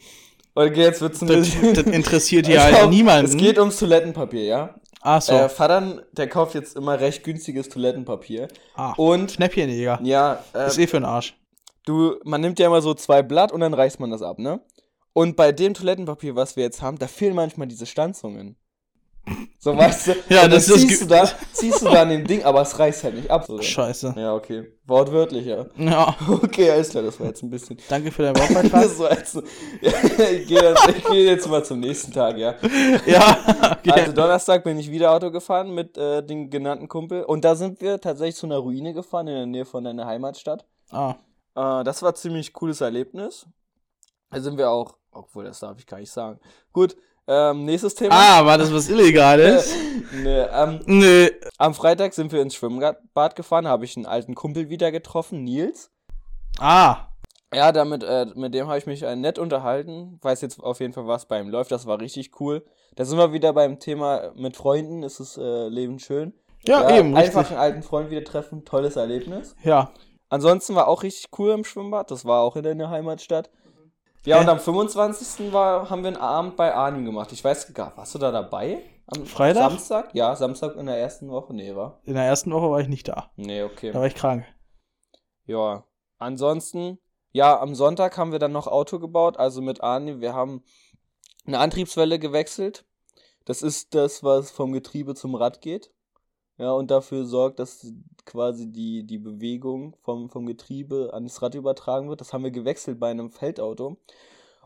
Und 0.56 0.76
jetzt 0.76 1.02
wird's 1.02 1.22
ein 1.22 1.28
Das, 1.28 1.38
bisschen. 1.50 1.74
das 1.74 1.86
interessiert 1.86 2.48
hier 2.48 2.62
Also, 2.62 2.78
halt 2.80 2.90
niemanden. 2.90 3.26
Es 3.26 3.38
geht 3.38 3.58
ums 3.60 3.78
Toilettenpapier, 3.80 4.44
ja. 4.44 4.76
Ach 5.02 5.22
so. 5.22 5.34
Äh, 5.34 5.50
Vater, 5.50 6.04
der 6.12 6.28
kauft 6.28 6.56
jetzt 6.56 6.76
immer 6.76 7.00
recht 7.00 7.24
günstiges 7.24 7.70
Toilettenpapier. 7.70 8.48
ah, 8.76 8.94
Und 8.98 9.32
Schnäppchenjäger. 9.32 10.00
ja, 10.04 10.44
äh, 10.54 10.68
Ist 10.68 10.78
eh 10.78 10.88
für 10.88 10.98
den 10.98 11.06
Arsch. 11.06 11.36
du, 11.86 12.16
man 12.24 12.42
nimmt 12.42 12.60
ja 12.60 12.68
immer 12.68 12.82
so 12.82 12.94
zwei 12.94 13.22
Blatt 13.24 13.52
und 13.52 13.62
dann 13.62 13.74
reißt 13.74 14.00
man 14.00 14.12
das 14.12 14.22
ab, 14.22 14.40
ne? 14.40 14.60
Und 15.14 15.36
bei 15.36 15.52
dem 15.52 15.74
Toilettenpapier, 15.74 16.36
was 16.36 16.56
wir 16.56 16.64
jetzt 16.64 16.82
haben, 16.82 17.00
da 17.00 17.08
fehlen 17.08 17.36
manchmal 17.36 17.68
diese 17.68 17.86
Stanzungen. 17.86 18.58
So, 19.60 19.76
weißt 19.78 20.08
du? 20.08 20.16
Ja, 20.30 20.48
das 20.48 20.68
ist 20.70 20.88
ziehst 20.88 21.02
du 21.02 21.06
da, 21.06 21.30
ziehst 21.52 21.82
du 21.82 21.86
da 21.86 22.02
an 22.02 22.10
dem 22.10 22.26
Ding, 22.26 22.44
aber 22.44 22.62
es 22.62 22.80
reißt 22.80 23.04
halt 23.04 23.16
nicht 23.16 23.30
ab. 23.30 23.46
So. 23.46 23.62
Scheiße. 23.62 24.16
Ja, 24.18 24.34
okay. 24.34 24.72
Wortwörtlich, 24.86 25.46
ja. 25.46 25.66
Ja, 25.78 26.16
Okay, 26.30 26.72
alles 26.72 26.90
klar, 26.90 27.04
das 27.04 27.20
war 27.20 27.28
jetzt 27.28 27.44
ein 27.44 27.50
bisschen. 27.50 27.78
danke 27.90 28.10
für 28.12 28.24
deinen 28.24 28.38
Wortbeitrag. 28.38 28.82
Das 28.84 28.98
war 28.98 29.12
jetzt, 29.12 29.36
ja, 29.82 29.92
ich 30.32 30.48
gehe 30.48 30.62
jetzt, 30.64 30.88
geh 31.12 31.26
jetzt 31.26 31.48
mal 31.48 31.64
zum 31.64 31.80
nächsten 31.82 32.12
Tag, 32.12 32.38
ja. 32.38 32.56
ja, 33.06 33.76
okay. 33.78 33.92
Also 33.92 34.14
Donnerstag 34.14 34.64
bin 34.64 34.80
ich 34.80 34.90
wieder 34.90 35.12
Auto 35.12 35.30
gefahren 35.30 35.76
mit 35.76 35.98
äh, 35.98 36.24
dem 36.24 36.50
genannten 36.50 36.88
Kumpel. 36.88 37.24
Und 37.24 37.44
da 37.46 37.56
sind 37.56 37.82
wir 37.82 38.00
tatsächlich 38.00 38.36
zu 38.38 38.46
einer 38.48 38.58
Ruine 38.58 38.94
gefahren 38.94 39.28
in 39.28 39.36
der 39.36 39.46
Nähe 39.46 39.66
von 39.66 39.84
deiner 39.84 40.06
Heimatstadt. 40.08 40.66
ah, 40.92 41.16
Äh, 41.56 41.84
das 41.84 42.02
war 42.02 42.10
ein 42.12 42.16
ziemlich 42.16 42.54
cooles 42.54 42.82
Erlebnis. 42.82 43.46
Da 44.32 44.40
sind 44.40 44.58
wir 44.58 44.70
auch, 44.72 44.96
obwohl 45.12 45.44
das 45.44 45.60
darf 45.60 45.78
ich 45.78 45.86
gar 45.86 46.00
nicht 46.00 46.12
sagen. 46.12 46.40
Gut, 46.72 46.96
ähm, 47.30 47.66
nächstes 47.66 47.96
Thema. 47.96 48.16
ah, 48.16 48.46
war 48.46 48.58
das 48.58 48.74
was 48.74 48.90
Illegales? 48.90 49.74
Nee, 50.12 50.40
ähm, 50.52 50.80
Nö. 50.88 51.30
am 51.60 51.76
Freitag 51.76 52.14
sind 52.16 52.32
wir 52.32 52.42
ins 52.42 52.56
Schwimmbad 52.56 53.36
gefahren, 53.36 53.68
habe 53.68 53.86
ich 53.86 53.96
einen 53.96 54.08
alten 54.08 54.34
Kumpel 54.34 54.70
wieder 54.70 54.92
getroffen, 54.92 55.44
Nils. 55.44 55.92
Ah, 56.60 57.10
Ja, 57.54 57.72
damit, 57.72 58.04
äh, 58.04 58.26
mit 58.34 58.56
dem 58.56 58.68
habe 58.68 58.80
ich 58.80 58.88
mich 58.88 59.04
äh, 59.04 59.16
nett 59.16 59.38
unterhalten. 59.38 60.18
Weiß 60.24 60.42
jetzt 60.42 60.60
auf 60.64 60.80
jeden 60.80 60.94
Fall, 60.94 61.06
was 61.06 61.28
bei 61.28 61.40
ihm 61.40 61.50
läuft. 61.50 61.72
Das 61.72 61.86
war 61.86 62.00
richtig 62.02 62.40
cool. 62.42 62.66
Da 62.96 63.06
sind 63.06 63.20
wir 63.20 63.34
wieder 63.34 63.54
beim 63.54 63.80
Thema 63.80 64.32
mit 64.36 64.58
Freunden. 64.58 65.04
Ist 65.04 65.20
das 65.20 65.38
äh, 65.38 65.68
Leben 65.68 66.00
schön? 66.00 66.34
ja, 66.66 66.90
eben, 66.98 67.16
Einfach 67.16 67.42
richtig. 67.42 67.58
einen 67.58 67.60
alten 67.62 67.84
Freund 67.84 68.10
wieder 68.10 68.24
treffen. 68.24 68.66
Tolles 68.66 68.96
Erlebnis. 68.96 69.56
Ja, 69.64 69.92
Ansonsten 70.32 70.76
war 70.76 70.88
auch 70.88 71.02
richtig 71.04 71.30
cool 71.40 71.52
im 71.52 71.64
Schwimmbad. 71.64 72.12
Das 72.12 72.24
war 72.26 72.42
auch 72.42 72.56
in 72.56 72.64
deiner 72.64 72.90
Heimatstadt. 72.92 73.50
Ja, 74.26 74.38
Hä? 74.38 74.42
und 74.42 74.50
am 74.50 74.60
25. 74.60 75.54
War, 75.54 75.90
haben 75.90 76.04
wir 76.04 76.10
einen 76.10 76.18
Abend 76.18 76.56
bei 76.58 76.74
Arnim 76.74 77.06
gemacht. 77.06 77.32
Ich 77.32 77.44
weiß 77.44 77.74
gar, 77.74 77.96
warst 77.98 78.16
du 78.16 78.20
da 78.20 78.32
dabei? 78.32 78.84
Am 79.08 79.26
Freitag? 79.26 79.72
Samstag? 79.72 80.14
Ja, 80.14 80.36
Samstag 80.36 80.76
in 80.76 80.86
der 80.86 80.98
ersten 80.98 81.30
Woche. 81.30 81.54
Nee, 81.54 81.76
war? 81.76 82.02
in 82.04 82.14
der 82.14 82.26
ersten 82.26 82.52
Woche 82.52 82.70
war 82.70 82.80
ich 82.80 82.88
nicht 82.88 83.08
da. 83.08 83.32
Nee, 83.38 83.64
okay. 83.64 83.92
Da 83.92 84.00
war 84.00 84.08
ich 84.08 84.16
krank. 84.16 84.46
Ja, 85.46 85.84
ansonsten, 86.20 87.00
ja, 87.32 87.60
am 87.60 87.74
Sonntag 87.74 88.18
haben 88.18 88.32
wir 88.32 88.40
dann 88.40 88.52
noch 88.52 88.68
Auto 88.68 89.00
gebaut, 89.00 89.38
also 89.38 89.62
mit 89.62 89.82
Arni. 89.82 90.20
Wir 90.20 90.34
haben 90.34 90.64
eine 91.48 91.60
Antriebswelle 91.60 92.20
gewechselt. 92.20 92.86
Das 93.46 93.64
ist 93.64 93.96
das, 93.96 94.24
was 94.24 94.52
vom 94.52 94.74
Getriebe 94.74 95.16
zum 95.16 95.34
Rad 95.34 95.62
geht. 95.62 95.92
Ja, 96.60 96.72
und 96.74 96.92
dafür 96.92 97.26
sorgt, 97.26 97.60
dass 97.60 97.88
quasi 98.26 98.72
die, 98.72 99.04
die 99.08 99.18
Bewegung 99.18 99.96
vom, 100.04 100.30
vom 100.30 100.46
Getriebe 100.46 101.10
ans 101.14 101.42
Rad 101.42 101.56
übertragen 101.56 102.10
wird. 102.10 102.20
Das 102.22 102.34
haben 102.34 102.44
wir 102.44 102.52
gewechselt 102.52 103.00
bei 103.00 103.10
einem 103.10 103.32
Feldauto. 103.32 103.98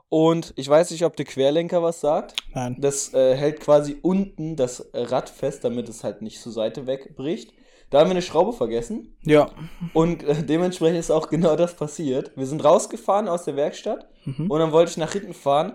Und 0.09 0.53
ich 0.57 0.67
weiß 0.67 0.91
nicht, 0.91 1.05
ob 1.05 1.15
der 1.15 1.25
Querlenker 1.25 1.81
was 1.81 2.01
sagt. 2.01 2.35
Nein. 2.53 2.77
Das 2.79 3.13
äh, 3.13 3.35
hält 3.35 3.59
quasi 3.61 3.97
unten 4.01 4.55
das 4.55 4.89
Rad 4.93 5.29
fest, 5.29 5.63
damit 5.63 5.87
es 5.87 6.03
halt 6.03 6.21
nicht 6.21 6.41
zur 6.41 6.51
Seite 6.51 6.85
wegbricht. 6.87 7.53
Da 7.89 7.99
haben 7.99 8.07
wir 8.07 8.11
eine 8.11 8.21
Schraube 8.23 8.53
vergessen. 8.53 9.15
Ja. 9.23 9.49
Und 9.93 10.23
äh, 10.23 10.43
dementsprechend 10.43 10.97
ist 10.99 11.11
auch 11.11 11.29
genau 11.29 11.55
das 11.55 11.75
passiert. 11.75 12.31
Wir 12.35 12.47
sind 12.47 12.63
rausgefahren 12.63 13.27
aus 13.27 13.45
der 13.45 13.55
Werkstatt 13.55 14.07
Mhm. 14.25 14.49
und 14.49 14.57
dann 14.59 14.71
wollte 14.71 14.89
ich 14.91 14.97
nach 14.97 15.11
hinten 15.11 15.33
fahren 15.33 15.73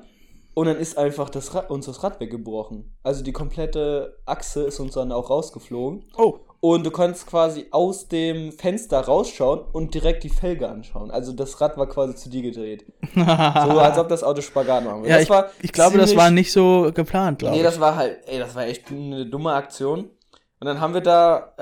und 0.54 0.66
dann 0.66 0.76
ist 0.76 0.98
einfach 0.98 1.30
das 1.30 1.54
Rad, 1.54 1.70
uns 1.70 1.86
das 1.86 2.02
Rad 2.02 2.20
weggebrochen. 2.20 2.92
Also 3.02 3.22
die 3.22 3.32
komplette 3.32 4.18
Achse 4.26 4.62
ist 4.64 4.80
uns 4.80 4.94
dann 4.94 5.12
auch 5.12 5.30
rausgeflogen. 5.30 6.04
Oh. 6.16 6.38
Und 6.60 6.84
du 6.84 6.90
konntest 6.90 7.28
quasi 7.28 7.66
aus 7.70 8.08
dem 8.08 8.50
Fenster 8.50 8.98
rausschauen 9.00 9.60
und 9.72 9.94
direkt 9.94 10.24
die 10.24 10.28
Felge 10.28 10.68
anschauen. 10.68 11.12
Also 11.12 11.32
das 11.32 11.60
Rad 11.60 11.76
war 11.78 11.86
quasi 11.88 12.16
zu 12.16 12.28
dir 12.28 12.42
gedreht. 12.42 12.84
So 13.14 13.22
als 13.78 13.96
ob 13.98 14.08
das 14.08 14.24
Auto 14.24 14.40
Spagat 14.40 14.84
machen 14.84 15.02
würde. 15.02 15.10
ja, 15.10 15.20
ich, 15.20 15.30
ich 15.64 15.72
glaube, 15.72 15.98
das 15.98 16.16
war 16.16 16.30
nicht 16.32 16.50
so 16.52 16.90
geplant, 16.92 17.38
glaube 17.38 17.54
Nee, 17.54 17.60
ich. 17.60 17.66
das 17.66 17.78
war 17.78 17.94
halt, 17.94 18.18
ey, 18.26 18.38
das 18.40 18.54
war 18.56 18.64
echt 18.66 18.90
eine 18.90 19.26
dumme 19.26 19.52
Aktion. 19.52 20.10
Und 20.60 20.66
dann 20.66 20.80
haben 20.80 20.94
wir 20.94 21.00
da, 21.00 21.52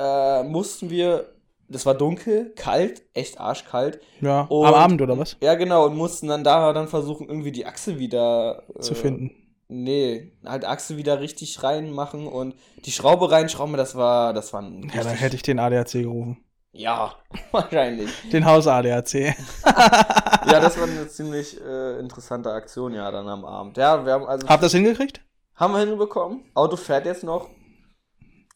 äh, 0.41 0.45
mussten 0.49 0.89
wir, 0.89 1.27
das 1.69 1.87
war 1.87 1.95
dunkel, 1.95 2.53
kalt, 2.57 3.03
echt 3.15 3.41
arschkalt. 3.41 4.01
Ja, 4.21 4.43
Und- 4.43 4.67
am 4.67 4.75
Abend 4.75 5.03
oder 5.03 5.19
was? 5.19 5.37
Ja, 5.41 5.55
genau, 5.55 5.87
und 5.87 5.97
mussten 5.97 6.29
dann 6.29 6.45
da 6.45 6.73
dann 6.73 6.89
versuchen, 6.89 7.29
irgendwie 7.29 7.53
die 7.53 7.67
Achse 7.67 7.99
wieder 7.99 8.63
äh, 8.77 8.81
Zu 8.81 8.95
finden. 8.95 9.33
Nee, 9.69 10.33
halt 10.45 10.65
Achse 10.65 10.97
wieder 10.97 11.21
richtig 11.21 11.63
reinmachen 11.65 12.29
und 12.29 12.55
die 12.85 12.93
Schraube 12.93 13.31
reinschrauben, 13.33 13.77
das 13.77 13.97
war, 13.97 14.33
das 14.33 14.53
war 14.53 14.63
ein 14.63 14.91
Ja, 14.95 15.03
dann 15.03 15.15
hätte 15.17 15.35
ich 15.35 15.43
den 15.43 15.59
ADAC 15.59 15.93
gerufen. 15.93 16.39
Ja, 16.73 17.15
wahrscheinlich. 17.53 18.11
Den 18.31 18.45
Haus-ADAC. 18.45 19.15
ja, 19.65 20.61
das 20.61 20.79
war 20.79 20.85
eine 20.87 21.09
ziemlich 21.09 21.61
äh, 21.61 21.99
interessante 21.99 22.53
Aktion, 22.53 22.95
ja, 22.95 23.11
dann 23.11 23.27
am 23.29 23.45
Abend. 23.45 23.77
Ja, 23.77 24.05
wir 24.05 24.13
haben 24.13 24.27
also. 24.27 24.47
Habt 24.47 24.61
ihr 24.63 24.67
das 24.67 24.73
hingekriegt? 24.73 25.21
Haben 25.55 25.73
wir 25.73 25.81
hinbekommen. 25.81 26.45
Auto 26.55 26.77
fährt 26.77 27.07
jetzt 27.07 27.25
noch. 27.25 27.49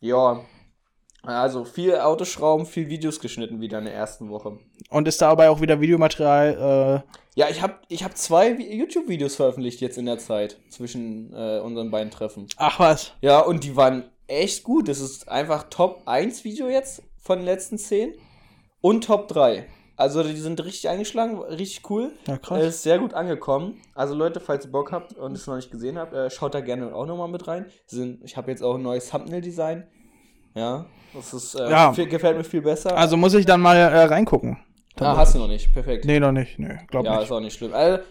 Ja. 0.00 0.40
Also 1.22 1.64
viel 1.64 1.96
Autoschrauben, 1.96 2.64
viel 2.66 2.88
Videos 2.88 3.20
geschnitten 3.20 3.60
wieder 3.60 3.78
in 3.78 3.84
der 3.84 3.94
ersten 3.94 4.30
Woche. 4.30 4.58
Und 4.88 5.06
ist 5.06 5.20
dabei 5.20 5.50
auch 5.50 5.60
wieder 5.60 5.80
Videomaterial? 5.80 7.04
Ja, 7.34 7.48
ich 7.48 7.62
habe 7.62 7.74
ich 7.88 8.02
hab 8.04 8.16
zwei 8.16 8.52
Vi- 8.58 8.74
YouTube-Videos 8.74 9.36
veröffentlicht 9.36 9.80
jetzt 9.80 9.98
in 9.98 10.06
der 10.06 10.18
Zeit 10.18 10.58
zwischen 10.68 11.32
äh, 11.32 11.60
unseren 11.60 11.90
beiden 11.90 12.10
Treffen. 12.10 12.44
Äh, 12.44 12.54
ach 12.56 12.80
was. 12.80 13.12
Ja, 13.20 13.40
und 13.40 13.64
die 13.64 13.76
waren 13.76 14.04
echt 14.26 14.64
gut. 14.64 14.88
Das 14.88 15.00
ist 15.00 15.28
einfach 15.28 15.64
Top 15.70 16.02
1 16.06 16.44
Video 16.44 16.68
jetzt 16.68 17.02
von 17.18 17.38
den 17.38 17.44
letzten 17.44 17.78
10 17.78 18.14
und 18.80 19.04
Top 19.04 19.28
3. 19.28 19.66
Also 19.96 20.22
die 20.22 20.34
sind 20.36 20.64
richtig 20.64 20.88
eingeschlagen, 20.88 21.38
richtig 21.42 21.88
cool. 21.90 22.12
Ja, 22.26 22.34
Äh, 22.34 22.38
krass. 22.38 22.64
Ist 22.64 22.82
sehr 22.82 22.98
gut 22.98 23.12
angekommen. 23.14 23.80
Also 23.94 24.14
Leute, 24.14 24.40
falls 24.40 24.64
ihr 24.64 24.72
Bock 24.72 24.90
habt 24.92 25.12
und 25.12 25.32
es 25.36 25.46
noch 25.46 25.56
nicht 25.56 25.70
gesehen 25.70 25.98
habt, 25.98 26.14
äh, 26.14 26.30
schaut 26.30 26.54
da 26.54 26.60
gerne 26.60 26.94
auch 26.94 27.04
nochmal 27.06 27.28
mit 27.28 27.46
rein. 27.46 27.66
Sind, 27.86 28.24
ich 28.24 28.36
habe 28.38 28.50
jetzt 28.50 28.62
auch 28.62 28.76
ein 28.76 28.82
neues 28.82 29.10
Thumbnail-Design. 29.10 29.86
Ja, 30.54 30.84
das 31.14 31.32
ist, 31.34 31.54
äh, 31.54 31.70
Ja. 31.70 31.92
viel, 31.92 32.06
gefällt 32.06 32.36
mir 32.36 32.44
viel 32.44 32.62
besser. 32.62 32.96
Also 32.96 33.16
muss 33.16 33.34
ich 33.34 33.46
dann 33.46 33.60
mal 33.60 33.76
äh, 33.76 34.04
reingucken. 34.04 34.58
ah, 35.00 35.16
hast 35.16 35.34
du 35.34 35.38
noch 35.38 35.48
nicht, 35.48 35.72
perfekt. 35.72 36.04
Nee, 36.04 36.20
noch 36.20 36.32
nicht. 36.32 36.58
Nee, 36.58 36.78
glaub 36.88 37.04
ja, 37.04 37.14
nicht. 37.16 37.24
ist 37.24 37.32
auch 37.32 37.40
nicht 37.40 37.56
schlimm. 37.56 37.72
Also, 37.74 38.02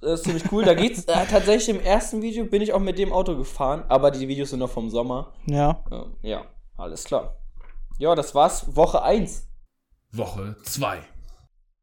das 0.00 0.12
ist 0.20 0.24
ziemlich 0.24 0.50
cool. 0.50 0.64
Da 0.64 0.74
geht's 0.74 1.04
äh, 1.04 1.26
tatsächlich 1.30 1.68
im 1.68 1.80
ersten 1.80 2.22
Video 2.22 2.44
bin 2.44 2.60
ich 2.62 2.72
auch 2.72 2.80
mit 2.80 2.98
dem 2.98 3.12
Auto 3.12 3.36
gefahren, 3.36 3.84
aber 3.88 4.10
die 4.10 4.26
Videos 4.26 4.50
sind 4.50 4.58
noch 4.58 4.70
vom 4.70 4.90
Sommer. 4.90 5.32
Ja. 5.46 5.84
Ähm, 5.92 6.16
ja, 6.22 6.44
alles 6.76 7.04
klar. 7.04 7.36
Ja, 7.98 8.14
das 8.14 8.34
war's. 8.34 8.74
Woche 8.74 9.02
1. 9.02 9.46
Woche 10.10 10.56
2. 10.64 10.98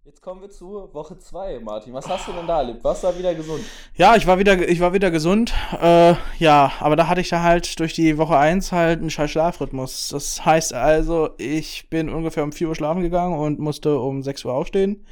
Jetzt 0.10 0.24
kommen 0.24 0.42
wir 0.42 0.50
zu 0.50 0.90
Woche 0.92 1.20
2, 1.20 1.60
Martin. 1.60 1.94
Was 1.94 2.10
hast 2.10 2.28
du 2.28 2.32
denn 2.32 2.48
da 2.48 2.62
erlebt? 2.62 2.84
Warst 2.84 3.04
du 3.04 3.08
da 3.10 3.20
wieder 3.20 3.36
gesund? 3.36 3.64
Ja, 3.94 4.16
ich 4.16 4.26
war 4.26 4.40
wieder, 4.40 4.68
ich 4.68 4.80
war 4.80 4.92
wieder 4.92 5.12
gesund. 5.12 5.54
Äh, 5.80 6.16
ja, 6.40 6.72
aber 6.80 6.96
da 6.96 7.08
hatte 7.08 7.22
ich 7.22 7.30
da 7.30 7.44
halt 7.44 7.80
durch 7.80 7.94
die 7.94 8.18
Woche 8.18 8.36
1 8.36 8.72
halt 8.72 9.02
einen 9.02 9.12
scheiß 9.12 9.30
Schlafrhythmus. 9.30 10.10
Das 10.10 10.44
heißt 10.44 10.74
also, 10.74 11.30
ich 11.38 11.92
bin 11.92 12.10
ungefähr 12.10 12.44
um 12.44 12.52
4 12.52 12.70
Uhr 12.70 12.76
schlafen 12.76 13.04
gegangen 13.04 13.38
und 13.38 13.60
musste 13.60 14.00
um 14.00 14.24
6 14.24 14.46
Uhr 14.46 14.54
aufstehen, 14.56 15.06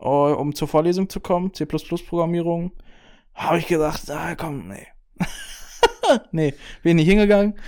äh, 0.00 0.08
um 0.08 0.56
zur 0.56 0.66
Vorlesung 0.66 1.08
zu 1.08 1.20
kommen, 1.20 1.54
C++-Programmierung. 1.54 2.72
Habe 3.34 3.58
ich 3.58 3.68
gesagt, 3.68 4.10
ah, 4.10 4.34
komm, 4.34 4.66
nee. 4.66 4.88
nee, 6.32 6.54
bin 6.82 6.96
nicht 6.96 7.08
hingegangen. 7.08 7.60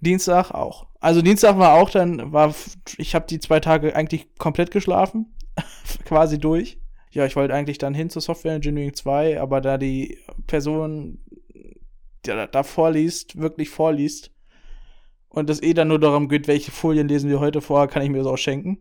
Dienstag 0.00 0.50
auch. 0.50 0.86
Also 0.98 1.20
Dienstag 1.20 1.58
war 1.58 1.74
auch 1.74 1.90
dann, 1.90 2.32
war, 2.32 2.54
ich 2.96 3.14
habe 3.14 3.26
die 3.26 3.38
zwei 3.38 3.60
Tage 3.60 3.94
eigentlich 3.94 4.34
komplett 4.38 4.70
geschlafen. 4.70 5.35
quasi 6.04 6.38
durch. 6.38 6.78
Ja, 7.10 7.24
ich 7.24 7.36
wollte 7.36 7.54
eigentlich 7.54 7.78
dann 7.78 7.94
hin 7.94 8.10
zur 8.10 8.22
Software 8.22 8.54
Engineering 8.54 8.94
2, 8.94 9.40
aber 9.40 9.60
da 9.60 9.78
die 9.78 10.18
Person, 10.46 11.18
die 11.54 12.28
da, 12.28 12.46
da 12.46 12.62
vorliest, 12.62 13.38
wirklich 13.38 13.70
vorliest 13.70 14.32
und 15.36 15.50
es 15.50 15.62
eh 15.62 15.74
dann 15.74 15.88
nur 15.88 16.00
darum 16.00 16.30
geht, 16.30 16.48
welche 16.48 16.70
Folien 16.70 17.08
lesen 17.08 17.28
wir 17.28 17.40
heute 17.40 17.60
vor, 17.60 17.88
kann 17.88 18.02
ich 18.02 18.08
mir 18.08 18.16
das 18.16 18.26
auch 18.26 18.38
schenken. 18.38 18.78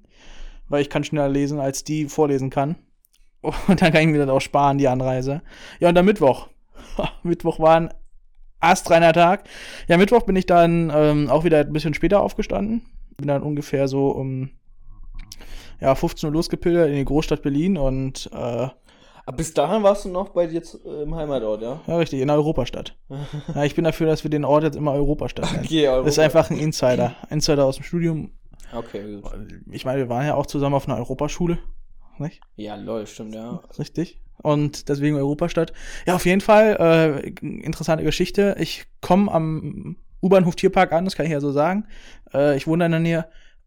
Weil 0.69 0.81
ich 0.81 0.89
kann 0.89 1.03
schneller 1.03 1.27
lesen, 1.27 1.59
als 1.59 1.83
die 1.83 2.05
vorlesen 2.05 2.49
kann. 2.49 2.77
Und 3.41 3.81
dann 3.81 3.91
kann 3.91 4.01
ich 4.03 4.07
mir 4.07 4.19
das 4.19 4.29
auch 4.29 4.39
sparen, 4.39 4.77
die 4.77 4.87
Anreise. 4.87 5.41
Ja, 5.79 5.89
und 5.89 5.95
dann 5.95 6.05
Mittwoch. 6.05 6.47
Mittwoch 7.23 7.59
war 7.59 7.75
ein 7.75 7.93
astreiner 8.59 9.13
Tag. 9.13 9.47
Ja, 9.87 9.97
Mittwoch 9.97 10.23
bin 10.23 10.35
ich 10.35 10.47
dann 10.47 10.91
ähm, 10.95 11.29
auch 11.29 11.43
wieder 11.43 11.59
ein 11.59 11.73
bisschen 11.73 11.93
später 11.93 12.21
aufgestanden. 12.21 12.83
Bin 13.17 13.27
dann 13.27 13.43
ungefähr 13.43 13.87
so 13.87 14.07
um 14.07 14.49
ja, 15.81 15.95
15 15.95 16.27
Uhr 16.27 16.33
losgepilgert 16.33 16.89
in 16.89 16.95
die 16.95 17.05
Großstadt 17.05 17.41
Berlin 17.41 17.77
und 17.77 18.29
äh, 18.33 18.67
Ah, 19.27 19.31
bis 19.31 19.55
dahin 19.55 19.81
warst 19.81 20.05
du 20.05 20.09
noch 20.09 20.29
bei 20.29 20.45
dir 20.45 20.61
äh, 20.61 21.01
im 21.01 21.15
Heimatort, 21.15 21.63
ja? 21.63 21.79
ja, 21.87 21.97
richtig, 21.97 22.21
in 22.21 22.27
der 22.27 22.37
Europastadt. 22.37 22.95
ja, 23.55 23.63
ich 23.63 23.73
bin 23.73 23.83
dafür, 23.83 24.05
dass 24.05 24.23
wir 24.23 24.29
den 24.29 24.45
Ort 24.45 24.63
jetzt 24.63 24.75
immer 24.75 24.93
Europastadt 24.93 25.51
nennen. 25.51 25.65
Okay, 25.65 25.87
Europa. 25.87 26.05
Das 26.05 26.13
ist 26.13 26.19
einfach 26.19 26.51
ein 26.51 26.59
Insider. 26.59 27.15
Insider 27.31 27.65
aus 27.65 27.77
dem 27.77 27.85
Studium. 27.85 28.31
Okay, 28.71 29.19
gut. 29.19 29.31
Ich 29.71 29.83
meine, 29.83 29.97
wir 29.97 30.09
waren 30.09 30.27
ja 30.27 30.35
auch 30.35 30.45
zusammen 30.45 30.75
auf 30.75 30.87
einer 30.87 30.97
Europaschule. 30.97 31.57
Nicht? 32.19 32.39
Ja, 32.55 32.75
lol, 32.75 33.07
stimmt, 33.07 33.33
ja. 33.33 33.61
Richtig. 33.79 34.21
Und 34.43 34.89
deswegen 34.89 35.15
Europastadt. 35.15 35.73
Ja, 36.05 36.15
auf 36.15 36.25
jeden 36.25 36.41
Fall, 36.41 36.77
äh, 36.79 37.29
interessante 37.41 38.03
Geschichte. 38.03 38.55
Ich 38.59 38.85
komme 39.01 39.31
am 39.31 39.95
U-Bahnhof 40.21 40.55
Tierpark 40.55 40.91
an, 40.91 41.05
das 41.05 41.15
kann 41.15 41.25
ich 41.25 41.31
ja 41.31 41.39
so 41.39 41.51
sagen. 41.51 41.87
Äh, 42.31 42.57
ich 42.57 42.67
wohne 42.67 42.85
in 42.85 42.91
der 42.91 42.99
Nähe 42.99 43.25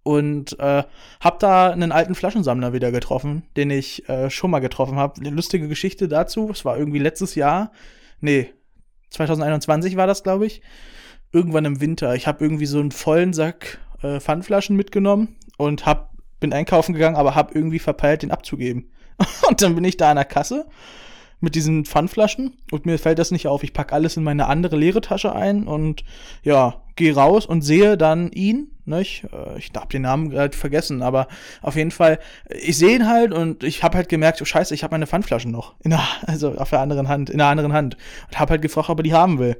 und 0.08 0.58
äh, 0.58 0.84
hab 1.20 1.38
da 1.38 1.70
einen 1.70 1.92
alten 1.92 2.14
Flaschensammler 2.14 2.72
wieder 2.72 2.90
getroffen, 2.90 3.42
den 3.58 3.68
ich 3.68 4.08
äh, 4.08 4.30
schon 4.30 4.50
mal 4.50 4.60
getroffen 4.60 4.96
habe. 4.96 5.20
Eine 5.20 5.28
lustige 5.28 5.68
Geschichte 5.68 6.08
dazu. 6.08 6.48
Es 6.50 6.64
war 6.64 6.78
irgendwie 6.78 6.98
letztes 6.98 7.34
Jahr. 7.34 7.72
Nee, 8.22 8.48
2021 9.10 9.98
war 9.98 10.06
das, 10.06 10.22
glaube 10.22 10.46
ich. 10.46 10.62
Irgendwann 11.30 11.66
im 11.66 11.82
Winter. 11.82 12.14
Ich 12.14 12.26
habe 12.26 12.42
irgendwie 12.42 12.64
so 12.64 12.80
einen 12.80 12.90
vollen 12.90 13.34
Sack 13.34 13.80
äh, 14.00 14.18
Pfandflaschen 14.18 14.76
mitgenommen 14.76 15.36
und 15.58 15.84
hab, 15.84 16.14
bin 16.40 16.54
einkaufen 16.54 16.94
gegangen, 16.94 17.16
aber 17.16 17.34
hab 17.34 17.54
irgendwie 17.54 17.78
verpeilt, 17.78 18.22
den 18.22 18.30
abzugeben. 18.30 18.90
Und 19.46 19.60
dann 19.60 19.74
bin 19.74 19.84
ich 19.84 19.98
da 19.98 20.08
an 20.10 20.16
der 20.16 20.24
Kasse 20.24 20.68
mit 21.40 21.54
diesen 21.54 21.84
Pfandflaschen 21.84 22.56
und 22.72 22.86
mir 22.86 22.98
fällt 22.98 23.18
das 23.18 23.30
nicht 23.30 23.46
auf. 23.46 23.62
Ich 23.62 23.72
pack 23.72 23.92
alles 23.92 24.16
in 24.16 24.24
meine 24.24 24.46
andere 24.46 24.76
leere 24.76 25.00
Tasche 25.00 25.34
ein 25.34 25.68
und 25.68 26.04
ja, 26.42 26.82
gehe 26.98 27.14
raus 27.14 27.46
und 27.46 27.62
sehe 27.62 27.96
dann 27.96 28.30
ihn, 28.32 28.72
nicht? 28.84 29.24
Äh, 29.32 29.58
Ich 29.58 29.70
hab 29.74 29.88
den 29.88 30.02
Namen 30.02 30.28
gerade 30.28 30.56
vergessen, 30.56 31.00
aber 31.00 31.28
auf 31.62 31.76
jeden 31.76 31.90
Fall, 31.90 32.18
ich 32.48 32.76
sehe 32.76 32.96
ihn 32.96 33.08
halt 33.08 33.32
und 33.32 33.62
ich 33.64 33.82
habe 33.82 33.96
halt 33.96 34.08
gemerkt, 34.08 34.42
oh 34.42 34.44
scheiße, 34.44 34.74
ich 34.74 34.82
habe 34.82 34.92
meine 34.92 35.06
Pfandflaschen 35.06 35.50
noch. 35.50 35.74
Der, 35.84 36.00
also 36.26 36.54
auf 36.56 36.70
der 36.70 36.80
anderen 36.80 37.08
Hand, 37.08 37.30
in 37.30 37.38
der 37.38 37.46
anderen 37.46 37.72
Hand. 37.72 37.96
Und 38.26 38.38
habe 38.38 38.50
halt 38.50 38.62
gefragt, 38.62 38.90
ob 38.90 38.98
er 38.98 39.04
die 39.04 39.14
haben 39.14 39.38
will. 39.38 39.56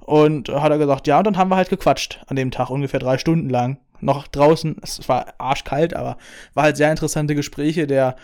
Und 0.00 0.48
hat 0.48 0.70
er 0.72 0.78
gesagt, 0.78 1.06
ja, 1.06 1.18
und 1.18 1.26
dann 1.26 1.36
haben 1.36 1.50
wir 1.50 1.56
halt 1.56 1.70
gequatscht 1.70 2.20
an 2.26 2.36
dem 2.36 2.50
Tag, 2.50 2.68
ungefähr 2.70 3.00
drei 3.00 3.16
Stunden 3.16 3.48
lang. 3.48 3.78
Noch 4.02 4.26
draußen, 4.26 4.76
es 4.82 5.06
war 5.10 5.34
arschkalt, 5.38 5.94
aber 5.94 6.16
war 6.54 6.64
halt 6.64 6.76
sehr 6.78 6.90
interessante 6.90 7.34
Gespräche. 7.34 7.86
Der, 7.86 8.16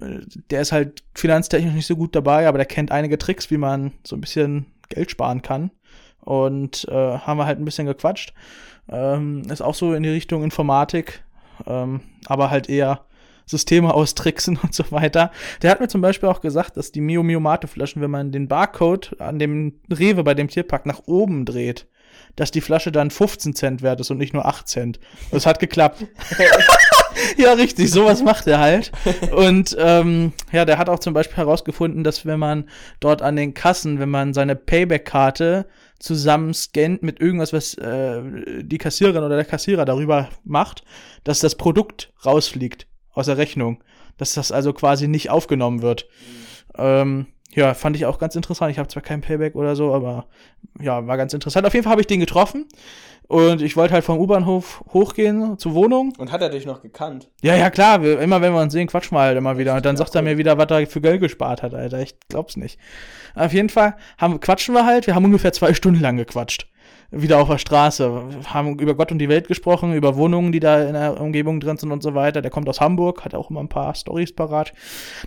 äh, 0.00 0.20
der 0.50 0.60
ist 0.60 0.72
halt 0.72 1.02
finanztechnisch 1.14 1.74
nicht 1.74 1.86
so 1.86 1.96
gut 1.96 2.14
dabei, 2.14 2.46
aber 2.46 2.58
der 2.58 2.66
kennt 2.66 2.92
einige 2.92 3.18
Tricks, 3.18 3.50
wie 3.50 3.56
man 3.56 3.92
so 4.04 4.14
ein 4.14 4.20
bisschen 4.20 4.66
Geld 4.88 5.10
sparen 5.10 5.42
kann. 5.42 5.70
Und 6.24 6.86
äh, 6.88 7.18
haben 7.18 7.38
wir 7.38 7.46
halt 7.46 7.58
ein 7.58 7.64
bisschen 7.64 7.86
gequatscht. 7.86 8.32
Ähm, 8.88 9.42
ist 9.50 9.62
auch 9.62 9.74
so 9.74 9.94
in 9.94 10.02
die 10.02 10.08
Richtung 10.08 10.42
Informatik, 10.42 11.22
ähm, 11.66 12.00
aber 12.26 12.50
halt 12.50 12.68
eher 12.68 13.04
Systeme 13.46 13.94
austricksen 13.94 14.58
und 14.62 14.74
so 14.74 14.84
weiter. 14.90 15.30
Der 15.62 15.70
hat 15.70 15.80
mir 15.80 15.88
zum 15.88 16.00
Beispiel 16.00 16.28
auch 16.28 16.40
gesagt, 16.40 16.76
dass 16.76 16.92
die 16.92 17.00
Mio 17.00 17.22
Mio 17.22 17.40
Mate 17.40 17.66
Flaschen, 17.66 18.02
wenn 18.02 18.10
man 18.10 18.32
den 18.32 18.48
Barcode 18.48 19.16
an 19.20 19.38
dem 19.38 19.80
Rewe 19.90 20.24
bei 20.24 20.34
dem 20.34 20.48
Tierpark 20.48 20.86
nach 20.86 21.02
oben 21.06 21.44
dreht, 21.44 21.86
dass 22.36 22.50
die 22.50 22.60
Flasche 22.60 22.92
dann 22.92 23.10
15 23.10 23.54
Cent 23.54 23.82
wert 23.82 24.00
ist 24.00 24.10
und 24.10 24.18
nicht 24.18 24.32
nur 24.32 24.46
8 24.46 24.66
Cent. 24.66 25.00
Das 25.30 25.46
hat 25.46 25.58
geklappt. 25.58 26.06
ja, 27.36 27.52
richtig, 27.52 27.90
sowas 27.90 28.22
macht 28.22 28.46
er 28.46 28.58
halt. 28.58 28.92
Und 29.34 29.76
ähm, 29.78 30.32
ja, 30.50 30.64
der 30.64 30.78
hat 30.78 30.88
auch 30.88 30.98
zum 30.98 31.14
Beispiel 31.14 31.36
herausgefunden, 31.36 32.04
dass 32.04 32.24
wenn 32.24 32.38
man 32.38 32.68
dort 33.00 33.22
an 33.22 33.36
den 33.36 33.54
Kassen, 33.54 33.98
wenn 33.98 34.10
man 34.10 34.34
seine 34.34 34.56
Payback-Karte 34.56 35.66
zusammen 36.02 36.52
scannt 36.52 37.02
mit 37.02 37.20
irgendwas, 37.20 37.52
was 37.52 37.74
äh, 37.74 38.22
die 38.62 38.78
Kassiererin 38.78 39.22
oder 39.22 39.36
der 39.36 39.44
Kassierer 39.44 39.84
darüber 39.84 40.28
macht, 40.44 40.84
dass 41.24 41.38
das 41.38 41.54
Produkt 41.54 42.12
rausfliegt 42.26 42.86
aus 43.12 43.26
der 43.26 43.38
Rechnung. 43.38 43.82
Dass 44.18 44.34
das 44.34 44.52
also 44.52 44.72
quasi 44.72 45.08
nicht 45.08 45.30
aufgenommen 45.30 45.80
wird. 45.80 46.06
Ähm, 46.76 47.26
ja, 47.54 47.74
fand 47.74 47.96
ich 47.96 48.06
auch 48.06 48.18
ganz 48.18 48.34
interessant. 48.34 48.72
Ich 48.72 48.78
habe 48.78 48.88
zwar 48.88 49.02
kein 49.02 49.20
Payback 49.20 49.54
oder 49.54 49.76
so, 49.76 49.94
aber 49.94 50.26
ja, 50.80 51.06
war 51.06 51.16
ganz 51.16 51.34
interessant. 51.34 51.66
Auf 51.66 51.74
jeden 51.74 51.84
Fall 51.84 51.92
habe 51.92 52.00
ich 52.00 52.06
den 52.06 52.20
getroffen 52.20 52.66
und 53.32 53.62
ich 53.62 53.78
wollte 53.78 53.94
halt 53.94 54.04
vom 54.04 54.18
U-Bahnhof 54.18 54.84
hochgehen 54.92 55.56
zur 55.56 55.72
Wohnung. 55.72 56.12
Und 56.18 56.30
hat 56.32 56.42
er 56.42 56.50
dich 56.50 56.66
noch 56.66 56.82
gekannt? 56.82 57.30
Ja, 57.40 57.56
ja, 57.56 57.70
klar, 57.70 58.02
wir, 58.02 58.20
immer 58.20 58.42
wenn 58.42 58.52
wir 58.52 58.60
uns 58.60 58.74
sehen, 58.74 58.88
quatschen 58.88 59.16
wir 59.16 59.22
halt 59.22 59.38
immer 59.38 59.56
wieder. 59.56 59.74
Und 59.74 59.86
dann 59.86 59.96
sagt 59.96 60.14
er 60.14 60.20
mir 60.20 60.36
wieder, 60.36 60.58
was 60.58 60.66
er 60.68 60.86
für 60.86 61.00
Geld 61.00 61.22
gespart 61.22 61.62
hat, 61.62 61.72
Alter. 61.72 61.98
Ich 62.02 62.14
glaub's 62.28 62.58
nicht. 62.58 62.78
Auf 63.34 63.54
jeden 63.54 63.70
Fall 63.70 63.96
haben, 64.18 64.38
quatschen 64.38 64.74
wir 64.74 64.84
halt. 64.84 65.06
Wir 65.06 65.14
haben 65.14 65.24
ungefähr 65.24 65.54
zwei 65.54 65.72
Stunden 65.72 66.02
lang 66.02 66.18
gequatscht. 66.18 66.66
Wieder 67.10 67.38
auf 67.38 67.48
der 67.48 67.56
Straße. 67.56 68.22
Haben 68.48 68.78
über 68.78 68.94
Gott 68.94 69.10
und 69.10 69.18
die 69.18 69.30
Welt 69.30 69.48
gesprochen, 69.48 69.94
über 69.94 70.16
Wohnungen, 70.16 70.52
die 70.52 70.60
da 70.60 70.82
in 70.82 70.92
der 70.92 71.18
Umgebung 71.18 71.58
drin 71.58 71.78
sind 71.78 71.90
und 71.90 72.02
so 72.02 72.14
weiter. 72.14 72.42
Der 72.42 72.50
kommt 72.50 72.68
aus 72.68 72.82
Hamburg, 72.82 73.24
hat 73.24 73.34
auch 73.34 73.48
immer 73.48 73.60
ein 73.60 73.70
paar 73.70 73.94
Stories 73.94 74.36
parat. 74.36 74.74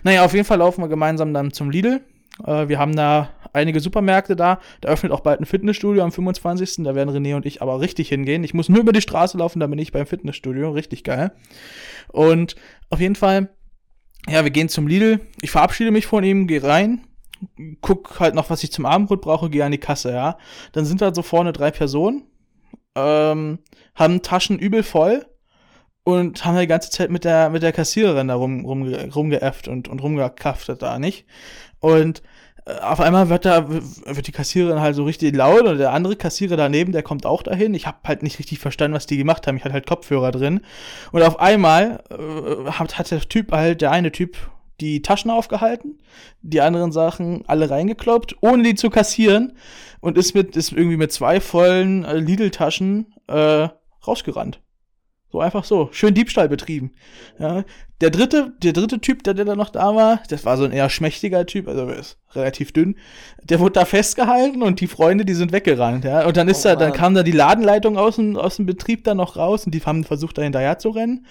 Naja, 0.04 0.24
auf 0.24 0.32
jeden 0.32 0.44
Fall 0.44 0.58
laufen 0.58 0.80
wir 0.80 0.88
gemeinsam 0.88 1.34
dann 1.34 1.52
zum 1.52 1.70
Lidl. 1.70 2.02
Äh, 2.46 2.68
wir 2.68 2.78
haben 2.78 2.94
da 2.94 3.30
einige 3.56 3.80
Supermärkte 3.80 4.36
da. 4.36 4.60
Da 4.80 4.88
öffnet 4.88 5.12
auch 5.12 5.20
bald 5.20 5.40
ein 5.40 5.46
Fitnessstudio 5.46 6.02
am 6.02 6.12
25. 6.12 6.84
Da 6.84 6.94
werden 6.94 7.14
René 7.14 7.34
und 7.34 7.46
ich 7.46 7.62
aber 7.62 7.80
richtig 7.80 8.08
hingehen. 8.08 8.44
Ich 8.44 8.54
muss 8.54 8.68
nur 8.68 8.80
über 8.80 8.92
die 8.92 9.00
Straße 9.00 9.38
laufen, 9.38 9.60
da 9.60 9.66
bin 9.66 9.78
ich 9.78 9.92
beim 9.92 10.06
Fitnessstudio. 10.06 10.70
Richtig 10.70 11.02
geil. 11.02 11.32
Und 12.08 12.56
auf 12.90 13.00
jeden 13.00 13.16
Fall, 13.16 13.50
ja, 14.28 14.44
wir 14.44 14.50
gehen 14.50 14.68
zum 14.68 14.86
Lidl. 14.86 15.20
Ich 15.40 15.50
verabschiede 15.50 15.90
mich 15.90 16.06
von 16.06 16.22
ihm, 16.22 16.46
gehe 16.46 16.62
rein, 16.62 17.06
guck 17.80 18.20
halt 18.20 18.34
noch, 18.34 18.50
was 18.50 18.62
ich 18.62 18.72
zum 18.72 18.86
Abendbrot 18.86 19.20
brauche, 19.20 19.50
gehe 19.50 19.64
an 19.64 19.72
die 19.72 19.78
Kasse, 19.78 20.12
ja. 20.12 20.38
Dann 20.72 20.84
sind 20.84 21.00
da 21.00 21.14
so 21.14 21.22
vorne 21.22 21.52
drei 21.52 21.70
Personen, 21.70 22.24
ähm, 22.94 23.58
haben 23.94 24.22
Taschen 24.22 24.58
übel 24.58 24.82
voll 24.82 25.26
und 26.04 26.44
haben 26.44 26.58
die 26.58 26.66
ganze 26.66 26.90
Zeit 26.90 27.10
mit 27.10 27.24
der, 27.24 27.50
mit 27.50 27.62
der 27.62 27.72
Kassiererin 27.72 28.28
da 28.28 28.34
rum, 28.34 28.64
rum, 28.64 28.84
rumgeäfft 28.84 29.68
und, 29.68 29.88
und 29.88 30.02
rumgekaftet 30.02 30.82
da, 30.82 30.98
nicht? 30.98 31.26
Und 31.80 32.22
auf 32.82 33.00
einmal 33.00 33.28
wird 33.28 33.44
da, 33.44 33.68
wird 33.68 34.26
die 34.26 34.32
Kassiererin 34.32 34.80
halt 34.80 34.96
so 34.96 35.04
richtig 35.04 35.34
laut 35.36 35.62
und 35.62 35.78
der 35.78 35.92
andere 35.92 36.16
Kassierer 36.16 36.56
daneben, 36.56 36.90
der 36.90 37.04
kommt 37.04 37.24
auch 37.24 37.44
dahin. 37.44 37.74
Ich 37.74 37.86
habe 37.86 37.98
halt 38.04 38.24
nicht 38.24 38.40
richtig 38.40 38.58
verstanden, 38.58 38.96
was 38.96 39.06
die 39.06 39.16
gemacht 39.16 39.46
haben. 39.46 39.56
Ich 39.56 39.64
hatte 39.64 39.74
halt 39.74 39.86
Kopfhörer 39.86 40.32
drin. 40.32 40.60
Und 41.12 41.22
auf 41.22 41.38
einmal 41.38 42.02
äh, 42.10 42.70
hat, 42.72 42.98
hat 42.98 43.10
der 43.12 43.20
Typ 43.20 43.52
halt, 43.52 43.82
der 43.82 43.92
eine 43.92 44.10
Typ, 44.10 44.36
die 44.80 45.00
Taschen 45.00 45.30
aufgehalten, 45.30 45.98
die 46.42 46.60
anderen 46.60 46.92
Sachen 46.92 47.44
alle 47.46 47.70
reingekloppt, 47.70 48.36
ohne 48.40 48.64
die 48.64 48.74
zu 48.74 48.90
kassieren 48.90 49.52
und 50.00 50.18
ist 50.18 50.34
mit, 50.34 50.56
ist 50.56 50.72
irgendwie 50.72 50.96
mit 50.96 51.12
zwei 51.12 51.40
vollen 51.40 52.04
äh, 52.04 52.16
Lidl-Taschen 52.18 53.14
äh, 53.28 53.68
rausgerannt. 54.06 54.60
So 55.32 55.40
einfach 55.40 55.64
so. 55.64 55.88
Schön 55.92 56.14
Diebstahl 56.14 56.48
betrieben. 56.48 56.92
Ja. 57.38 57.64
Der 58.00 58.10
dritte, 58.10 58.52
der 58.62 58.72
dritte 58.72 59.00
Typ, 59.00 59.24
der, 59.24 59.34
der 59.34 59.44
da 59.44 59.56
noch 59.56 59.70
da 59.70 59.94
war, 59.94 60.22
das 60.28 60.44
war 60.44 60.56
so 60.56 60.64
ein 60.64 60.72
eher 60.72 60.90
schmächtiger 60.90 61.46
Typ, 61.46 61.66
also 61.66 61.88
ist 61.88 62.18
relativ 62.34 62.72
dünn. 62.72 62.96
Der 63.42 63.58
wurde 63.58 63.72
da 63.72 63.84
festgehalten 63.86 64.62
und 64.62 64.80
die 64.80 64.86
Freunde, 64.86 65.24
die 65.24 65.34
sind 65.34 65.52
weggerannt, 65.52 66.04
ja. 66.04 66.26
Und 66.26 66.36
dann 66.36 66.48
ist 66.48 66.64
Oh 66.64 66.70
da, 66.70 66.76
dann 66.76 66.92
kam 66.92 67.14
da 67.14 67.22
die 67.22 67.32
Ladenleitung 67.32 67.96
aus 67.96 68.16
dem, 68.16 68.36
aus 68.36 68.56
dem 68.56 68.66
Betrieb 68.66 69.04
da 69.04 69.14
noch 69.14 69.36
raus 69.36 69.64
und 69.64 69.74
die 69.74 69.80
haben 69.80 70.04
versucht, 70.04 70.38
da 70.38 70.42
hinterher 70.42 70.78
zu 70.78 70.90
rennen. 70.90 71.26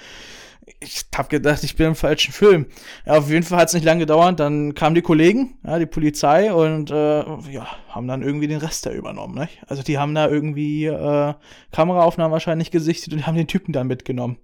Ich 0.79 1.05
hab 1.15 1.29
gedacht, 1.29 1.63
ich 1.63 1.75
bin 1.75 1.87
im 1.87 1.95
falschen 1.95 2.33
Film. 2.33 2.65
Ja, 3.05 3.17
auf 3.17 3.29
jeden 3.29 3.43
Fall 3.43 3.59
hat 3.59 3.67
es 3.67 3.75
nicht 3.75 3.85
lange 3.85 3.99
gedauert. 3.99 4.39
Dann 4.39 4.73
kamen 4.73 4.95
die 4.95 5.03
Kollegen, 5.03 5.59
ja, 5.63 5.77
die 5.77 5.85
Polizei 5.85 6.51
und 6.51 6.89
äh, 6.89 7.23
ja, 7.51 7.67
haben 7.89 8.07
dann 8.07 8.23
irgendwie 8.23 8.47
den 8.47 8.57
Rest 8.57 8.85
da 8.85 8.91
übernommen. 8.91 9.35
Ne? 9.35 9.47
Also 9.67 9.83
die 9.83 9.99
haben 9.99 10.15
da 10.15 10.27
irgendwie 10.27 10.85
äh, 10.85 11.33
Kameraaufnahmen 11.71 12.31
wahrscheinlich 12.31 12.71
gesichtet 12.71 13.13
und 13.13 13.27
haben 13.27 13.37
den 13.37 13.47
Typen 13.47 13.73
dann 13.73 13.87
mitgenommen. 13.87 14.37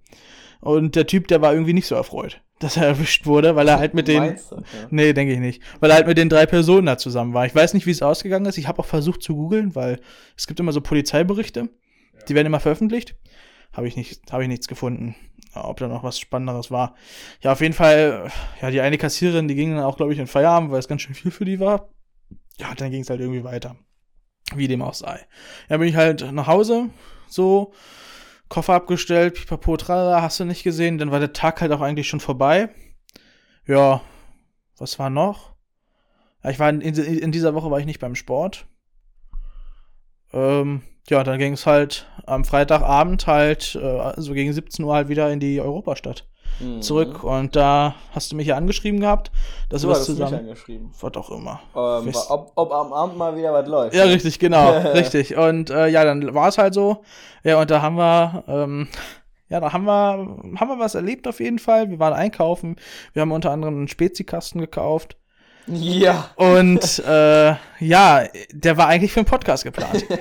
Und 0.60 0.94
der 0.94 1.08
Typ, 1.08 1.26
der 1.26 1.42
war 1.42 1.52
irgendwie 1.52 1.72
nicht 1.72 1.88
so 1.88 1.96
erfreut, 1.96 2.40
dass 2.60 2.76
er 2.76 2.86
erwischt 2.86 3.26
wurde, 3.26 3.56
weil 3.56 3.66
er 3.66 3.80
halt 3.80 3.94
mit 3.94 4.06
den 4.06 4.18
Meinst 4.18 4.52
du? 4.52 4.56
Ja. 4.56 4.62
Nee, 4.90 5.12
denke 5.12 5.32
ich 5.32 5.40
nicht. 5.40 5.60
Weil 5.80 5.90
er 5.90 5.96
halt 5.96 6.06
mit 6.06 6.18
den 6.18 6.28
drei 6.28 6.46
Personen 6.46 6.86
da 6.86 6.98
zusammen 6.98 7.34
war. 7.34 7.46
Ich 7.46 7.54
weiß 7.54 7.74
nicht, 7.74 7.86
wie 7.86 7.90
es 7.90 8.00
ausgegangen 8.00 8.46
ist. 8.46 8.58
Ich 8.58 8.68
habe 8.68 8.78
auch 8.78 8.86
versucht 8.86 9.24
zu 9.24 9.34
googeln, 9.34 9.74
weil 9.74 10.00
es 10.36 10.46
gibt 10.46 10.60
immer 10.60 10.70
so 10.70 10.80
Polizeiberichte. 10.80 11.68
Die 12.28 12.34
werden 12.36 12.46
immer 12.46 12.60
veröffentlicht. 12.60 13.16
Habe 13.72 13.88
ich, 13.88 13.96
nicht, 13.96 14.30
hab 14.30 14.40
ich 14.40 14.48
nichts 14.48 14.68
gefunden. 14.68 15.16
Ob 15.54 15.78
da 15.78 15.88
noch 15.88 16.02
was 16.02 16.18
Spannenderes 16.18 16.70
war. 16.70 16.94
Ja, 17.42 17.52
auf 17.52 17.60
jeden 17.60 17.74
Fall, 17.74 18.30
ja, 18.60 18.70
die 18.70 18.80
eine 18.80 18.98
Kassiererin, 18.98 19.48
die 19.48 19.54
ging 19.54 19.74
dann 19.74 19.84
auch, 19.84 19.96
glaube 19.96 20.12
ich, 20.12 20.18
in 20.18 20.26
Feierabend, 20.26 20.70
weil 20.70 20.78
es 20.78 20.88
ganz 20.88 21.02
schön 21.02 21.14
viel 21.14 21.30
für 21.30 21.44
die 21.44 21.60
war. 21.60 21.90
Ja, 22.58 22.74
dann 22.74 22.90
ging 22.90 23.02
es 23.02 23.10
halt 23.10 23.20
irgendwie 23.20 23.44
weiter. 23.44 23.76
Wie 24.54 24.68
dem 24.68 24.82
auch 24.82 24.94
sei. 24.94 25.26
Ja, 25.68 25.76
bin 25.76 25.88
ich 25.88 25.96
halt 25.96 26.32
nach 26.32 26.46
Hause, 26.46 26.90
so, 27.28 27.72
Koffer 28.48 28.74
abgestellt, 28.74 29.34
pipapo, 29.34 29.78
tralala, 29.78 30.20
hast 30.20 30.38
du 30.38 30.44
nicht 30.44 30.62
gesehen. 30.62 30.98
Dann 30.98 31.10
war 31.10 31.20
der 31.20 31.32
Tag 31.32 31.62
halt 31.62 31.72
auch 31.72 31.80
eigentlich 31.80 32.08
schon 32.08 32.20
vorbei. 32.20 32.68
Ja, 33.66 34.02
was 34.76 34.98
war 34.98 35.08
noch? 35.08 35.54
Ja, 36.42 36.50
ich 36.50 36.58
war 36.58 36.68
in, 36.68 36.80
in 36.82 37.32
dieser 37.32 37.54
Woche 37.54 37.70
war 37.70 37.80
ich 37.80 37.86
nicht 37.86 38.00
beim 38.00 38.14
Sport. 38.14 38.66
Ähm, 40.32 40.82
ja, 41.08 41.22
dann 41.24 41.38
ging 41.38 41.54
es 41.54 41.66
halt 41.66 42.06
am 42.26 42.44
Freitagabend 42.44 43.26
halt, 43.26 43.74
äh, 43.74 44.12
so 44.20 44.32
gegen 44.34 44.52
17 44.52 44.84
Uhr 44.84 44.94
halt 44.94 45.08
wieder 45.08 45.30
in 45.32 45.40
die 45.40 45.60
Europastadt 45.60 46.26
Mhm. 46.60 46.82
zurück. 46.82 47.24
Und 47.24 47.56
da 47.56 47.94
hast 48.12 48.30
du 48.30 48.36
mich 48.36 48.46
ja 48.46 48.56
angeschrieben 48.56 49.00
gehabt, 49.00 49.32
dass 49.70 49.82
Du 49.82 49.88
was 49.88 50.00
hast 50.00 50.08
mich 50.10 50.18
zusammen. 50.18 50.40
angeschrieben. 50.40 50.92
Was 51.00 51.14
auch 51.16 51.30
immer. 51.30 51.60
Ähm, 51.74 52.12
ob, 52.28 52.52
ob 52.54 52.72
am 52.72 52.92
Abend 52.92 53.16
mal 53.16 53.34
wieder 53.36 53.52
was 53.54 53.66
läuft. 53.66 53.94
Ja, 53.94 54.04
richtig, 54.04 54.38
genau, 54.38 54.70
richtig. 54.92 55.36
Und 55.36 55.70
äh, 55.70 55.88
ja, 55.88 56.04
dann 56.04 56.34
war 56.34 56.48
es 56.48 56.58
halt 56.58 56.74
so. 56.74 57.02
Ja, 57.42 57.58
und 57.60 57.70
da 57.70 57.80
haben 57.82 57.96
wir, 57.96 58.44
ähm, 58.46 58.88
ja, 59.48 59.60
da 59.60 59.72
haben 59.72 59.84
wir, 59.84 60.60
haben 60.60 60.68
wir 60.68 60.78
was 60.78 60.94
erlebt 60.94 61.26
auf 61.26 61.40
jeden 61.40 61.58
Fall. 61.58 61.88
Wir 61.90 61.98
waren 61.98 62.12
einkaufen. 62.12 62.76
Wir 63.14 63.22
haben 63.22 63.32
unter 63.32 63.50
anderem 63.50 63.76
einen 63.78 63.88
Spezikasten 63.88 64.60
gekauft. 64.60 65.16
Ja. 65.66 66.30
Und 66.36 66.98
äh, 67.06 67.54
ja, 67.78 68.24
der 68.52 68.76
war 68.76 68.88
eigentlich 68.88 69.12
für 69.12 69.20
einen 69.20 69.26
Podcast 69.26 69.64
geplant. 69.64 70.04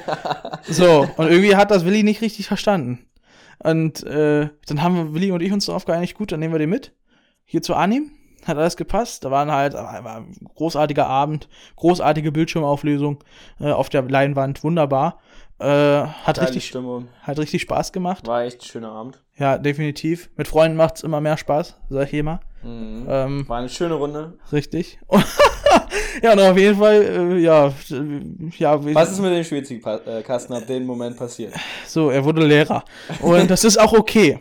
So, 0.67 1.07
und 1.17 1.27
irgendwie 1.27 1.55
hat 1.55 1.71
das 1.71 1.85
Willi 1.85 2.03
nicht 2.03 2.21
richtig 2.21 2.47
verstanden. 2.47 3.07
Und 3.59 4.03
äh, 4.03 4.49
dann 4.67 4.81
haben 4.83 4.95
wir, 4.95 5.13
Willi 5.13 5.31
und 5.31 5.41
ich 5.41 5.51
uns 5.51 5.65
darauf 5.65 5.85
geeinigt, 5.85 6.15
gut, 6.15 6.31
dann 6.31 6.39
nehmen 6.39 6.53
wir 6.53 6.59
den 6.59 6.69
mit. 6.69 6.93
Hier 7.45 7.61
zu 7.61 7.73
Anim. 7.73 8.11
Hat 8.45 8.57
alles 8.57 8.77
gepasst. 8.77 9.25
Da 9.25 9.31
waren 9.31 9.51
halt, 9.51 9.73
war 9.73 10.17
ein 10.17 10.35
großartiger 10.55 11.07
Abend, 11.07 11.47
großartige 11.75 12.31
Bildschirmauflösung 12.31 13.23
äh, 13.59 13.71
auf 13.71 13.89
der 13.89 14.03
Leinwand, 14.03 14.63
wunderbar. 14.63 15.19
Äh, 15.61 16.07
hat, 16.07 16.35
Geile 16.37 16.47
richtig, 16.47 16.67
Stimmung. 16.67 17.07
hat 17.21 17.37
richtig 17.39 17.61
Spaß 17.61 17.91
gemacht. 17.91 18.25
War 18.27 18.43
echt 18.43 18.61
ein 18.61 18.65
schöner 18.65 18.91
Abend. 18.91 19.21
Ja, 19.37 19.57
definitiv. 19.57 20.29
Mit 20.35 20.47
Freunden 20.47 20.75
macht's 20.77 21.03
immer 21.03 21.21
mehr 21.21 21.37
Spaß, 21.37 21.75
sag 21.89 22.07
ich 22.07 22.13
immer. 22.15 22.39
Mhm. 22.63 23.05
Ähm, 23.09 23.49
War 23.49 23.59
eine 23.59 23.69
schöne 23.69 23.93
Runde. 23.95 24.37
Richtig. 24.51 24.99
ja, 26.23 26.33
und 26.33 26.39
auf 26.39 26.57
jeden 26.57 26.77
Fall, 26.77 27.01
äh, 27.01 27.37
ja, 27.39 27.73
ja, 28.57 28.85
wie- 28.85 28.95
Was 28.95 29.11
ist 29.11 29.19
mit 29.19 29.31
dem 29.31 29.43
Schwezig-Kasten 29.43 30.53
ab 30.53 30.67
dem 30.67 30.85
Moment 30.85 31.17
passiert? 31.17 31.53
so, 31.87 32.09
er 32.09 32.23
wurde 32.23 32.45
Lehrer. 32.45 32.83
Und 33.21 33.49
das 33.49 33.63
ist 33.63 33.79
auch 33.79 33.93
okay. 33.93 34.39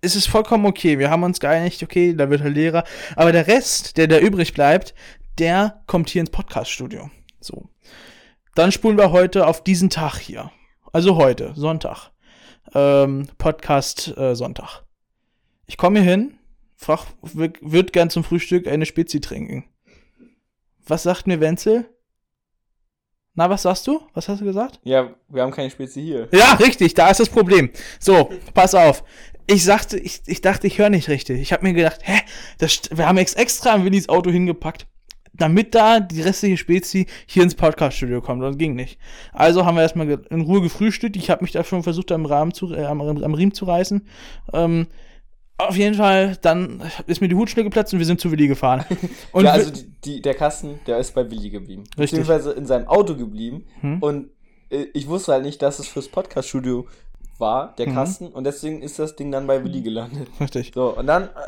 Es 0.00 0.16
ist 0.16 0.26
vollkommen 0.28 0.66
okay. 0.66 0.98
Wir 0.98 1.10
haben 1.10 1.22
uns 1.22 1.38
geeinigt, 1.38 1.82
okay, 1.82 2.14
da 2.14 2.28
wird 2.30 2.40
er 2.40 2.50
Lehrer. 2.50 2.84
Aber 3.14 3.30
der 3.32 3.46
Rest, 3.46 3.96
der 3.96 4.08
da 4.08 4.18
übrig 4.18 4.52
bleibt, 4.54 4.94
der 5.38 5.82
kommt 5.86 6.10
hier 6.10 6.20
ins 6.20 6.30
Podcaststudio. 6.30 7.08
So. 7.40 7.68
Dann 8.54 8.70
spulen 8.70 8.98
wir 8.98 9.12
heute 9.12 9.46
auf 9.46 9.64
diesen 9.64 9.88
Tag 9.88 10.18
hier. 10.18 10.50
Also 10.92 11.16
heute, 11.16 11.54
Sonntag. 11.56 12.10
Ähm, 12.74 13.26
Podcast 13.38 14.14
äh, 14.16 14.34
Sonntag. 14.34 14.82
Ich 15.66 15.78
komme 15.78 16.00
hier 16.00 16.10
hin, 16.10 16.38
frag, 16.76 17.06
würde 17.22 17.92
gern 17.92 18.10
zum 18.10 18.24
Frühstück 18.24 18.68
eine 18.68 18.84
Spezi 18.84 19.20
trinken. 19.20 19.64
Was 20.86 21.04
sagt 21.04 21.26
mir 21.26 21.40
Wenzel? 21.40 21.88
Na, 23.34 23.48
was 23.48 23.62
sagst 23.62 23.86
du? 23.86 24.02
Was 24.12 24.28
hast 24.28 24.42
du 24.42 24.44
gesagt? 24.44 24.80
Ja, 24.84 25.14
wir 25.28 25.42
haben 25.42 25.52
keine 25.52 25.70
Spezi 25.70 26.02
hier. 26.02 26.28
Ja, 26.32 26.52
richtig, 26.54 26.92
da 26.92 27.08
ist 27.08 27.20
das 27.20 27.30
Problem. 27.30 27.70
So, 27.98 28.30
pass 28.52 28.74
auf. 28.74 29.02
Ich 29.46 29.64
sagte, 29.64 29.98
ich, 29.98 30.20
ich 30.26 30.42
dachte, 30.42 30.66
ich 30.66 30.78
höre 30.78 30.90
nicht 30.90 31.08
richtig. 31.08 31.40
Ich 31.40 31.54
habe 31.54 31.62
mir 31.62 31.72
gedacht, 31.72 32.00
hä, 32.02 32.20
das, 32.58 32.82
wir 32.90 33.08
haben 33.08 33.16
jetzt 33.16 33.38
extra 33.38 33.72
an 33.72 33.84
Willis 33.84 34.10
Auto 34.10 34.30
hingepackt, 34.30 34.86
damit 35.34 35.74
da 35.74 36.00
die 36.00 36.20
restliche 36.20 36.56
Spezi 36.56 37.06
hier 37.26 37.42
ins 37.42 37.54
Podcaststudio 37.54 38.20
kommt. 38.20 38.42
Und 38.42 38.48
das 38.50 38.58
ging 38.58 38.74
nicht. 38.74 38.98
Also 39.32 39.64
haben 39.64 39.76
wir 39.76 39.82
erstmal 39.82 40.08
in 40.08 40.40
Ruhe 40.42 40.60
gefrühstückt. 40.60 41.16
Ich 41.16 41.30
habe 41.30 41.42
mich 41.42 41.52
da 41.52 41.64
schon 41.64 41.82
versucht, 41.82 42.12
am, 42.12 42.26
Rahmen 42.26 42.52
zu, 42.52 42.74
äh, 42.74 42.84
am, 42.84 43.00
am 43.00 43.34
Riemen 43.34 43.54
zu 43.54 43.64
reißen. 43.64 44.06
Ähm, 44.52 44.86
auf 45.58 45.76
jeden 45.76 45.94
Fall, 45.94 46.36
dann 46.42 46.82
ist 47.06 47.20
mir 47.20 47.28
die 47.28 47.34
Hutschnur 47.36 47.64
geplatzt 47.64 47.92
und 47.92 47.98
wir 48.00 48.06
sind 48.06 48.20
zu 48.20 48.30
Willi 48.32 48.48
gefahren. 48.48 48.84
Und 49.32 49.44
ja, 49.44 49.52
also 49.52 49.70
die, 49.70 49.86
die, 50.04 50.22
der 50.22 50.34
Kasten, 50.34 50.80
der 50.86 50.98
ist 50.98 51.14
bei 51.14 51.30
Willi 51.30 51.50
geblieben. 51.50 51.84
Richtig. 51.98 52.18
Beziehungsweise 52.18 52.52
in 52.52 52.66
seinem 52.66 52.88
Auto 52.88 53.14
geblieben. 53.14 53.66
Hm. 53.80 54.02
Und 54.02 54.30
äh, 54.70 54.86
ich 54.92 55.06
wusste 55.06 55.32
halt 55.32 55.44
nicht, 55.44 55.62
dass 55.62 55.78
es 55.78 55.86
fürs 55.86 56.08
Podcast-Studio 56.08 56.86
war, 57.38 57.74
der 57.76 57.88
Mhm. 57.88 57.94
Kasten. 57.94 58.26
Und 58.28 58.44
deswegen 58.44 58.82
ist 58.82 58.98
das 58.98 59.14
Ding 59.14 59.30
dann 59.30 59.46
bei 59.46 59.62
Willi 59.62 59.82
gelandet. 59.82 60.28
richtig. 60.40 60.72
So, 60.74 60.96
und 60.96 61.06
dann. 61.06 61.28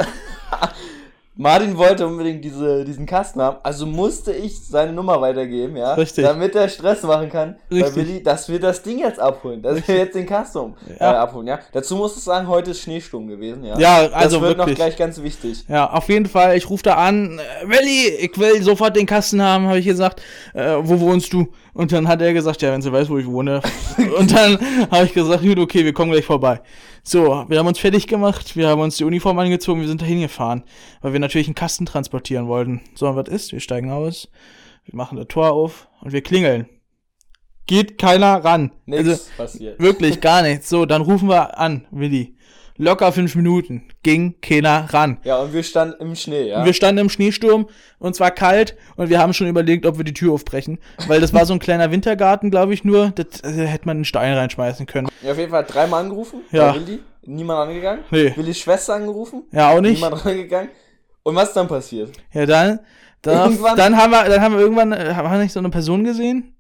Martin 1.37 1.77
wollte 1.77 2.07
unbedingt 2.07 2.45
diese, 2.45 2.85
diesen 2.85 3.07
Kasten 3.07 3.43
haben, 3.43 3.57
also 3.65 3.87
musste 3.87 4.33
ich 4.33 4.57
seine 4.65 4.93
Nummer 4.93 5.21
weitergeben, 5.21 5.77
ja. 5.77 5.95
Richtig. 5.95 6.25
Damit 6.25 6.55
er 6.55 6.69
Stress 6.69 7.03
machen 7.03 7.29
kann 7.29 7.57
Richtig. 7.73 7.97
Willi, 7.97 8.23
dass 8.23 8.49
wir 8.49 8.61
das 8.61 8.83
Ding 8.83 9.01
jetzt 9.01 9.19
abholen, 9.19 9.61
dass 9.61 9.87
wir 9.89 9.97
jetzt 9.97 10.15
den 10.15 10.27
Kasten 10.27 10.75
äh, 10.89 11.01
Ja. 11.01 11.21
abholen, 11.21 11.49
ja. 11.49 11.59
Dazu 11.73 11.97
muss 11.97 12.17
ich 12.17 12.23
sagen, 12.23 12.47
heute 12.47 12.71
ist 12.71 12.83
Schneesturm 12.83 13.27
gewesen, 13.27 13.65
ja. 13.65 13.77
Ja, 13.79 13.97
also 14.13 14.37
das 14.37 14.49
wird 14.49 14.59
wirklich. 14.59 14.79
noch 14.79 14.85
gleich 14.85 14.97
ganz 14.97 15.21
wichtig. 15.21 15.65
Ja, 15.69 15.91
auf 15.91 16.09
jeden 16.09 16.27
Fall. 16.27 16.57
Ich 16.57 16.71
rufe 16.71 16.85
da 16.85 16.95
an, 16.95 17.41
äh, 17.41 17.69
Willi, 17.69 18.11
ich 18.21 18.39
will 18.39 18.63
sofort 18.63 18.95
den 18.95 19.07
Kasten 19.07 19.43
haben, 19.43 19.67
habe 19.67 19.81
ich 19.81 19.87
gesagt. 19.87 20.23
Äh, 20.53 20.77
wo 20.83 21.01
wohnst 21.01 21.33
du? 21.33 21.49
Und 21.73 21.91
dann 21.91 22.07
hat 22.07 22.23
er 22.23 22.33
gesagt, 22.33 22.63
ja, 22.63 22.71
wenn 22.73 22.81
sie 22.83 22.93
weiß, 22.93 23.11
wo 23.11 23.19
ich 23.19 23.27
wohne. 23.27 23.61
und 24.19 24.33
dann 24.33 24.57
habe 24.89 25.07
ich 25.07 25.13
gesagt, 25.13 25.43
gut, 25.43 25.59
okay, 25.59 25.85
wir 25.85 25.93
kommen 25.93 26.13
gleich 26.13 26.25
vorbei. 26.25 26.61
So, 27.07 27.45
wir 27.49 27.59
haben 27.59 27.67
uns 27.67 27.79
fertig 27.79 28.07
gemacht, 28.07 28.57
wir 28.57 28.67
haben 28.69 28.81
uns 28.81 28.97
die 28.97 29.05
Uniform 29.05 29.39
angezogen, 29.39 29.83
wir 29.83 29.89
sind 29.89 30.01
da 30.01 30.07
hingefahren, 30.07 30.65
weil 31.03 31.13
wir 31.13 31.21
natürlich 31.21 31.47
einen 31.47 31.55
Kasten 31.55 31.85
transportieren 31.85 32.49
wollten. 32.49 32.81
So, 32.95 33.07
und 33.07 33.17
was 33.17 33.29
ist? 33.29 33.53
Wir 33.53 33.61
steigen 33.61 33.91
aus, 33.91 34.31
wir 34.87 34.97
machen 34.97 35.19
das 35.19 35.29
Tor 35.29 35.53
auf 35.53 35.89
und 36.01 36.13
wir 36.13 36.23
klingeln. 36.23 36.67
Geht 37.67 37.99
keiner 37.99 38.43
ran. 38.43 38.73
Nichts 38.87 39.09
Also, 39.09 39.23
passiert. 39.37 39.81
Wirklich, 39.81 40.23
gar 40.23 40.43
nichts. 40.43 40.71
So, 40.71 40.87
dann 40.87 41.03
rufen 41.03 41.29
wir 41.29 41.59
an, 41.59 41.87
Willi. 41.91 42.37
Locker 42.77 43.13
fünf 43.13 43.37
Minuten. 43.37 43.85
Ging 44.03 44.35
keiner 44.41 44.93
ran. 44.93 45.19
Ja, 45.23 45.39
und 45.39 45.53
wir 45.53 45.63
standen 45.63 46.03
im 46.03 46.17
Schnee, 46.17 46.49
ja. 46.49 46.65
Wir 46.65 46.73
standen 46.73 46.99
im 46.99 47.09
Schneesturm 47.09 47.69
und 48.01 48.17
zwar 48.17 48.33
kalt 48.33 48.77
und 48.97 49.11
wir 49.11 49.21
haben 49.21 49.33
schon 49.33 49.47
überlegt, 49.47 49.87
ob 49.87 49.97
wir 49.97 50.05
die 50.05 50.13
Tür 50.13 50.33
aufbrechen. 50.33 50.79
Weil 51.07 51.21
das 51.21 51.33
war 51.33 51.47
so 51.47 51.53
ein 51.53 51.61
kleiner 51.61 51.93
Wintergarten, 51.93 52.51
glaube 52.51 52.75
ich 52.75 52.83
nur. 52.83 53.13
Das 53.15 53.43
äh, 53.45 53.67
hätte 53.67 53.87
man 53.87 53.99
einen 53.99 54.05
Stein 54.05 54.35
reinschmeißen 54.35 54.87
können. 54.87 55.09
Ja, 55.23 55.33
auf 55.33 55.39
jeden 55.39 55.51
Fall 55.51 55.65
dreimal 55.65 56.03
angerufen. 56.03 56.41
Ja. 56.51 56.75
Willi. 56.75 56.99
Niemand 57.27 57.69
angegangen. 57.69 58.05
Nee. 58.11 58.33
Willis 58.37 58.59
Schwester 58.59 58.95
angerufen. 58.95 59.45
Ja, 59.53 59.71
auch 59.71 59.81
nicht. 59.81 59.95
Niemand 59.95 60.25
rangegangen. 60.25 60.71
Und 61.23 61.37
was 61.37 61.49
ist 61.49 61.55
dann 61.55 61.69
passiert? 61.69 62.11
Ja, 62.33 62.45
dann, 62.45 62.81
dann, 63.23 63.57
dann 63.77 63.97
haben 63.97 64.11
wir, 64.11 64.25
dann 64.25 64.41
haben 64.43 64.55
wir 64.55 64.61
irgendwann, 64.61 64.93
äh, 64.93 65.15
haben 65.15 65.31
wir 65.31 65.39
nicht 65.39 65.53
so 65.53 65.61
eine 65.61 65.71
Person 65.71 66.05
gesehen? 66.05 66.54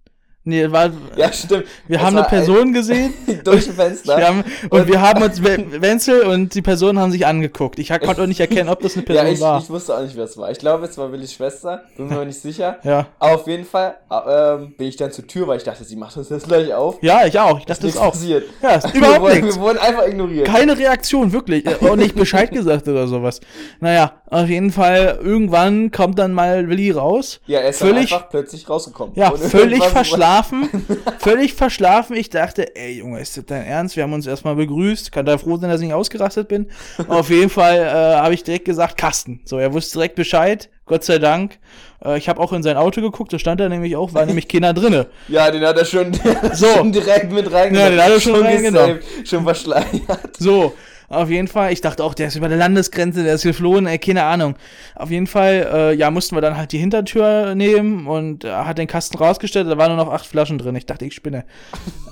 Nee, 0.47 0.71
war, 0.71 0.91
Ja, 1.17 1.33
stimmt. 1.33 1.65
wir 1.89 1.97
Das 1.97 2.07
haben 2.07 2.19
eine 2.19 2.27
Person 2.27 2.73
gesehen. 2.75 3.15
ein- 3.27 3.41
durch 3.45 3.67
ein 3.67 3.75
Fenster. 3.75 4.19
Wir 4.19 4.29
haben, 4.29 4.45
und 4.69 4.87
wir 4.89 5.01
haben 5.01 5.23
uns, 5.23 5.43
We- 5.43 5.81
Wenzel 5.81 6.21
und 6.23 6.55
die 6.55 6.61
Person 6.61 6.99
haben 6.99 7.11
sich 7.13 7.25
angeguckt. 7.27 7.79
Ich 7.79 7.89
konnte 7.89 8.23
auch 8.23 8.27
nicht 8.27 8.41
erkennen, 8.41 8.69
ob 8.69 8.81
das 8.81 8.95
eine 8.95 9.05
ja, 9.09 9.15
Person 9.15 9.33
ich, 9.35 9.41
war. 9.41 9.59
ich 9.63 9.71
wusste 9.71 9.97
auch 9.97 10.03
nicht, 10.03 10.15
wer 10.17 10.25
es 10.25 10.37
war. 10.37 10.51
Ich 10.51 10.59
glaube, 10.59 10.85
es 10.85 10.99
war 10.99 11.11
Willis 11.11 11.33
Schwester. 11.33 11.83
Bin 11.97 12.09
mir 12.09 12.27
nicht 12.27 12.39
sicher. 12.41 12.79
ja. 12.85 13.07
Aber 13.19 13.37
auf 13.37 13.47
jeden 13.47 13.65
Fall 13.65 13.95
ähm, 14.11 14.75
bin 14.77 14.87
ich 14.89 14.97
dann 14.97 15.13
zur 15.13 15.27
Tür, 15.27 15.47
weil 15.49 15.57
ich 15.57 15.65
dachte, 15.65 15.83
sie 15.83 15.97
macht 15.97 16.15
uns 16.19 16.29
jetzt 16.29 16.47
gleich 16.47 16.75
auf. 16.75 16.99
Ja, 17.03 17.25
ich 17.25 17.39
auch. 17.39 17.59
Ich 17.59 17.65
dachte 17.65 17.81
das 17.83 17.95
Nichts 17.95 17.99
auch. 18.01 18.13
passiert. 18.13 18.45
Ja, 18.63 18.71
ist 18.75 18.93
wir, 18.93 19.01
überhaupt 19.01 19.21
wurden, 19.23 19.41
nichts. 19.41 19.57
wir 19.57 19.63
wurden 19.63 19.79
einfach 19.79 20.07
ignoriert. 20.07 20.47
Keine 20.47 20.77
Reaktion, 20.77 21.33
wirklich. 21.33 21.65
Äh, 21.65 21.77
Auch 21.89 21.97
nicht 21.97 22.15
Bescheid 22.15 22.51
gesagt 22.53 22.87
oder 22.87 23.09
sowas. 23.09 23.41
Naja, 23.81 24.13
auf 24.29 24.49
jeden 24.49 24.73
Fall, 24.73 25.19
irgendwann 25.23 25.91
kommt 25.91 26.19
dann 26.19 26.35
mal 26.35 26.69
Willi 26.69 26.91
raus. 26.91 27.41
ja, 27.47 27.61
er 27.61 27.71
ist 27.71 27.79
völlig- 27.79 28.13
einfach 28.13 28.29
plötzlich 28.29 28.69
rausgekommen. 28.69 29.15
Ja, 29.17 29.31
völlig 29.33 29.83
verschlafen 29.85 30.34
verschlafen. 30.43 30.87
völlig 31.19 31.55
verschlafen. 31.55 32.17
Ich 32.17 32.31
dachte, 32.31 32.75
ey 32.77 32.99
Junge, 32.99 33.21
ist 33.21 33.37
das 33.37 33.45
dein 33.47 33.65
Ernst? 33.65 33.97
Wir 33.97 34.03
haben 34.03 34.13
uns 34.13 34.27
erstmal 34.27 34.57
begrüßt. 34.57 35.13
Kann 35.13 35.27
da 35.27 35.39
froh 35.39 35.57
sein, 35.57 35.71
dass 35.71 35.81
ich 35.81 35.87
nicht 35.87 35.95
ausgerastet 35.95 36.49
bin. 36.49 36.67
Auf 37.09 37.31
jeden 37.31 37.51
Fall 37.51 37.77
äh, 37.79 38.17
habe 38.21 38.35
ich 38.35 38.43
direkt 38.45 38.65
gesagt, 38.65 38.97
Kasten. 38.97 39.41
So, 39.45 39.59
er 39.59 39.73
wusste 39.73 39.99
direkt 39.99 40.15
Bescheid. 40.17 40.69
Gott 40.87 41.05
sei 41.05 41.19
Dank. 41.19 41.59
Äh, 42.05 42.19
ich 42.19 42.29
habe 42.29 42.41
auch 42.41 42.53
in 42.53 42.63
sein 42.63 42.77
Auto 42.77 43.01
geguckt, 43.01 43.33
da 43.33 43.39
stand 43.39 43.61
er 43.61 43.69
nämlich 43.69 43.97
auch, 43.97 44.13
war 44.15 44.27
nämlich 44.27 44.49
keiner 44.49 44.75
drinne. 44.75 45.07
Ja, 45.29 45.51
den 45.51 45.65
hat 45.65 45.79
er 45.79 45.85
schon, 45.85 46.13
So. 46.53 46.67
schon 46.67 46.93
direkt 46.93 47.33
mit 47.33 47.51
reingenommen. 47.51 47.77
Ja, 47.77 47.91
den 47.91 48.03
hat 48.03 48.11
er 48.11 48.21
schon 48.21 48.43
reingenommen. 48.43 48.99
gesaved, 48.99 49.29
Schon 49.29 49.45
verschleiert. 49.45 50.37
So, 50.39 50.75
auf 51.15 51.31
jeden 51.31 51.49
Fall. 51.49 51.73
Ich 51.73 51.81
dachte 51.81 52.03
auch, 52.05 52.15
der 52.15 52.29
ist 52.29 52.37
über 52.37 52.49
der 52.49 52.59
Landesgrenze, 52.59 53.23
der 53.25 53.35
ist 53.35 53.43
geflohen, 53.43 53.87
ey, 53.87 53.99
keine 53.99 54.25
Ahnung. 54.25 54.57
Auf 54.95 55.11
jeden 55.11 55.27
Fall, 55.27 55.69
äh, 55.73 55.95
ja, 55.95 56.11
mussten 56.11 56.37
wir 56.37 56.41
dann 56.41 56.57
halt 56.57 56.73
die 56.73 56.79
Hintertür 56.79 57.55
nehmen 57.55 58.07
und 58.07 58.45
er 58.45 58.67
hat 58.67 58.79
den 58.79 58.87
Kasten 58.87 59.17
rausgestellt, 59.19 59.69
da 59.69 59.79
waren 59.79 59.95
nur 59.97 60.05
noch 60.05 60.13
acht 60.13 60.27
Flaschen 60.27 60.59
drin. 60.59 60.75
Ich 60.77 60.87
dachte, 60.87 61.05
ich 61.05 61.15
spinne. 61.15 61.45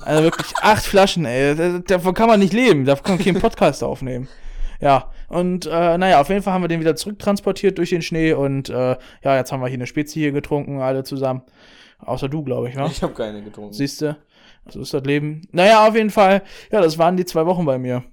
Also 0.03 0.23
wirklich 0.23 0.51
acht 0.61 0.85
Flaschen, 0.85 1.25
ey. 1.25 1.55
Da- 1.55 1.79
Davon 1.79 2.13
kann 2.13 2.27
man 2.27 2.39
nicht 2.39 2.53
leben, 2.53 2.85
davon 2.85 3.03
kann 3.03 3.15
man 3.17 3.25
keinen 3.25 3.41
Podcast 3.41 3.83
aufnehmen. 3.83 4.27
Ja, 4.81 5.11
und 5.29 5.65
äh, 5.65 5.97
naja, 5.97 6.19
auf 6.19 6.29
jeden 6.29 6.41
Fall 6.41 6.53
haben 6.53 6.63
wir 6.63 6.67
den 6.67 6.81
wieder 6.81 6.95
zurücktransportiert 6.95 7.77
durch 7.77 7.91
den 7.91 8.01
Schnee 8.01 8.33
und 8.33 8.69
äh, 8.69 8.97
ja, 9.23 9.35
jetzt 9.37 9.51
haben 9.51 9.61
wir 9.61 9.67
hier 9.67 9.77
eine 9.77 9.87
Spezie 9.87 10.19
hier 10.21 10.31
getrunken, 10.33 10.81
alle 10.81 11.03
zusammen. 11.03 11.41
Außer 11.99 12.27
du, 12.27 12.43
glaube 12.43 12.67
ich, 12.69 12.75
wa? 12.75 12.85
Ich 12.87 13.01
habe 13.01 13.13
keine 13.13 13.41
getrunken. 13.41 13.71
Siehst 13.73 14.01
du? 14.01 14.17
So 14.67 14.81
ist 14.81 14.93
das 14.93 15.03
Leben. 15.03 15.41
Naja, 15.51 15.87
auf 15.87 15.95
jeden 15.95 16.09
Fall. 16.09 16.41
Ja, 16.71 16.81
das 16.81 16.97
waren 16.97 17.15
die 17.15 17.25
zwei 17.25 17.45
Wochen 17.45 17.63
bei 17.65 17.77
mir. 17.77 18.03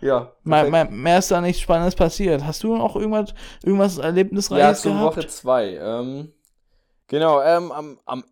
Ja. 0.00 0.32
Perfekt. 0.44 0.70
mein, 0.70 0.96
mehr 0.96 1.18
ist 1.18 1.30
da 1.30 1.40
nichts 1.40 1.60
Spannendes 1.60 1.94
passiert. 1.94 2.44
Hast 2.44 2.62
du 2.62 2.76
noch 2.76 2.96
irgendwas, 2.96 3.34
irgendwas 3.64 3.96
Ja, 3.96 4.04
Erlebnisreiches 4.04 4.82
zur 4.82 4.92
gehabt? 4.92 5.16
Woche 5.16 5.26
zwei. 5.28 5.76
Ähm, 5.76 6.32
genau, 7.06 7.40
ähm, 7.42 7.72
am, 7.72 7.98
am, 8.04 8.24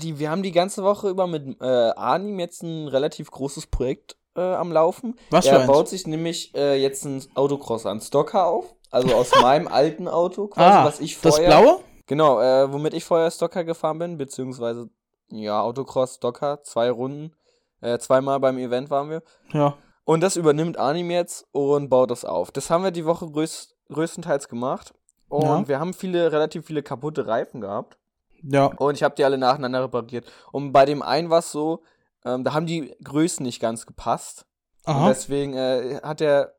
die, 0.00 0.18
wir 0.18 0.30
haben 0.30 0.42
die 0.42 0.52
ganze 0.52 0.82
Woche 0.82 1.08
über 1.08 1.26
mit 1.26 1.60
äh, 1.60 1.64
Arnim 1.64 2.38
jetzt 2.38 2.62
ein 2.62 2.88
relativ 2.88 3.30
großes 3.30 3.66
Projekt 3.66 4.16
äh, 4.36 4.40
am 4.40 4.72
Laufen. 4.72 5.16
Was 5.30 5.46
für 5.46 5.52
er 5.52 5.60
eins? 5.60 5.66
baut 5.66 5.88
sich 5.88 6.06
nämlich 6.06 6.54
äh, 6.54 6.80
jetzt 6.80 7.04
ein 7.04 7.22
Autocross 7.34 7.86
an 7.86 8.00
Stocker 8.00 8.46
auf. 8.46 8.74
Also 8.90 9.14
aus 9.14 9.30
meinem 9.42 9.68
alten 9.68 10.08
Auto 10.08 10.48
quasi, 10.48 10.78
ah, 10.78 10.84
was 10.84 11.00
ich 11.00 11.20
das 11.20 11.36
vorher. 11.36 11.60
Blaue? 11.60 11.80
Genau, 12.06 12.40
äh, 12.40 12.72
womit 12.72 12.94
ich 12.94 13.04
vorher 13.04 13.30
Stocker 13.30 13.64
gefahren 13.64 13.98
bin, 13.98 14.18
beziehungsweise, 14.18 14.90
ja, 15.30 15.62
Autocross, 15.62 16.16
Stocker, 16.16 16.62
zwei 16.62 16.90
Runden. 16.90 17.34
Äh, 17.80 17.98
zweimal 17.98 18.38
beim 18.38 18.58
Event 18.58 18.90
waren 18.90 19.10
wir. 19.10 19.22
Ja. 19.52 19.76
Und 20.04 20.20
das 20.20 20.36
übernimmt 20.36 20.76
Anim 20.78 21.10
jetzt 21.10 21.46
und 21.52 21.88
baut 21.88 22.10
das 22.10 22.24
auf. 22.24 22.50
Das 22.50 22.70
haben 22.70 22.82
wir 22.84 22.90
die 22.90 23.04
Woche 23.04 23.30
größ 23.30 23.74
größtenteils 23.90 24.48
gemacht. 24.48 24.94
Und 25.28 25.42
Ja. 25.44 25.68
wir 25.68 25.78
haben 25.80 25.92
viele, 25.94 26.32
relativ 26.32 26.66
viele 26.66 26.82
kaputte 26.82 27.26
Reifen 27.26 27.60
gehabt. 27.60 27.98
Ja. 28.42 28.66
Und 28.66 28.94
ich 28.94 29.02
habe 29.02 29.14
die 29.14 29.24
alle 29.24 29.38
nacheinander 29.38 29.84
repariert. 29.84 30.26
Und 30.50 30.72
bei 30.72 30.84
dem 30.86 31.02
einen 31.02 31.30
war 31.30 31.38
es 31.40 31.52
so, 31.52 31.82
ähm, 32.24 32.42
da 32.44 32.52
haben 32.54 32.66
die 32.66 32.94
Größen 33.04 33.44
nicht 33.44 33.60
ganz 33.60 33.86
gepasst. 33.86 34.46
Und 34.86 34.94
Aha. 34.94 35.08
deswegen 35.08 35.54
äh, 35.54 36.00
hat 36.02 36.20
er 36.20 36.54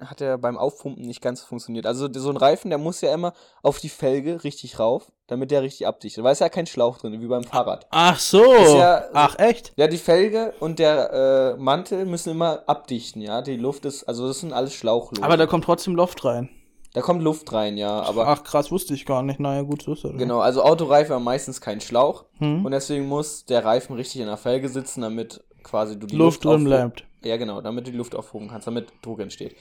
hat 0.00 0.22
er 0.22 0.38
beim 0.38 0.56
Aufpumpen 0.56 1.04
nicht 1.06 1.20
ganz 1.20 1.42
funktioniert. 1.42 1.84
Also 1.86 2.08
so 2.12 2.30
ein 2.30 2.36
Reifen, 2.38 2.70
der 2.70 2.78
muss 2.78 3.02
ja 3.02 3.12
immer 3.12 3.34
auf 3.62 3.78
die 3.78 3.90
Felge 3.90 4.42
richtig 4.42 4.78
rauf, 4.78 5.12
damit 5.26 5.50
der 5.50 5.60
richtig 5.62 5.86
abdichtet. 5.86 6.24
Weil 6.24 6.32
es 6.32 6.38
ja 6.38 6.48
kein 6.48 6.66
Schlauch 6.66 6.96
drin, 6.98 7.20
wie 7.20 7.26
beim 7.26 7.44
Fahrrad. 7.44 7.86
Ach 7.90 8.18
so. 8.18 8.42
Ja- 8.54 9.04
Ach, 9.12 9.38
echt? 9.38 9.74
Ja, 9.76 9.86
die 9.86 9.98
Felge 9.98 10.54
und 10.60 10.78
der 10.78 11.56
äh, 11.56 11.60
Mantel 11.60 12.06
müssen 12.06 12.30
immer 12.30 12.62
abdichten, 12.66 13.20
ja. 13.20 13.42
Die 13.42 13.56
Luft 13.56 13.84
ist, 13.84 14.04
also 14.04 14.26
das 14.26 14.40
sind 14.40 14.54
alles 14.54 14.72
Schlauchlose. 14.72 15.22
Aber 15.22 15.36
da 15.36 15.46
kommt 15.46 15.64
trotzdem 15.64 15.94
Luft 15.94 16.24
rein. 16.24 16.48
da 16.94 17.02
kommt 17.02 17.22
Luft 17.22 17.52
rein, 17.52 17.76
ja. 17.76 18.00
Aber 18.02 18.28
Ach, 18.28 18.42
krass, 18.44 18.70
wusste 18.72 18.94
ich 18.94 19.04
gar 19.04 19.22
nicht. 19.22 19.40
Naja, 19.40 19.60
gut, 19.60 19.82
so 19.82 19.92
ist 19.92 20.04
das. 20.04 20.12
genau, 20.16 20.40
also 20.40 20.62
Autoreifen 20.62 21.14
haben 21.14 21.24
meistens 21.24 21.60
keinen 21.60 21.82
Schlauch. 21.82 22.24
Hm? 22.38 22.64
Und 22.64 22.72
deswegen 22.72 23.06
muss 23.08 23.44
der 23.44 23.62
Reifen 23.66 23.94
richtig 23.94 24.22
in 24.22 24.26
der 24.26 24.38
Felge 24.38 24.70
sitzen, 24.70 25.02
damit 25.02 25.44
quasi 25.62 25.98
du 25.98 26.06
die 26.06 26.16
Luft 26.16 26.44
Luft, 26.44 26.56
drin 26.56 26.64
bleibt. 26.64 27.04
Ja, 27.26 27.36
genau, 27.36 27.60
damit 27.60 27.86
du 27.86 27.90
die 27.90 27.96
Luft 27.96 28.14
aufhoben 28.14 28.48
kannst, 28.48 28.66
damit 28.66 28.88
Druck 29.02 29.20
entsteht. 29.20 29.56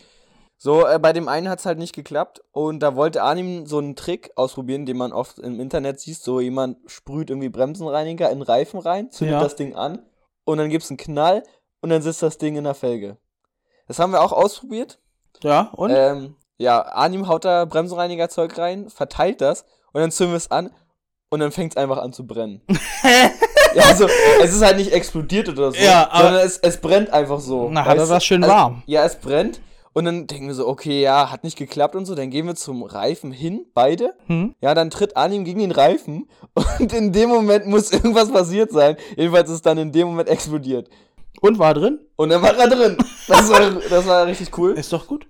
So, 0.57 0.87
äh, 0.87 0.99
bei 0.99 1.11
dem 1.11 1.27
einen 1.27 1.49
hat 1.49 1.59
es 1.59 1.65
halt 1.65 1.77
nicht 1.79 1.93
geklappt 1.93 2.41
und 2.51 2.79
da 2.79 2.95
wollte 2.95 3.21
Arnim 3.23 3.65
so 3.65 3.77
einen 3.77 3.95
Trick 3.97 4.31
ausprobieren, 4.37 4.85
den 4.85 4.95
man 4.97 5.11
oft 5.11 5.37
im 5.39 5.59
Internet 5.59 5.99
sieht. 5.99 6.17
So 6.17 6.39
jemand 6.39 6.77
sprüht 6.89 7.29
irgendwie 7.29 7.49
Bremsenreiniger 7.49 8.29
in 8.29 8.41
Reifen 8.41 8.79
rein, 8.79 9.11
zündet 9.11 9.33
Ja. 9.33 9.43
das 9.43 9.55
Ding 9.57 9.75
an 9.75 10.05
und 10.45 10.57
dann 10.57 10.69
gibt's 10.69 10.89
einen 10.89 10.97
Knall 10.97 11.43
und 11.81 11.89
dann 11.89 12.01
sitzt 12.01 12.21
das 12.23 12.37
Ding 12.37 12.55
in 12.55 12.63
der 12.63 12.73
Felge. 12.73 13.17
Das 13.87 13.99
haben 13.99 14.13
wir 14.13 14.21
auch 14.23 14.31
ausprobiert. 14.31 14.99
Ja, 15.43 15.71
und? 15.75 15.91
Ähm, 15.93 16.35
ja, 16.57 16.81
Arnim 16.85 17.27
haut 17.27 17.43
da 17.43 17.65
Bremsenreinigerzeug 17.65 18.57
rein, 18.57 18.89
verteilt 18.89 19.41
das 19.41 19.65
und 19.91 19.99
dann 19.99 20.11
zünden 20.11 20.33
wir 20.33 20.37
es 20.37 20.51
an 20.51 20.71
und 21.29 21.41
dann 21.41 21.51
fängt 21.51 21.73
es 21.73 21.77
einfach 21.77 21.97
an 21.97 22.13
zu 22.13 22.25
brennen. 22.25 22.61
ja, 23.75 23.83
also, 23.89 24.07
es 24.41 24.53
ist 24.53 24.63
halt 24.63 24.77
nicht 24.77 24.91
explodiert 24.91 25.49
oder 25.49 25.71
so, 25.71 25.77
Ja, 25.77 26.07
aber- 26.11 26.23
sondern 26.23 26.45
es, 26.45 26.57
es 26.57 26.77
brennt 26.77 27.09
einfach 27.11 27.39
so. 27.39 27.69
Na, 27.71 27.85
hat 27.85 27.97
er 27.97 28.09
was 28.09 28.25
schön 28.25 28.43
Also, 28.43 28.55
warm. 28.55 28.83
Ja, 28.85 29.03
es 29.05 29.15
brennt 29.17 29.61
und 29.93 30.05
dann 30.05 30.27
denken 30.27 30.47
wir 30.47 30.53
so, 30.55 30.67
okay, 30.67 31.01
ja, 31.01 31.31
hat 31.31 31.43
nicht 31.43 31.57
geklappt 31.57 31.95
und 31.95 32.05
so, 32.05 32.15
dann 32.15 32.29
gehen 32.29 32.45
wir 32.47 32.55
zum 32.55 32.83
Reifen 32.83 33.31
hin, 33.31 33.65
beide. 33.73 34.13
Hm? 34.27 34.55
Ja, 34.61 34.73
dann 34.73 34.89
tritt 34.89 35.15
Arnim 35.15 35.43
gegen 35.45 35.59
den 35.59 35.71
Reifen 35.71 36.27
und 36.79 36.91
in 36.93 37.11
dem 37.13 37.29
Moment 37.29 37.67
muss 37.67 37.91
irgendwas 37.91 38.31
passiert 38.31 38.71
sein. 38.71 38.97
Jedenfalls 39.15 39.49
ist 39.49 39.55
es 39.55 39.61
dann 39.61 39.77
in 39.77 39.91
dem 39.91 40.07
Moment 40.07 40.29
explodiert. 40.29 40.89
Und 41.41 41.59
war 41.59 41.73
drin? 41.73 41.99
Und 42.15 42.29
dann 42.29 42.41
war 42.41 42.55
er 42.57 42.69
drin. 42.69 42.97
Das 43.27 43.49
war, 43.49 43.59
das 43.89 44.07
war 44.07 44.25
richtig 44.25 44.57
cool. 44.57 44.71
Ist 44.73 44.91
doch 44.93 45.05
gut. 45.07 45.27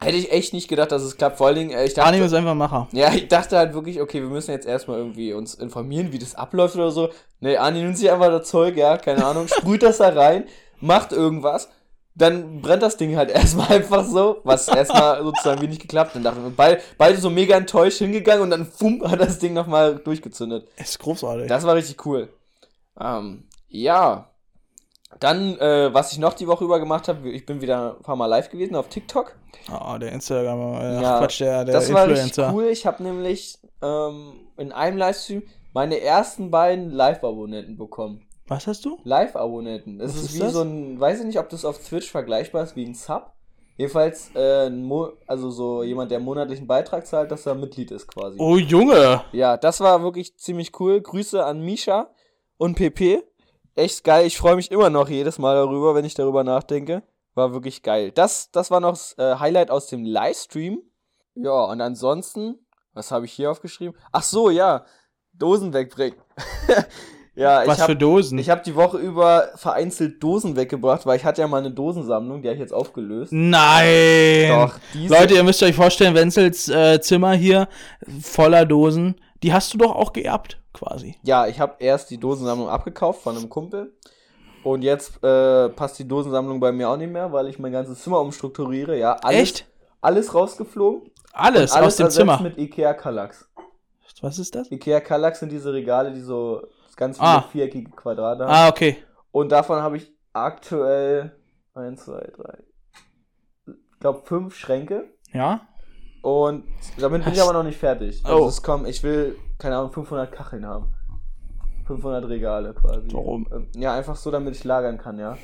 Hätte 0.00 0.16
ich 0.16 0.32
echt 0.32 0.52
nicht 0.52 0.68
gedacht, 0.68 0.92
dass 0.92 1.02
es 1.02 1.16
klappt. 1.16 1.38
Vor 1.38 1.46
allen 1.46 1.56
Dingen, 1.56 1.70
äh, 1.70 1.84
ich 1.84 1.94
dachte, 1.94 2.08
Anime 2.08 2.26
ist 2.26 2.34
einfach 2.34 2.54
Macher. 2.54 2.88
ja, 2.92 3.12
ich 3.14 3.28
dachte 3.28 3.56
halt 3.56 3.74
wirklich, 3.74 4.00
okay, 4.00 4.20
wir 4.20 4.28
müssen 4.28 4.50
jetzt 4.50 4.66
erstmal 4.66 4.98
irgendwie 4.98 5.32
uns 5.32 5.54
informieren, 5.54 6.12
wie 6.12 6.18
das 6.18 6.34
abläuft 6.34 6.74
oder 6.76 6.90
so. 6.90 7.10
Nee, 7.40 7.56
Ani 7.56 7.80
nimmt 7.80 7.96
sich 7.96 8.10
einfach 8.10 8.28
das 8.28 8.48
Zeug, 8.48 8.76
ja, 8.76 8.98
keine 8.98 9.24
Ahnung, 9.24 9.48
sprüht 9.48 9.82
das 9.82 9.98
da 9.98 10.08
rein, 10.08 10.44
macht 10.80 11.12
irgendwas, 11.12 11.68
dann 12.14 12.60
brennt 12.60 12.82
das 12.82 12.96
Ding 12.96 13.16
halt 13.16 13.30
erstmal 13.34 13.68
einfach 13.72 14.04
so, 14.04 14.40
was 14.44 14.68
erstmal 14.68 15.22
sozusagen 15.22 15.62
wie 15.62 15.68
nicht 15.68 15.82
geklappt. 15.82 16.14
Dann 16.14 16.22
dachten 16.22 16.42
wir 16.42 16.50
beide, 16.50 16.80
beide 16.98 17.18
so 17.18 17.30
mega 17.30 17.56
enttäuscht 17.56 17.98
hingegangen 17.98 18.42
und 18.42 18.50
dann 18.50 18.66
fumm, 18.66 19.02
hat 19.08 19.20
das 19.20 19.38
Ding 19.38 19.52
nochmal 19.52 19.96
durchgezündet. 19.96 20.68
Ist 20.76 20.98
großartig. 20.98 21.48
Das 21.48 21.64
war 21.64 21.74
richtig 21.74 22.04
cool. 22.06 22.28
Ähm, 23.00 23.44
ja. 23.68 24.30
Dann, 25.20 25.58
äh, 25.58 25.92
was 25.94 26.12
ich 26.12 26.18
noch 26.18 26.34
die 26.34 26.46
Woche 26.46 26.64
über 26.64 26.80
gemacht 26.80 27.08
habe, 27.08 27.30
ich 27.30 27.46
bin 27.46 27.60
wieder 27.60 27.96
ein 27.96 28.02
paar 28.02 28.16
Mal 28.16 28.26
live 28.26 28.50
gewesen 28.50 28.74
auf 28.76 28.88
TikTok. 28.88 29.36
Ah, 29.70 29.98
der 29.98 30.12
Instagram, 30.12 30.74
äh, 30.80 31.02
Ja, 31.02 31.18
Quatsch, 31.18 31.40
der, 31.40 31.64
der 31.64 31.74
das 31.74 31.92
war 31.92 32.06
richtig 32.08 32.26
Influencer. 32.26 32.54
cool. 32.54 32.64
Ich 32.66 32.86
habe 32.86 33.02
nämlich 33.02 33.58
ähm, 33.82 34.34
in 34.56 34.72
einem 34.72 34.98
Livestream 34.98 35.42
meine 35.72 36.00
ersten 36.00 36.50
beiden 36.50 36.90
Live-Abonnenten 36.90 37.76
bekommen. 37.76 38.26
Was 38.46 38.66
hast 38.66 38.84
du? 38.84 38.98
Live-Abonnenten. 39.04 39.98
Das 39.98 40.10
Was 40.10 40.16
ist, 40.16 40.24
ist 40.30 40.34
wie 40.34 40.38
das? 40.40 40.52
so 40.52 40.62
ein, 40.62 41.00
weiß 41.00 41.20
ich 41.20 41.26
nicht, 41.26 41.38
ob 41.38 41.48
das 41.48 41.64
auf 41.64 41.78
Twitch 41.78 42.10
vergleichbar 42.10 42.62
ist 42.64 42.76
wie 42.76 42.84
ein 42.84 42.94
Sub. 42.94 43.32
Jedenfalls, 43.76 44.30
äh, 44.36 44.70
also 45.26 45.50
so 45.50 45.82
jemand, 45.82 46.10
der 46.12 46.20
monatlichen 46.20 46.66
Beitrag 46.66 47.06
zahlt, 47.06 47.30
dass 47.32 47.44
er 47.46 47.54
Mitglied 47.56 47.90
ist 47.90 48.06
quasi. 48.06 48.36
Oh, 48.38 48.56
Junge! 48.56 49.22
Ja, 49.32 49.56
das 49.56 49.80
war 49.80 50.02
wirklich 50.02 50.36
ziemlich 50.36 50.78
cool. 50.78 51.00
Grüße 51.00 51.44
an 51.44 51.60
Misha 51.60 52.08
und 52.56 52.76
PP. 52.76 53.24
Echt 53.76 54.04
geil. 54.04 54.26
Ich 54.26 54.38
freue 54.38 54.56
mich 54.56 54.70
immer 54.70 54.90
noch 54.90 55.08
jedes 55.08 55.38
Mal 55.38 55.54
darüber, 55.54 55.94
wenn 55.94 56.04
ich 56.04 56.14
darüber 56.14 56.44
nachdenke. 56.44 57.02
War 57.34 57.52
wirklich 57.52 57.82
geil. 57.82 58.12
Das, 58.12 58.50
das 58.52 58.70
war 58.70 58.80
noch 58.80 58.90
das 58.90 59.18
äh, 59.18 59.36
Highlight 59.36 59.70
aus 59.70 59.88
dem 59.88 60.04
Livestream. 60.04 60.80
Ja, 61.34 61.64
und 61.64 61.80
ansonsten, 61.80 62.54
was 62.92 63.10
habe 63.10 63.24
ich 63.24 63.32
hier 63.32 63.50
aufgeschrieben? 63.50 63.96
Ach 64.12 64.22
so, 64.22 64.50
ja. 64.50 64.84
Dosen 65.32 65.72
wegbringen. 65.72 66.16
ja, 67.34 67.66
Was 67.66 67.78
ich 67.78 67.82
habe 67.82 67.92
für 67.92 67.98
Dosen? 67.98 68.38
ich 68.38 68.48
hab 68.50 68.62
die 68.62 68.76
Woche 68.76 68.98
über 68.98 69.48
vereinzelt 69.56 70.22
Dosen 70.22 70.54
weggebracht, 70.54 71.04
weil 71.06 71.16
ich 71.16 71.24
hatte 71.24 71.40
ja 71.40 71.48
mal 71.48 71.58
eine 71.58 71.72
Dosensammlung, 71.72 72.40
die 72.40 72.48
habe 72.48 72.54
ich 72.54 72.60
jetzt 72.60 72.72
aufgelöst. 72.72 73.32
Nein! 73.32 74.50
Doch, 74.50 74.78
Leute, 75.08 75.34
ihr 75.34 75.42
müsst 75.42 75.60
euch 75.64 75.74
vorstellen, 75.74 76.14
Wenzels 76.14 76.68
äh, 76.68 77.00
Zimmer 77.00 77.32
hier 77.32 77.66
voller 78.22 78.64
Dosen, 78.64 79.16
die 79.44 79.52
hast 79.52 79.72
du 79.74 79.78
doch 79.78 79.94
auch 79.94 80.12
geerbt, 80.14 80.60
quasi. 80.72 81.16
Ja, 81.22 81.46
ich 81.46 81.60
habe 81.60 81.74
erst 81.78 82.10
die 82.10 82.18
Dosensammlung 82.18 82.68
abgekauft 82.68 83.22
von 83.22 83.36
einem 83.36 83.48
Kumpel. 83.50 83.94
Und 84.62 84.80
jetzt 84.82 85.22
äh, 85.22 85.68
passt 85.68 85.98
die 85.98 86.08
Dosensammlung 86.08 86.58
bei 86.58 86.72
mir 86.72 86.88
auch 86.88 86.96
nicht 86.96 87.12
mehr, 87.12 87.30
weil 87.32 87.48
ich 87.48 87.58
mein 87.58 87.72
ganzes 87.72 88.02
Zimmer 88.02 88.20
umstrukturiere. 88.20 88.98
Ja, 88.98 89.12
alles, 89.22 89.40
Echt? 89.42 89.66
alles 90.00 90.34
rausgeflogen. 90.34 91.10
Alles, 91.34 91.72
alles 91.72 91.86
aus 91.88 91.96
dem 91.96 92.10
Zimmer. 92.10 92.40
mit 92.40 92.56
Ikea 92.56 92.94
Kallax. 92.94 93.46
Was 94.22 94.38
ist 94.38 94.54
das? 94.54 94.70
Ikea 94.70 95.00
Kallax 95.00 95.40
sind 95.40 95.52
diese 95.52 95.72
Regale, 95.74 96.12
die 96.12 96.22
so 96.22 96.62
ganz 96.96 97.18
viele 97.18 97.28
Ah. 97.28 97.42
viereckige 97.52 97.90
Quadrate 97.90 98.44
haben. 98.44 98.50
Ah, 98.52 98.68
okay. 98.68 98.96
Und 99.32 99.52
davon 99.52 99.82
habe 99.82 99.98
ich 99.98 100.10
aktuell 100.32 101.36
1, 101.74 102.04
2, 102.06 102.12
3, 102.36 102.58
ich 103.66 104.00
glaube 104.00 104.22
fünf 104.24 104.56
Schränke. 104.56 105.10
Ja? 105.32 105.60
Und 106.24 106.64
damit 106.98 107.22
bin 107.22 107.34
ich 107.34 107.42
aber 107.42 107.52
noch 107.52 107.62
nicht 107.64 107.78
fertig. 107.78 108.22
Also 108.24 108.44
Oh. 108.44 108.48
es 108.48 108.62
kommt, 108.62 108.88
ich 108.88 109.02
will, 109.02 109.36
keine 109.58 109.76
Ahnung, 109.76 109.92
500 109.92 110.32
Kacheln 110.32 110.64
haben. 110.66 110.94
500 111.86 112.26
Regale 112.28 112.72
quasi. 112.72 113.08
Warum? 113.12 113.46
Ähm, 113.52 113.66
Ja, 113.76 113.92
einfach 113.94 114.16
so, 114.16 114.30
damit 114.30 114.56
ich 114.56 114.64
lagern 114.64 114.96
kann, 114.96 115.18
ja. 115.18 115.36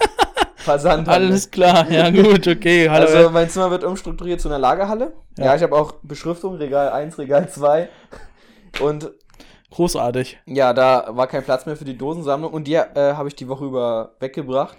Versand. 0.56 1.08
Alles 1.08 1.50
klar, 1.50 1.88
ja 1.90 2.10
gut, 2.22 2.48
okay. 2.48 2.90
Hallo. 2.90 3.06
Also 3.06 3.30
mein 3.30 3.48
Zimmer 3.48 3.70
wird 3.70 3.84
umstrukturiert 3.84 4.40
zu 4.40 4.48
einer 4.48 4.58
Lagerhalle. 4.58 5.12
Ja, 5.38 5.44
Ja. 5.46 5.54
ich 5.54 5.62
habe 5.62 5.76
auch 5.76 5.94
Beschriftung, 6.02 6.54
Regal 6.56 6.88
1, 6.90 7.16
Regal 7.18 7.48
2. 7.48 7.88
Und 8.80 9.12
Großartig. 9.70 10.38
Ja, 10.46 10.72
da 10.72 11.08
war 11.10 11.26
kein 11.26 11.42
Platz 11.44 11.66
mehr 11.66 11.76
für 11.76 11.84
die 11.84 11.96
Dosensammlung 11.98 12.52
und 12.52 12.66
die 12.66 12.74
äh, 12.74 13.14
habe 13.14 13.28
ich 13.28 13.34
die 13.36 13.48
Woche 13.48 13.64
über 13.64 14.14
weggebracht. 14.20 14.76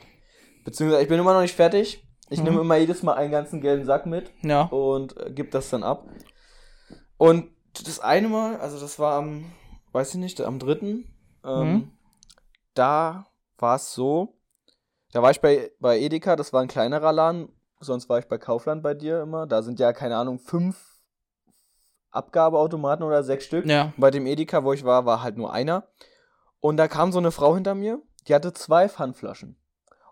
Beziehungsweise 0.64 1.04
ich 1.04 1.10
bin 1.10 1.20
immer 1.20 1.34
noch 1.34 1.42
nicht 1.42 1.56
fertig. 1.56 2.05
Ich 2.30 2.40
Mhm. 2.40 2.46
nehme 2.46 2.62
immer 2.62 2.76
jedes 2.78 3.04
Mal 3.04 3.14
einen 3.14 3.32
ganzen 3.32 3.62
gelben 3.62 3.86
Sack 3.86 4.06
mit 4.06 4.32
Ja. 4.42 4.64
und 4.64 5.16
äh, 5.18 5.32
gebe 5.32 5.50
das 5.50 5.70
dann 5.70 5.84
ab. 5.84 6.08
Und 7.18 7.50
das 7.86 8.00
eine 8.00 8.28
Mal, 8.30 8.58
also 8.58 8.80
das 8.80 9.00
war 9.00 9.14
am, 9.16 9.52
weiß 9.92 10.10
ich 10.16 10.20
nicht, 10.20 10.42
am 10.42 10.60
dritten, 10.60 11.06
ähm, 11.44 11.72
Mhm. 11.74 11.92
da 12.74 13.26
war 13.58 13.76
es 13.76 13.94
so, 13.94 14.38
da 15.12 15.22
war 15.22 15.32
ich 15.32 15.40
bei, 15.42 15.72
bei 15.80 16.00
Edeka, 16.00 16.36
das 16.36 16.52
war 16.52 16.62
ein 16.62 16.68
kleinerer 16.68 17.14
Laden, 17.14 17.50
sonst 17.80 18.10
war 18.10 18.20
ich 18.20 18.28
bei 18.28 18.38
Kaufland 18.38 18.82
bei 18.84 18.94
dir 18.94 19.22
immer. 19.22 19.46
Da 19.48 19.62
sind 19.62 19.80
ja, 19.80 19.94
keine 19.94 20.18
Ahnung, 20.18 20.40
fünf 20.40 21.00
Abgabeautomaten 22.12 23.06
oder 23.06 23.24
sechs 23.24 23.46
Stück. 23.46 23.66
Ja. 23.66 23.94
Bei 23.98 24.10
dem 24.12 24.26
Edeka, 24.26 24.64
wo 24.64 24.74
ich 24.74 24.84
war, 24.86 25.06
war 25.06 25.22
halt 25.22 25.38
nur 25.38 25.52
einer. 25.54 25.88
Und 26.60 26.78
da 26.78 26.88
kam 26.88 27.12
so 27.12 27.20
eine 27.20 27.32
Frau 27.32 27.54
hinter 27.56 27.76
mir, 27.76 28.02
die 28.28 28.34
hatte 28.34 28.54
zwei 28.54 28.88
Pfandflaschen. 28.90 29.58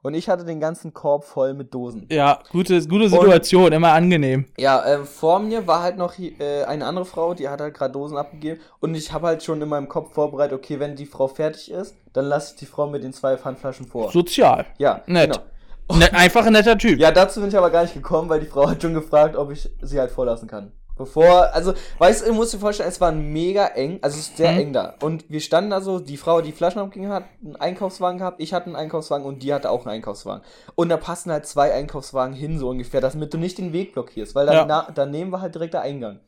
Und 0.03 0.15
ich 0.15 0.27
hatte 0.27 0.43
den 0.43 0.59
ganzen 0.59 0.93
Korb 0.93 1.23
voll 1.23 1.53
mit 1.53 1.73
Dosen. 1.73 2.07
Ja, 2.11 2.39
gute, 2.51 2.85
gute 2.87 3.07
Situation, 3.07 3.71
immer 3.71 3.93
angenehm. 3.93 4.45
Ja, 4.57 4.85
ähm, 4.85 5.05
vor 5.05 5.39
mir 5.39 5.65
war 5.65 5.81
halt 5.81 5.97
noch 5.97 6.19
äh, 6.19 6.63
eine 6.65 6.85
andere 6.85 7.05
Frau, 7.05 7.33
die 7.33 7.47
hat 7.47 7.61
halt 7.61 7.73
gerade 7.73 7.93
Dosen 7.93 8.17
abgegeben. 8.17 8.59
Und 8.81 8.95
ich 8.95 9.13
habe 9.13 9.27
halt 9.27 9.43
schon 9.43 9.61
in 9.61 9.69
meinem 9.69 9.87
Kopf 9.87 10.13
vorbereitet, 10.13 10.59
okay, 10.59 10.77
wenn 10.81 10.97
die 10.97 11.05
Frau 11.05 11.29
fertig 11.29 11.71
ist, 11.71 11.95
dann 12.11 12.25
lasse 12.25 12.53
ich 12.53 12.59
die 12.59 12.65
Frau 12.65 12.85
mit 12.87 13.01
den 13.01 13.13
zwei 13.13 13.37
Pfandflaschen 13.37 13.87
vor. 13.87 14.11
Sozial. 14.11 14.65
ja, 14.77 15.01
nett. 15.07 15.31
genau. 15.31 15.99
Ne, 15.99 16.13
einfach 16.13 16.45
ein 16.45 16.53
netter 16.53 16.77
Typ. 16.77 16.99
Ja, 16.99 17.11
dazu 17.11 17.39
bin 17.39 17.49
ich 17.49 17.57
aber 17.57 17.69
gar 17.69 17.83
nicht 17.83 17.93
gekommen, 17.93 18.27
weil 18.27 18.41
die 18.41 18.45
Frau 18.45 18.69
hat 18.69 18.81
schon 18.81 18.93
gefragt, 18.93 19.37
ob 19.37 19.51
ich 19.51 19.69
sie 19.81 19.99
halt 19.99 20.11
vorlassen 20.11 20.47
kann. 20.49 20.73
Bevor, 20.95 21.51
also, 21.53 21.73
weißt 21.97 22.21
du, 22.21 22.27
du 22.27 22.33
musst 22.33 22.53
dir 22.53 22.59
vorstellen, 22.59 22.89
es 22.89 23.01
war 23.01 23.11
mega 23.11 23.65
eng, 23.67 23.97
also 24.03 24.15
es 24.19 24.27
ist 24.27 24.37
sehr 24.37 24.51
Mhm. 24.51 24.57
eng 24.59 24.73
da. 24.73 24.95
Und 25.01 25.25
wir 25.29 25.39
standen 25.39 25.71
da 25.71 25.81
so, 25.81 25.99
die 25.99 26.17
Frau, 26.17 26.41
die 26.41 26.51
Flaschen 26.51 26.81
abging, 26.81 27.07
hat 27.09 27.23
einen 27.43 27.55
Einkaufswagen 27.55 28.19
gehabt, 28.19 28.39
ich 28.39 28.53
hatte 28.53 28.67
einen 28.67 28.75
Einkaufswagen 28.75 29.25
und 29.25 29.41
die 29.41 29.53
hatte 29.53 29.71
auch 29.71 29.85
einen 29.85 29.95
Einkaufswagen. 29.95 30.43
Und 30.75 30.89
da 30.89 30.97
passen 30.97 31.31
halt 31.31 31.47
zwei 31.47 31.73
Einkaufswagen 31.73 32.35
hin, 32.35 32.59
so 32.59 32.69
ungefähr, 32.69 33.01
damit 33.01 33.33
du 33.33 33.39
nicht 33.39 33.57
den 33.57 33.73
Weg 33.73 33.93
blockierst, 33.93 34.35
weil 34.35 34.45
dann 34.45 34.55
Ja. 34.55 34.65
na, 34.65 34.91
daneben 34.93 35.31
war 35.31 35.41
halt 35.41 35.55
direkt 35.55 35.73
der 35.73 35.81
Eingang. 35.81 36.19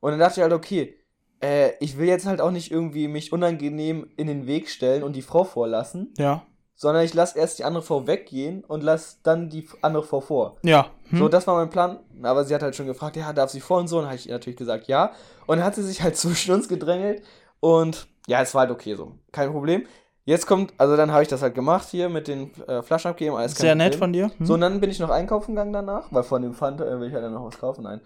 Und 0.00 0.12
dann 0.12 0.20
dachte 0.20 0.40
ich 0.40 0.42
halt, 0.42 0.54
okay, 0.54 0.94
äh, 1.42 1.72
ich 1.80 1.98
will 1.98 2.08
jetzt 2.08 2.24
halt 2.24 2.40
auch 2.40 2.50
nicht 2.50 2.70
irgendwie 2.70 3.06
mich 3.06 3.32
unangenehm 3.34 4.10
in 4.16 4.28
den 4.28 4.46
Weg 4.46 4.70
stellen 4.70 5.02
und 5.02 5.14
die 5.14 5.22
Frau 5.22 5.44
vorlassen, 5.44 6.14
Ja. 6.16 6.46
Sondern 6.80 7.04
ich 7.04 7.12
lasse 7.12 7.38
erst 7.38 7.58
die 7.58 7.64
andere 7.64 7.82
Frau 7.82 8.06
weggehen 8.06 8.64
und 8.64 8.82
lass 8.82 9.20
dann 9.22 9.50
die 9.50 9.68
andere 9.82 10.02
Frau 10.02 10.22
vor. 10.22 10.56
Ja. 10.62 10.86
Hm? 11.10 11.18
So, 11.18 11.28
das 11.28 11.46
war 11.46 11.56
mein 11.56 11.68
Plan. 11.68 11.98
Aber 12.22 12.42
sie 12.46 12.54
hat 12.54 12.62
halt 12.62 12.74
schon 12.74 12.86
gefragt, 12.86 13.16
ja, 13.16 13.34
darf 13.34 13.50
sie 13.50 13.60
vor 13.60 13.80
und 13.80 13.88
so. 13.88 13.98
Und 13.98 14.04
dann 14.04 14.12
habe 14.12 14.18
ich 14.18 14.28
ihr 14.28 14.32
natürlich 14.32 14.56
gesagt, 14.56 14.88
ja. 14.88 15.12
Und 15.46 15.58
dann 15.58 15.66
hat 15.66 15.74
sie 15.74 15.82
sich 15.82 16.00
halt 16.00 16.16
zwischen 16.16 16.54
uns 16.54 16.68
gedrängelt. 16.68 17.22
Und 17.60 18.06
ja, 18.26 18.40
es 18.40 18.54
war 18.54 18.62
halt 18.62 18.70
okay 18.70 18.94
so. 18.94 19.12
Kein 19.30 19.52
Problem. 19.52 19.86
Jetzt 20.24 20.46
kommt, 20.46 20.72
also 20.78 20.96
dann 20.96 21.12
habe 21.12 21.22
ich 21.22 21.28
das 21.28 21.42
halt 21.42 21.54
gemacht 21.54 21.86
hier 21.90 22.08
mit 22.08 22.28
den 22.28 22.50
äh, 22.66 22.80
Flaschen 22.80 23.10
abgeben. 23.10 23.36
Alles 23.36 23.56
Sehr 23.56 23.74
nett 23.74 23.94
von 23.94 24.14
dir. 24.14 24.30
Hm? 24.38 24.46
So, 24.46 24.54
und 24.54 24.62
dann 24.62 24.80
bin 24.80 24.88
ich 24.88 24.98
noch 25.00 25.10
einkaufen 25.10 25.56
gegangen 25.56 25.74
danach, 25.74 26.06
weil 26.10 26.22
von 26.22 26.40
dem 26.40 26.54
Pfand 26.54 26.80
äh, 26.80 26.98
will 26.98 27.08
ich 27.08 27.12
halt 27.12 27.24
dann 27.24 27.34
noch 27.34 27.44
was 27.44 27.58
kaufen. 27.58 27.84
Nein. 27.84 28.00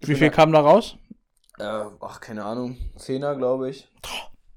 Ich 0.00 0.08
Wie 0.08 0.16
viel 0.16 0.30
kam 0.30 0.50
da 0.50 0.58
raus? 0.58 0.96
da, 1.58 1.82
äh, 1.82 1.90
ach, 2.00 2.20
keine 2.20 2.44
Ahnung. 2.44 2.76
Zehner, 2.96 3.36
glaube 3.36 3.70
ich. 3.70 3.88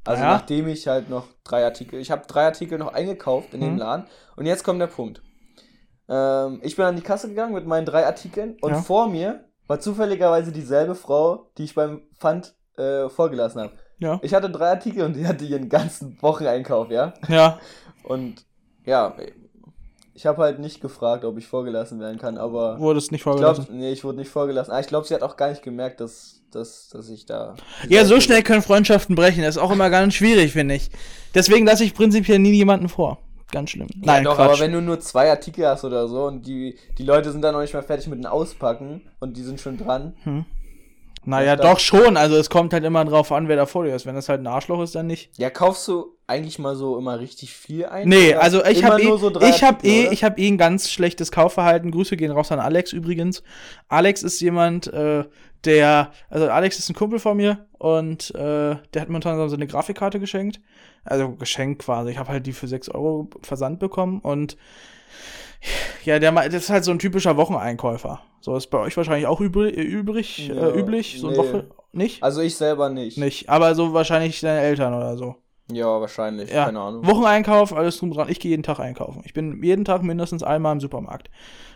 Also 0.05 0.23
Ja. 0.23 0.31
nachdem 0.33 0.67
ich 0.67 0.87
halt 0.87 1.09
noch 1.09 1.27
drei 1.43 1.63
Artikel, 1.63 1.99
ich 1.99 2.11
habe 2.11 2.23
drei 2.27 2.45
Artikel 2.45 2.77
noch 2.77 2.93
eingekauft 2.93 3.53
in 3.53 3.61
dem 3.61 3.73
Mhm. 3.73 3.79
Laden. 3.79 4.05
Und 4.35 4.45
jetzt 4.45 4.63
kommt 4.63 4.81
der 4.81 4.87
Punkt. 4.87 5.21
Ähm, 6.09 6.59
ich 6.63 6.75
bin 6.75 6.85
an 6.85 6.95
die 6.95 7.01
Kasse 7.01 7.29
gegangen 7.29 7.53
mit 7.53 7.65
meinen 7.65 7.85
drei 7.85 8.05
Artikeln 8.05 8.57
und 8.61 8.71
Ja. 8.71 8.81
vor 8.81 9.07
mir 9.07 9.45
war 9.67 9.79
zufälligerweise 9.79 10.51
dieselbe 10.51 10.95
Frau, 10.95 11.49
die 11.57 11.63
ich 11.63 11.75
beim 11.75 12.01
Pfand 12.19 12.55
äh, 12.77 13.07
vorgelassen 13.07 13.61
habe. 13.61 13.73
Ja. 13.99 14.19
Ich 14.23 14.33
hatte 14.33 14.49
drei 14.49 14.71
Artikel 14.71 15.03
und 15.03 15.15
die 15.15 15.27
hatte 15.27 15.45
ihren 15.45 15.69
ganzen 15.69 16.21
Wocheneinkauf, 16.21 16.89
ja. 16.89 17.13
Ja. 17.29 17.59
Und 18.03 18.45
ja, 18.83 19.15
ich 20.13 20.25
habe 20.25 20.41
halt 20.43 20.59
nicht 20.59 20.81
gefragt, 20.81 21.25
ob 21.25 21.37
ich 21.37 21.47
vorgelassen 21.47 21.99
werden 21.99 22.19
kann, 22.19 22.37
aber 22.37 22.79
Wurde 22.79 22.99
es 22.99 23.11
nicht 23.11 23.21
ich 23.21 23.23
glaube, 23.23 23.39
vorgelassen. 23.41 23.77
nee, 23.77 23.91
ich 23.91 24.03
wurde 24.03 24.19
nicht 24.19 24.29
vorgelassen. 24.29 24.71
Ah, 24.73 24.79
ich 24.79 24.87
glaube, 24.87 25.07
sie 25.07 25.13
hat 25.15 25.23
auch 25.23 25.37
gar 25.37 25.49
nicht 25.49 25.63
gemerkt, 25.63 25.99
dass, 26.01 26.41
dass, 26.51 26.89
dass 26.89 27.09
ich 27.09 27.25
da. 27.25 27.55
Ja, 27.89 28.05
so 28.05 28.19
schnell 28.19 28.43
können 28.43 28.61
Freundschaften 28.61 29.15
brechen. 29.15 29.41
Das 29.43 29.55
ist 29.55 29.61
auch 29.61 29.71
immer 29.71 29.89
ganz 29.89 30.13
schwierig, 30.13 30.53
finde 30.53 30.75
ich. 30.75 30.89
Deswegen 31.33 31.65
lasse 31.65 31.83
ich 31.83 31.93
prinzipiell 31.95 32.39
nie 32.39 32.51
jemanden 32.53 32.89
vor. 32.89 33.19
Ganz 33.51 33.69
schlimm. 33.71 33.87
Nein, 33.95 34.23
ja, 34.23 34.29
doch, 34.29 34.35
Quatsch. 34.37 34.49
aber 34.49 34.59
wenn 34.59 34.71
du 34.71 34.81
nur 34.81 34.99
zwei 34.99 35.29
Artikel 35.29 35.67
hast 35.67 35.83
oder 35.83 36.07
so 36.07 36.25
und 36.25 36.45
die, 36.45 36.75
die 36.97 37.03
Leute 37.03 37.31
sind 37.31 37.41
dann 37.41 37.53
noch 37.53 37.61
nicht 37.61 37.73
mal 37.73 37.83
fertig 37.83 38.07
mit 38.07 38.19
dem 38.19 38.25
Auspacken 38.25 39.01
und 39.19 39.37
die 39.37 39.43
sind 39.43 39.59
schon 39.59 39.77
dran. 39.77 40.45
Naja, 41.25 41.55
doch 41.55 41.79
schon. 41.79 42.17
Also 42.17 42.35
es 42.37 42.49
kommt 42.49 42.73
halt 42.73 42.83
immer 42.83 43.05
drauf 43.05 43.31
an, 43.31 43.47
wer 43.47 43.55
da 43.55 43.65
vor 43.65 43.85
dir 43.85 43.95
ist. 43.95 44.05
Wenn 44.05 44.15
das 44.15 44.29
halt 44.29 44.41
ein 44.41 44.47
Arschloch 44.47 44.81
ist, 44.81 44.95
dann 44.95 45.07
nicht. 45.07 45.29
Ja, 45.37 45.49
kaufst 45.49 45.87
du 45.87 46.17
eigentlich 46.27 46.59
mal 46.59 46.75
so 46.75 46.97
immer 46.97 47.19
richtig 47.19 47.53
viel 47.53 47.85
ein? 47.85 48.07
Nee, 48.07 48.33
also 48.33 48.63
ich 48.65 48.83
habe 48.83 49.01
eh, 49.01 49.17
so 49.17 49.29
ich 49.41 49.63
habe 49.63 49.77
Artikel, 49.77 49.87
eh, 49.87 50.09
ich 50.11 50.23
habe 50.23 50.41
eh 50.41 50.47
ein 50.47 50.57
ganz 50.57 50.89
schlechtes 50.89 51.31
Kaufverhalten. 51.31 51.91
Grüße 51.91 52.17
gehen 52.17 52.31
raus 52.31 52.51
an 52.51 52.59
Alex 52.59 52.93
übrigens. 52.93 53.43
Alex 53.87 54.23
ist 54.23 54.39
jemand, 54.41 54.87
äh, 54.87 55.23
der, 55.65 56.11
also 56.29 56.49
Alex 56.49 56.79
ist 56.79 56.89
ein 56.89 56.95
Kumpel 56.95 57.19
von 57.19 57.37
mir 57.37 57.65
und 57.77 58.33
äh, 58.35 58.75
der 58.93 59.01
hat 59.01 59.09
mir 59.09 59.15
unter 59.15 59.31
anderem 59.31 59.49
so 59.49 59.55
eine 59.55 59.67
Grafikkarte 59.67 60.19
geschenkt. 60.19 60.59
Also 61.05 61.31
geschenkt 61.31 61.83
quasi. 61.83 62.11
Ich 62.11 62.17
habe 62.17 62.29
halt 62.29 62.45
die 62.45 62.53
für 62.53 62.67
6 62.67 62.89
Euro 62.89 63.29
Versand 63.41 63.79
bekommen 63.79 64.19
und 64.19 64.57
ja, 66.03 66.19
der 66.19 66.31
das 66.31 66.53
ist 66.53 66.69
halt 66.69 66.83
so 66.83 66.91
ein 66.91 66.99
typischer 66.99 67.37
Wocheneinkäufer. 67.37 68.21
So 68.41 68.55
ist 68.55 68.67
bei 68.67 68.79
euch 68.79 68.97
wahrscheinlich 68.97 69.27
auch 69.27 69.39
übrig, 69.39 69.75
übrig 69.75 70.49
Ja, 70.49 70.69
äh, 70.69 70.79
üblich. 70.79 71.17
So 71.19 71.27
ein 71.27 71.33
nee. 71.33 71.39
Woche 71.39 71.69
nicht? 71.93 72.23
Also 72.23 72.41
ich 72.41 72.55
selber 72.55 72.89
nicht. 72.89 73.17
nicht. 73.17 73.49
Aber 73.49 73.75
so 73.75 73.93
wahrscheinlich 73.93 74.41
deine 74.41 74.61
Eltern 74.61 74.93
oder 74.93 75.15
so. 75.15 75.35
Ja, 75.71 76.01
wahrscheinlich. 76.01 76.51
Ja, 76.51 76.65
Keine 76.65 76.79
Ahnung. 76.81 77.05
Wocheneinkauf, 77.05 77.73
alles 77.73 77.97
drum 77.97 78.11
dran. 78.11 78.29
Ich 78.29 78.39
gehe 78.39 78.49
jeden 78.49 78.63
Tag 78.63 78.79
einkaufen. 78.79 79.21
Ich 79.25 79.33
bin 79.33 79.63
jeden 79.63 79.85
Tag 79.85 80.03
mindestens 80.03 80.43
einmal 80.43 80.73
im 80.73 80.81
Supermarkt. 80.81 81.29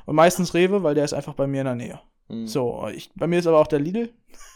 Und 0.05 0.15
meistens 0.15 0.53
Rewe, 0.53 0.83
weil 0.83 0.95
der 0.95 1.05
ist 1.05 1.13
einfach 1.13 1.35
bei 1.35 1.47
mir 1.47 1.61
in 1.61 1.65
der 1.65 1.75
Nähe. 1.75 1.99
Hm. 2.27 2.47
So, 2.47 2.87
ich, 2.93 3.11
bei 3.15 3.27
mir 3.27 3.39
ist 3.39 3.47
aber 3.47 3.59
auch 3.59 3.67
der 3.67 3.79
Lidl. 3.79 4.09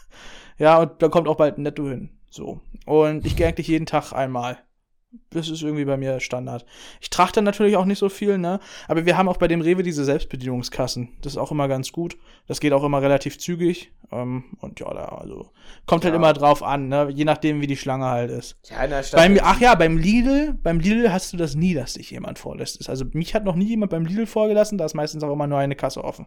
ja, 0.58 0.80
und 0.80 1.02
da 1.02 1.08
kommt 1.08 1.28
auch 1.28 1.36
bald 1.36 1.58
ein 1.58 1.62
Netto 1.62 1.88
hin. 1.88 2.10
So. 2.30 2.60
Und 2.84 3.24
ich 3.24 3.36
gehe 3.36 3.46
eigentlich 3.46 3.68
jeden 3.68 3.86
Tag 3.86 4.12
einmal. 4.12 4.58
Das 5.30 5.48
ist 5.48 5.62
irgendwie 5.62 5.84
bei 5.84 5.96
mir 5.96 6.20
Standard. 6.20 6.64
Ich 7.00 7.08
trachte 7.10 7.40
natürlich 7.42 7.76
auch 7.76 7.84
nicht 7.86 7.98
so 7.98 8.08
viel, 8.08 8.38
ne? 8.38 8.60
Aber 8.88 9.06
wir 9.06 9.16
haben 9.16 9.28
auch 9.28 9.36
bei 9.38 9.48
dem 9.48 9.60
Rewe 9.60 9.82
diese 9.82 10.04
Selbstbedienungskassen. 10.04 11.10
Das 11.22 11.32
ist 11.34 11.36
auch 11.38 11.50
immer 11.50 11.68
ganz 11.68 11.92
gut. 11.92 12.16
Das 12.46 12.60
geht 12.60 12.72
auch 12.72 12.84
immer 12.84 13.00
relativ 13.02 13.38
zügig. 13.38 13.92
Ähm, 14.10 14.44
und 14.60 14.80
ja, 14.80 14.92
da, 14.92 15.06
also 15.06 15.50
kommt 15.86 16.04
halt 16.04 16.12
Ja. 16.12 16.18
immer 16.18 16.32
drauf 16.32 16.62
an, 16.62 16.88
ne? 16.88 17.08
Je 17.10 17.24
nachdem, 17.24 17.60
wie 17.62 17.66
die 17.66 17.76
Schlange 17.76 18.06
halt 18.06 18.30
ist. 18.30 18.56
Ja, 18.70 18.84
in 18.84 18.90
der 18.90 19.02
Stadt. 19.02 19.20
Beim, 19.20 19.38
ach 19.42 19.60
ja, 19.60 19.74
beim 19.74 19.96
Lidl, 19.96 20.54
beim 20.62 20.80
Lidl 20.80 21.10
hast 21.12 21.32
du 21.32 21.36
das 21.38 21.54
nie, 21.54 21.72
dass 21.74 21.94
dich 21.94 22.10
jemand 22.10 22.38
vorlässt. 22.38 22.88
Also 22.88 23.04
mich 23.12 23.34
hat 23.34 23.44
noch 23.44 23.54
nie 23.54 23.66
jemand 23.68 23.90
beim 23.90 24.04
Lidl 24.04 24.26
vorgelassen, 24.26 24.76
da 24.78 24.84
ist 24.84 24.94
meistens 24.94 25.22
auch 25.24 25.32
immer 25.32 25.46
nur 25.46 25.58
eine 25.58 25.76
Kasse 25.76 26.04
offen. 26.04 26.26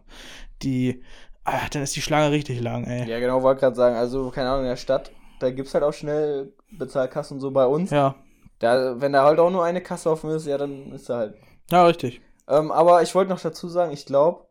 Die, 0.62 1.02
ah, 1.44 1.60
dann 1.70 1.82
ist 1.82 1.94
die 1.96 2.02
Schlange 2.02 2.30
richtig 2.32 2.60
lang, 2.60 2.84
ey. 2.84 3.08
Ja, 3.08 3.20
genau, 3.20 3.42
wollte 3.42 3.60
gerade 3.60 3.76
sagen. 3.76 3.96
Also, 3.96 4.30
keine 4.30 4.48
Ahnung, 4.50 4.64
in 4.64 4.70
der 4.70 4.76
Stadt, 4.76 5.12
da 5.38 5.50
gibt's 5.50 5.74
halt 5.74 5.84
auch 5.84 5.92
schnell 5.92 6.52
Bezahlkassen 6.72 7.38
so 7.40 7.50
bei 7.52 7.66
uns. 7.66 7.90
Ja, 7.90 8.16
Da, 8.58 9.00
wenn 9.00 9.12
da 9.12 9.24
halt 9.24 9.38
auch 9.38 9.50
nur 9.50 9.64
eine 9.64 9.82
Kasse 9.82 10.10
offen 10.10 10.30
ist, 10.30 10.46
ja, 10.46 10.58
dann 10.58 10.92
ist 10.92 11.08
da 11.08 11.18
halt. 11.18 11.34
ja, 11.70 11.84
richtig. 11.84 12.20
Ähm, 12.48 12.70
aber 12.72 13.02
ich 13.02 13.14
wollte 13.14 13.30
noch 13.30 13.40
dazu 13.40 13.68
sagen, 13.68 13.92
ich 13.92 14.06
glaube, 14.06 14.46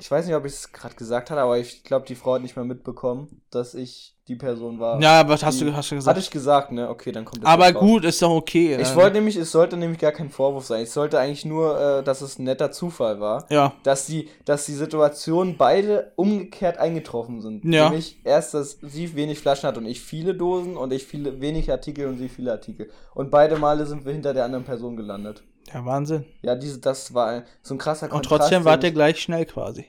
ich 0.00 0.10
weiß 0.10 0.26
nicht, 0.26 0.34
ob 0.34 0.46
ich 0.46 0.54
es 0.54 0.72
gerade 0.72 0.94
gesagt 0.94 1.30
hatte, 1.30 1.40
aber 1.40 1.58
ich 1.58 1.84
glaube, 1.84 2.06
die 2.06 2.14
Frau 2.14 2.34
hat 2.34 2.42
nicht 2.42 2.56
mehr 2.56 2.64
mitbekommen, 2.64 3.42
dass 3.50 3.74
ich 3.74 4.16
die 4.28 4.36
Person 4.36 4.78
war. 4.78 5.00
Ja, 5.02 5.28
was 5.28 5.44
hast 5.44 5.60
du, 5.60 5.74
hast 5.74 5.90
du 5.90 5.96
gesagt? 5.96 6.16
Hatte 6.16 6.24
ich 6.24 6.30
gesagt, 6.30 6.72
ne? 6.72 6.88
Okay, 6.88 7.12
dann 7.12 7.24
kommt 7.24 7.42
das 7.42 7.50
Aber 7.50 7.72
gut, 7.72 8.04
ist 8.04 8.22
doch 8.22 8.30
okay. 8.30 8.76
Ich 8.80 8.90
ne? 8.90 8.96
wollte 8.96 9.16
nämlich, 9.16 9.36
es 9.36 9.50
sollte 9.50 9.76
nämlich 9.76 9.98
gar 9.98 10.12
kein 10.12 10.30
Vorwurf 10.30 10.64
sein. 10.64 10.84
Es 10.84 10.94
sollte 10.94 11.18
eigentlich 11.18 11.44
nur, 11.44 11.78
äh, 11.78 12.02
dass 12.02 12.22
es 12.22 12.38
ein 12.38 12.44
netter 12.44 12.70
Zufall 12.70 13.20
war. 13.20 13.46
Ja, 13.50 13.74
Dass 13.82 14.06
die, 14.06 14.28
dass 14.44 14.66
die 14.66 14.74
Situation 14.74 15.56
beide 15.58 16.12
umgekehrt 16.16 16.78
eingetroffen 16.78 17.42
sind. 17.42 17.64
Ja. 17.64 17.90
Nämlich 17.90 18.20
erst, 18.24 18.54
dass 18.54 18.78
sie 18.80 19.14
wenig 19.16 19.38
Flaschen 19.38 19.66
hat 19.66 19.76
und 19.76 19.86
ich 19.86 20.00
viele 20.00 20.34
Dosen 20.34 20.76
und 20.76 20.92
ich 20.92 21.04
viele 21.04 21.40
wenig 21.40 21.70
Artikel 21.70 22.06
und 22.06 22.16
sie 22.18 22.28
viele 22.28 22.52
Artikel. 22.52 22.88
Und 23.14 23.30
beide 23.30 23.58
Male 23.58 23.84
sind 23.84 24.06
wir 24.06 24.12
hinter 24.12 24.32
der 24.32 24.44
anderen 24.44 24.64
Person 24.64 24.96
gelandet. 24.96 25.42
Ja, 25.72 25.84
Wahnsinn. 25.84 26.24
Ja, 26.42 26.54
diese, 26.54 26.80
das 26.80 27.12
war 27.14 27.42
so 27.62 27.74
ein 27.74 27.78
krasser 27.78 28.06
Und 28.06 28.10
Kontrast. 28.12 28.40
trotzdem 28.42 28.62
den 28.62 28.64
wart 28.66 28.82
ihr 28.82 28.88
ich- 28.90 28.94
gleich 28.94 29.20
schnell 29.20 29.46
quasi. 29.46 29.86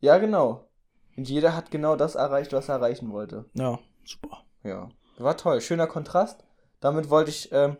Ja, 0.00 0.18
genau. 0.18 0.68
Und 1.16 1.28
jeder 1.28 1.54
hat 1.54 1.70
genau 1.70 1.96
das 1.96 2.14
erreicht, 2.14 2.52
was 2.52 2.68
er 2.68 2.76
erreichen 2.76 3.12
wollte. 3.12 3.44
Ja, 3.54 3.78
super. 4.04 4.44
Ja. 4.64 4.88
War 5.18 5.36
toll. 5.36 5.60
Schöner 5.60 5.86
Kontrast. 5.86 6.42
Damit 6.80 7.10
wollte 7.10 7.30
ich 7.30 7.50
ähm, 7.52 7.76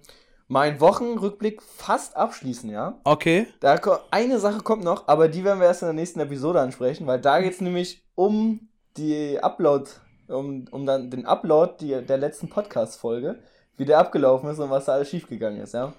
meinen 0.47 0.81
Wochenrückblick 0.81 1.63
fast 1.63 2.17
abschließen, 2.17 2.69
ja. 2.69 3.01
Okay. 3.05 3.47
Da 3.61 3.81
eine 4.11 4.39
Sache 4.39 4.61
kommt 4.61 4.85
noch, 4.85 5.09
aber 5.09 5.29
die 5.29 5.45
werden 5.45 5.61
wir 5.61 5.67
erst 5.69 5.83
in 5.83 5.87
der 5.87 5.95
nächsten 5.95 6.21
Episode 6.21 6.61
ansprechen, 6.61 7.07
weil 7.07 7.21
da 7.21 7.41
geht 7.41 7.55
es 7.55 7.61
nämlich 7.63 8.05
um 8.15 8.69
die 8.99 9.39
Upload, 9.43 9.89
um, 10.29 10.67
um 10.71 10.85
dann 10.85 11.11
den 11.11 11.25
Upload 11.25 11.75
die, 11.81 12.05
der 12.05 12.19
letzten 12.19 12.51
Podcast-Folge, 12.51 13.39
wie 13.79 13.87
der 13.87 13.99
abgelaufen 14.01 14.51
ist 14.51 14.59
und 14.59 14.69
was 14.69 14.85
da 14.85 14.93
alles 14.93 15.09
schiefgegangen 15.09 15.61
ist, 15.63 15.73
ja. 15.73 15.95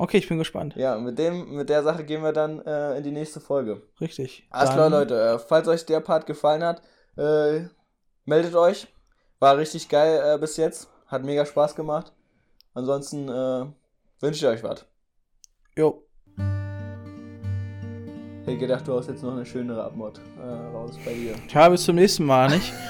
Okay, 0.00 0.16
ich 0.16 0.28
bin 0.28 0.38
gespannt. 0.38 0.76
Ja, 0.76 0.96
mit 0.96 1.18
dem, 1.18 1.56
mit 1.56 1.68
der 1.68 1.82
Sache 1.82 2.04
gehen 2.04 2.22
wir 2.22 2.32
dann 2.32 2.64
äh, 2.64 2.96
in 2.96 3.02
die 3.02 3.10
nächste 3.10 3.38
Folge. 3.38 3.82
Richtig. 4.00 4.46
Alles 4.48 4.70
klar, 4.70 4.88
Leute. 4.88 5.14
Äh, 5.14 5.38
falls 5.38 5.68
euch 5.68 5.84
der 5.84 6.00
Part 6.00 6.24
gefallen 6.24 6.64
hat, 6.64 6.80
äh, 7.18 7.66
meldet 8.24 8.54
euch. 8.54 8.86
War 9.40 9.58
richtig 9.58 9.90
geil 9.90 10.22
äh, 10.24 10.38
bis 10.38 10.56
jetzt. 10.56 10.88
Hat 11.06 11.22
mega 11.22 11.44
Spaß 11.44 11.74
gemacht. 11.74 12.14
Ansonsten 12.72 13.28
äh, 13.28 13.66
wünsche 14.20 14.46
ich 14.46 14.46
euch 14.46 14.64
was. 14.64 14.86
Jo. 15.76 16.02
Hätte 18.46 18.56
gedacht, 18.56 18.88
du 18.88 18.96
hast 18.96 19.08
jetzt 19.08 19.22
noch 19.22 19.32
eine 19.32 19.44
schönere 19.44 19.84
Abmod 19.84 20.18
äh, 20.42 20.74
raus 20.74 20.92
bei 21.04 21.12
dir. 21.12 21.34
Tja, 21.46 21.68
bis 21.68 21.84
zum 21.84 21.96
nächsten 21.96 22.24
Mal, 22.24 22.48
nicht? 22.48 22.72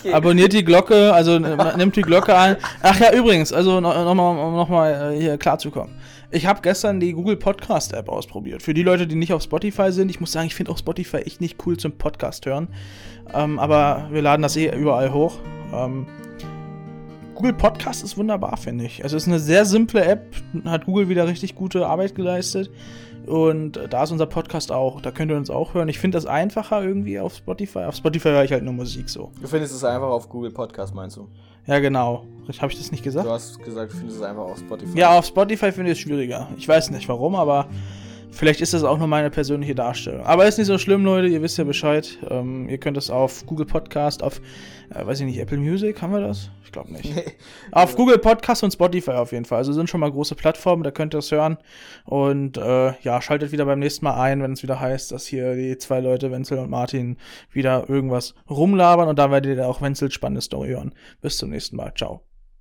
Okay. 0.00 0.14
Abonniert 0.14 0.54
die 0.54 0.64
Glocke, 0.64 1.12
also 1.12 1.38
nimmt 1.38 1.94
die 1.94 2.00
Glocke 2.00 2.34
ein. 2.34 2.56
Ach 2.80 2.98
ja, 2.98 3.12
übrigens, 3.12 3.52
also 3.52 3.82
nochmal 3.82 4.04
noch 4.06 4.14
mal, 4.14 4.50
noch 4.50 4.68
mal, 4.70 5.12
hier 5.12 5.36
klarzukommen. 5.36 5.94
Ich 6.32 6.46
habe 6.46 6.60
gestern 6.62 7.00
die 7.00 7.12
Google 7.12 7.36
Podcast 7.36 7.92
App 7.92 8.08
ausprobiert. 8.08 8.62
Für 8.62 8.72
die 8.72 8.84
Leute, 8.84 9.08
die 9.08 9.16
nicht 9.16 9.32
auf 9.32 9.42
Spotify 9.42 9.90
sind, 9.90 10.10
ich 10.10 10.20
muss 10.20 10.30
sagen, 10.30 10.46
ich 10.46 10.54
finde 10.54 10.70
auch 10.70 10.78
Spotify 10.78 11.16
echt 11.16 11.40
nicht 11.40 11.66
cool 11.66 11.76
zum 11.76 11.90
Podcast 11.90 12.46
hören. 12.46 12.68
Ähm, 13.34 13.58
aber 13.58 14.06
wir 14.12 14.22
laden 14.22 14.42
das 14.42 14.56
eh 14.56 14.72
überall 14.72 15.12
hoch. 15.12 15.38
Ähm, 15.74 16.06
Google 17.34 17.54
Podcast 17.54 18.04
ist 18.04 18.16
wunderbar, 18.16 18.56
finde 18.58 18.84
ich. 18.84 19.02
Also 19.02 19.16
es 19.16 19.24
ist 19.24 19.28
eine 19.28 19.40
sehr 19.40 19.64
simple 19.64 20.04
App, 20.04 20.36
hat 20.66 20.86
Google 20.86 21.08
wieder 21.08 21.26
richtig 21.26 21.56
gute 21.56 21.88
Arbeit 21.88 22.14
geleistet. 22.14 22.70
Und 23.26 23.80
da 23.90 24.04
ist 24.04 24.12
unser 24.12 24.26
Podcast 24.26 24.70
auch. 24.70 25.00
Da 25.00 25.10
könnt 25.10 25.32
ihr 25.32 25.36
uns 25.36 25.50
auch 25.50 25.74
hören. 25.74 25.88
Ich 25.88 25.98
finde 25.98 26.16
das 26.16 26.26
einfacher 26.26 26.80
irgendwie 26.80 27.18
auf 27.18 27.34
Spotify. 27.34 27.80
Auf 27.80 27.96
Spotify 27.96 28.28
höre 28.28 28.44
ich 28.44 28.52
halt 28.52 28.62
nur 28.62 28.72
Musik 28.72 29.08
so. 29.10 29.32
Du 29.40 29.48
findest 29.48 29.74
es 29.74 29.82
einfach 29.82 30.08
auf 30.08 30.28
Google 30.28 30.52
Podcast, 30.52 30.94
meinst 30.94 31.16
du? 31.16 31.28
Ja, 31.66 31.78
genau. 31.78 32.24
Habe 32.58 32.72
ich 32.72 32.78
das 32.78 32.90
nicht 32.90 33.04
gesagt? 33.04 33.26
Du 33.26 33.30
hast 33.30 33.62
gesagt, 33.62 33.92
du 33.92 33.96
findest 33.96 34.18
es 34.18 34.24
einfach 34.24 34.42
auf 34.42 34.58
Spotify. 34.58 34.98
Ja, 34.98 35.16
auf 35.16 35.24
Spotify 35.24 35.70
finde 35.70 35.92
ich 35.92 35.98
es 35.98 36.02
schwieriger. 36.02 36.48
Ich 36.56 36.66
weiß 36.66 36.90
nicht 36.90 37.08
warum, 37.08 37.36
aber 37.36 37.68
vielleicht 38.30 38.60
ist 38.60 38.74
das 38.74 38.84
auch 38.84 38.98
nur 38.98 39.06
meine 39.06 39.30
persönliche 39.30 39.74
Darstellung. 39.74 40.24
Aber 40.24 40.46
ist 40.46 40.58
nicht 40.58 40.66
so 40.66 40.78
schlimm, 40.78 41.04
Leute. 41.04 41.28
Ihr 41.28 41.42
wisst 41.42 41.58
ja 41.58 41.64
Bescheid. 41.64 42.18
Ähm, 42.28 42.68
ihr 42.68 42.78
könnt 42.78 42.96
es 42.96 43.10
auf 43.10 43.46
Google 43.46 43.66
Podcast, 43.66 44.22
auf, 44.22 44.40
äh, 44.94 45.04
weiß 45.04 45.20
ich 45.20 45.26
nicht, 45.26 45.38
Apple 45.38 45.58
Music, 45.58 46.00
haben 46.02 46.12
wir 46.12 46.20
das? 46.20 46.50
Ich 46.64 46.72
glaube 46.72 46.92
nicht. 46.92 47.12
Nee. 47.12 47.24
Auf 47.72 47.96
Google 47.96 48.18
Podcast 48.18 48.62
und 48.62 48.72
Spotify 48.72 49.10
auf 49.12 49.32
jeden 49.32 49.44
Fall. 49.44 49.58
Also 49.58 49.72
sind 49.72 49.90
schon 49.90 49.98
mal 49.98 50.12
große 50.12 50.36
Plattformen, 50.36 50.84
da 50.84 50.92
könnt 50.92 51.16
ihr 51.16 51.18
es 51.18 51.32
hören. 51.32 51.58
Und 52.04 52.58
äh, 52.58 52.92
ja, 53.02 53.20
schaltet 53.20 53.50
wieder 53.50 53.64
beim 53.64 53.80
nächsten 53.80 54.04
Mal 54.04 54.14
ein, 54.14 54.40
wenn 54.40 54.52
es 54.52 54.62
wieder 54.62 54.78
heißt, 54.78 55.10
dass 55.10 55.26
hier 55.26 55.56
die 55.56 55.76
zwei 55.78 55.98
Leute, 55.98 56.30
Wenzel 56.30 56.58
und 56.58 56.70
Martin, 56.70 57.16
wieder 57.50 57.88
irgendwas 57.88 58.36
rumlabern. 58.48 59.08
Und 59.08 59.18
da 59.18 59.32
werdet 59.32 59.56
ihr 59.56 59.68
auch 59.68 59.82
Wenzels 59.82 60.14
spannende 60.14 60.42
Story 60.42 60.68
hören. 60.68 60.94
Bis 61.20 61.38
zum 61.38 61.50
nächsten 61.50 61.74
Mal. 61.74 61.92
Ciao. 61.96 62.29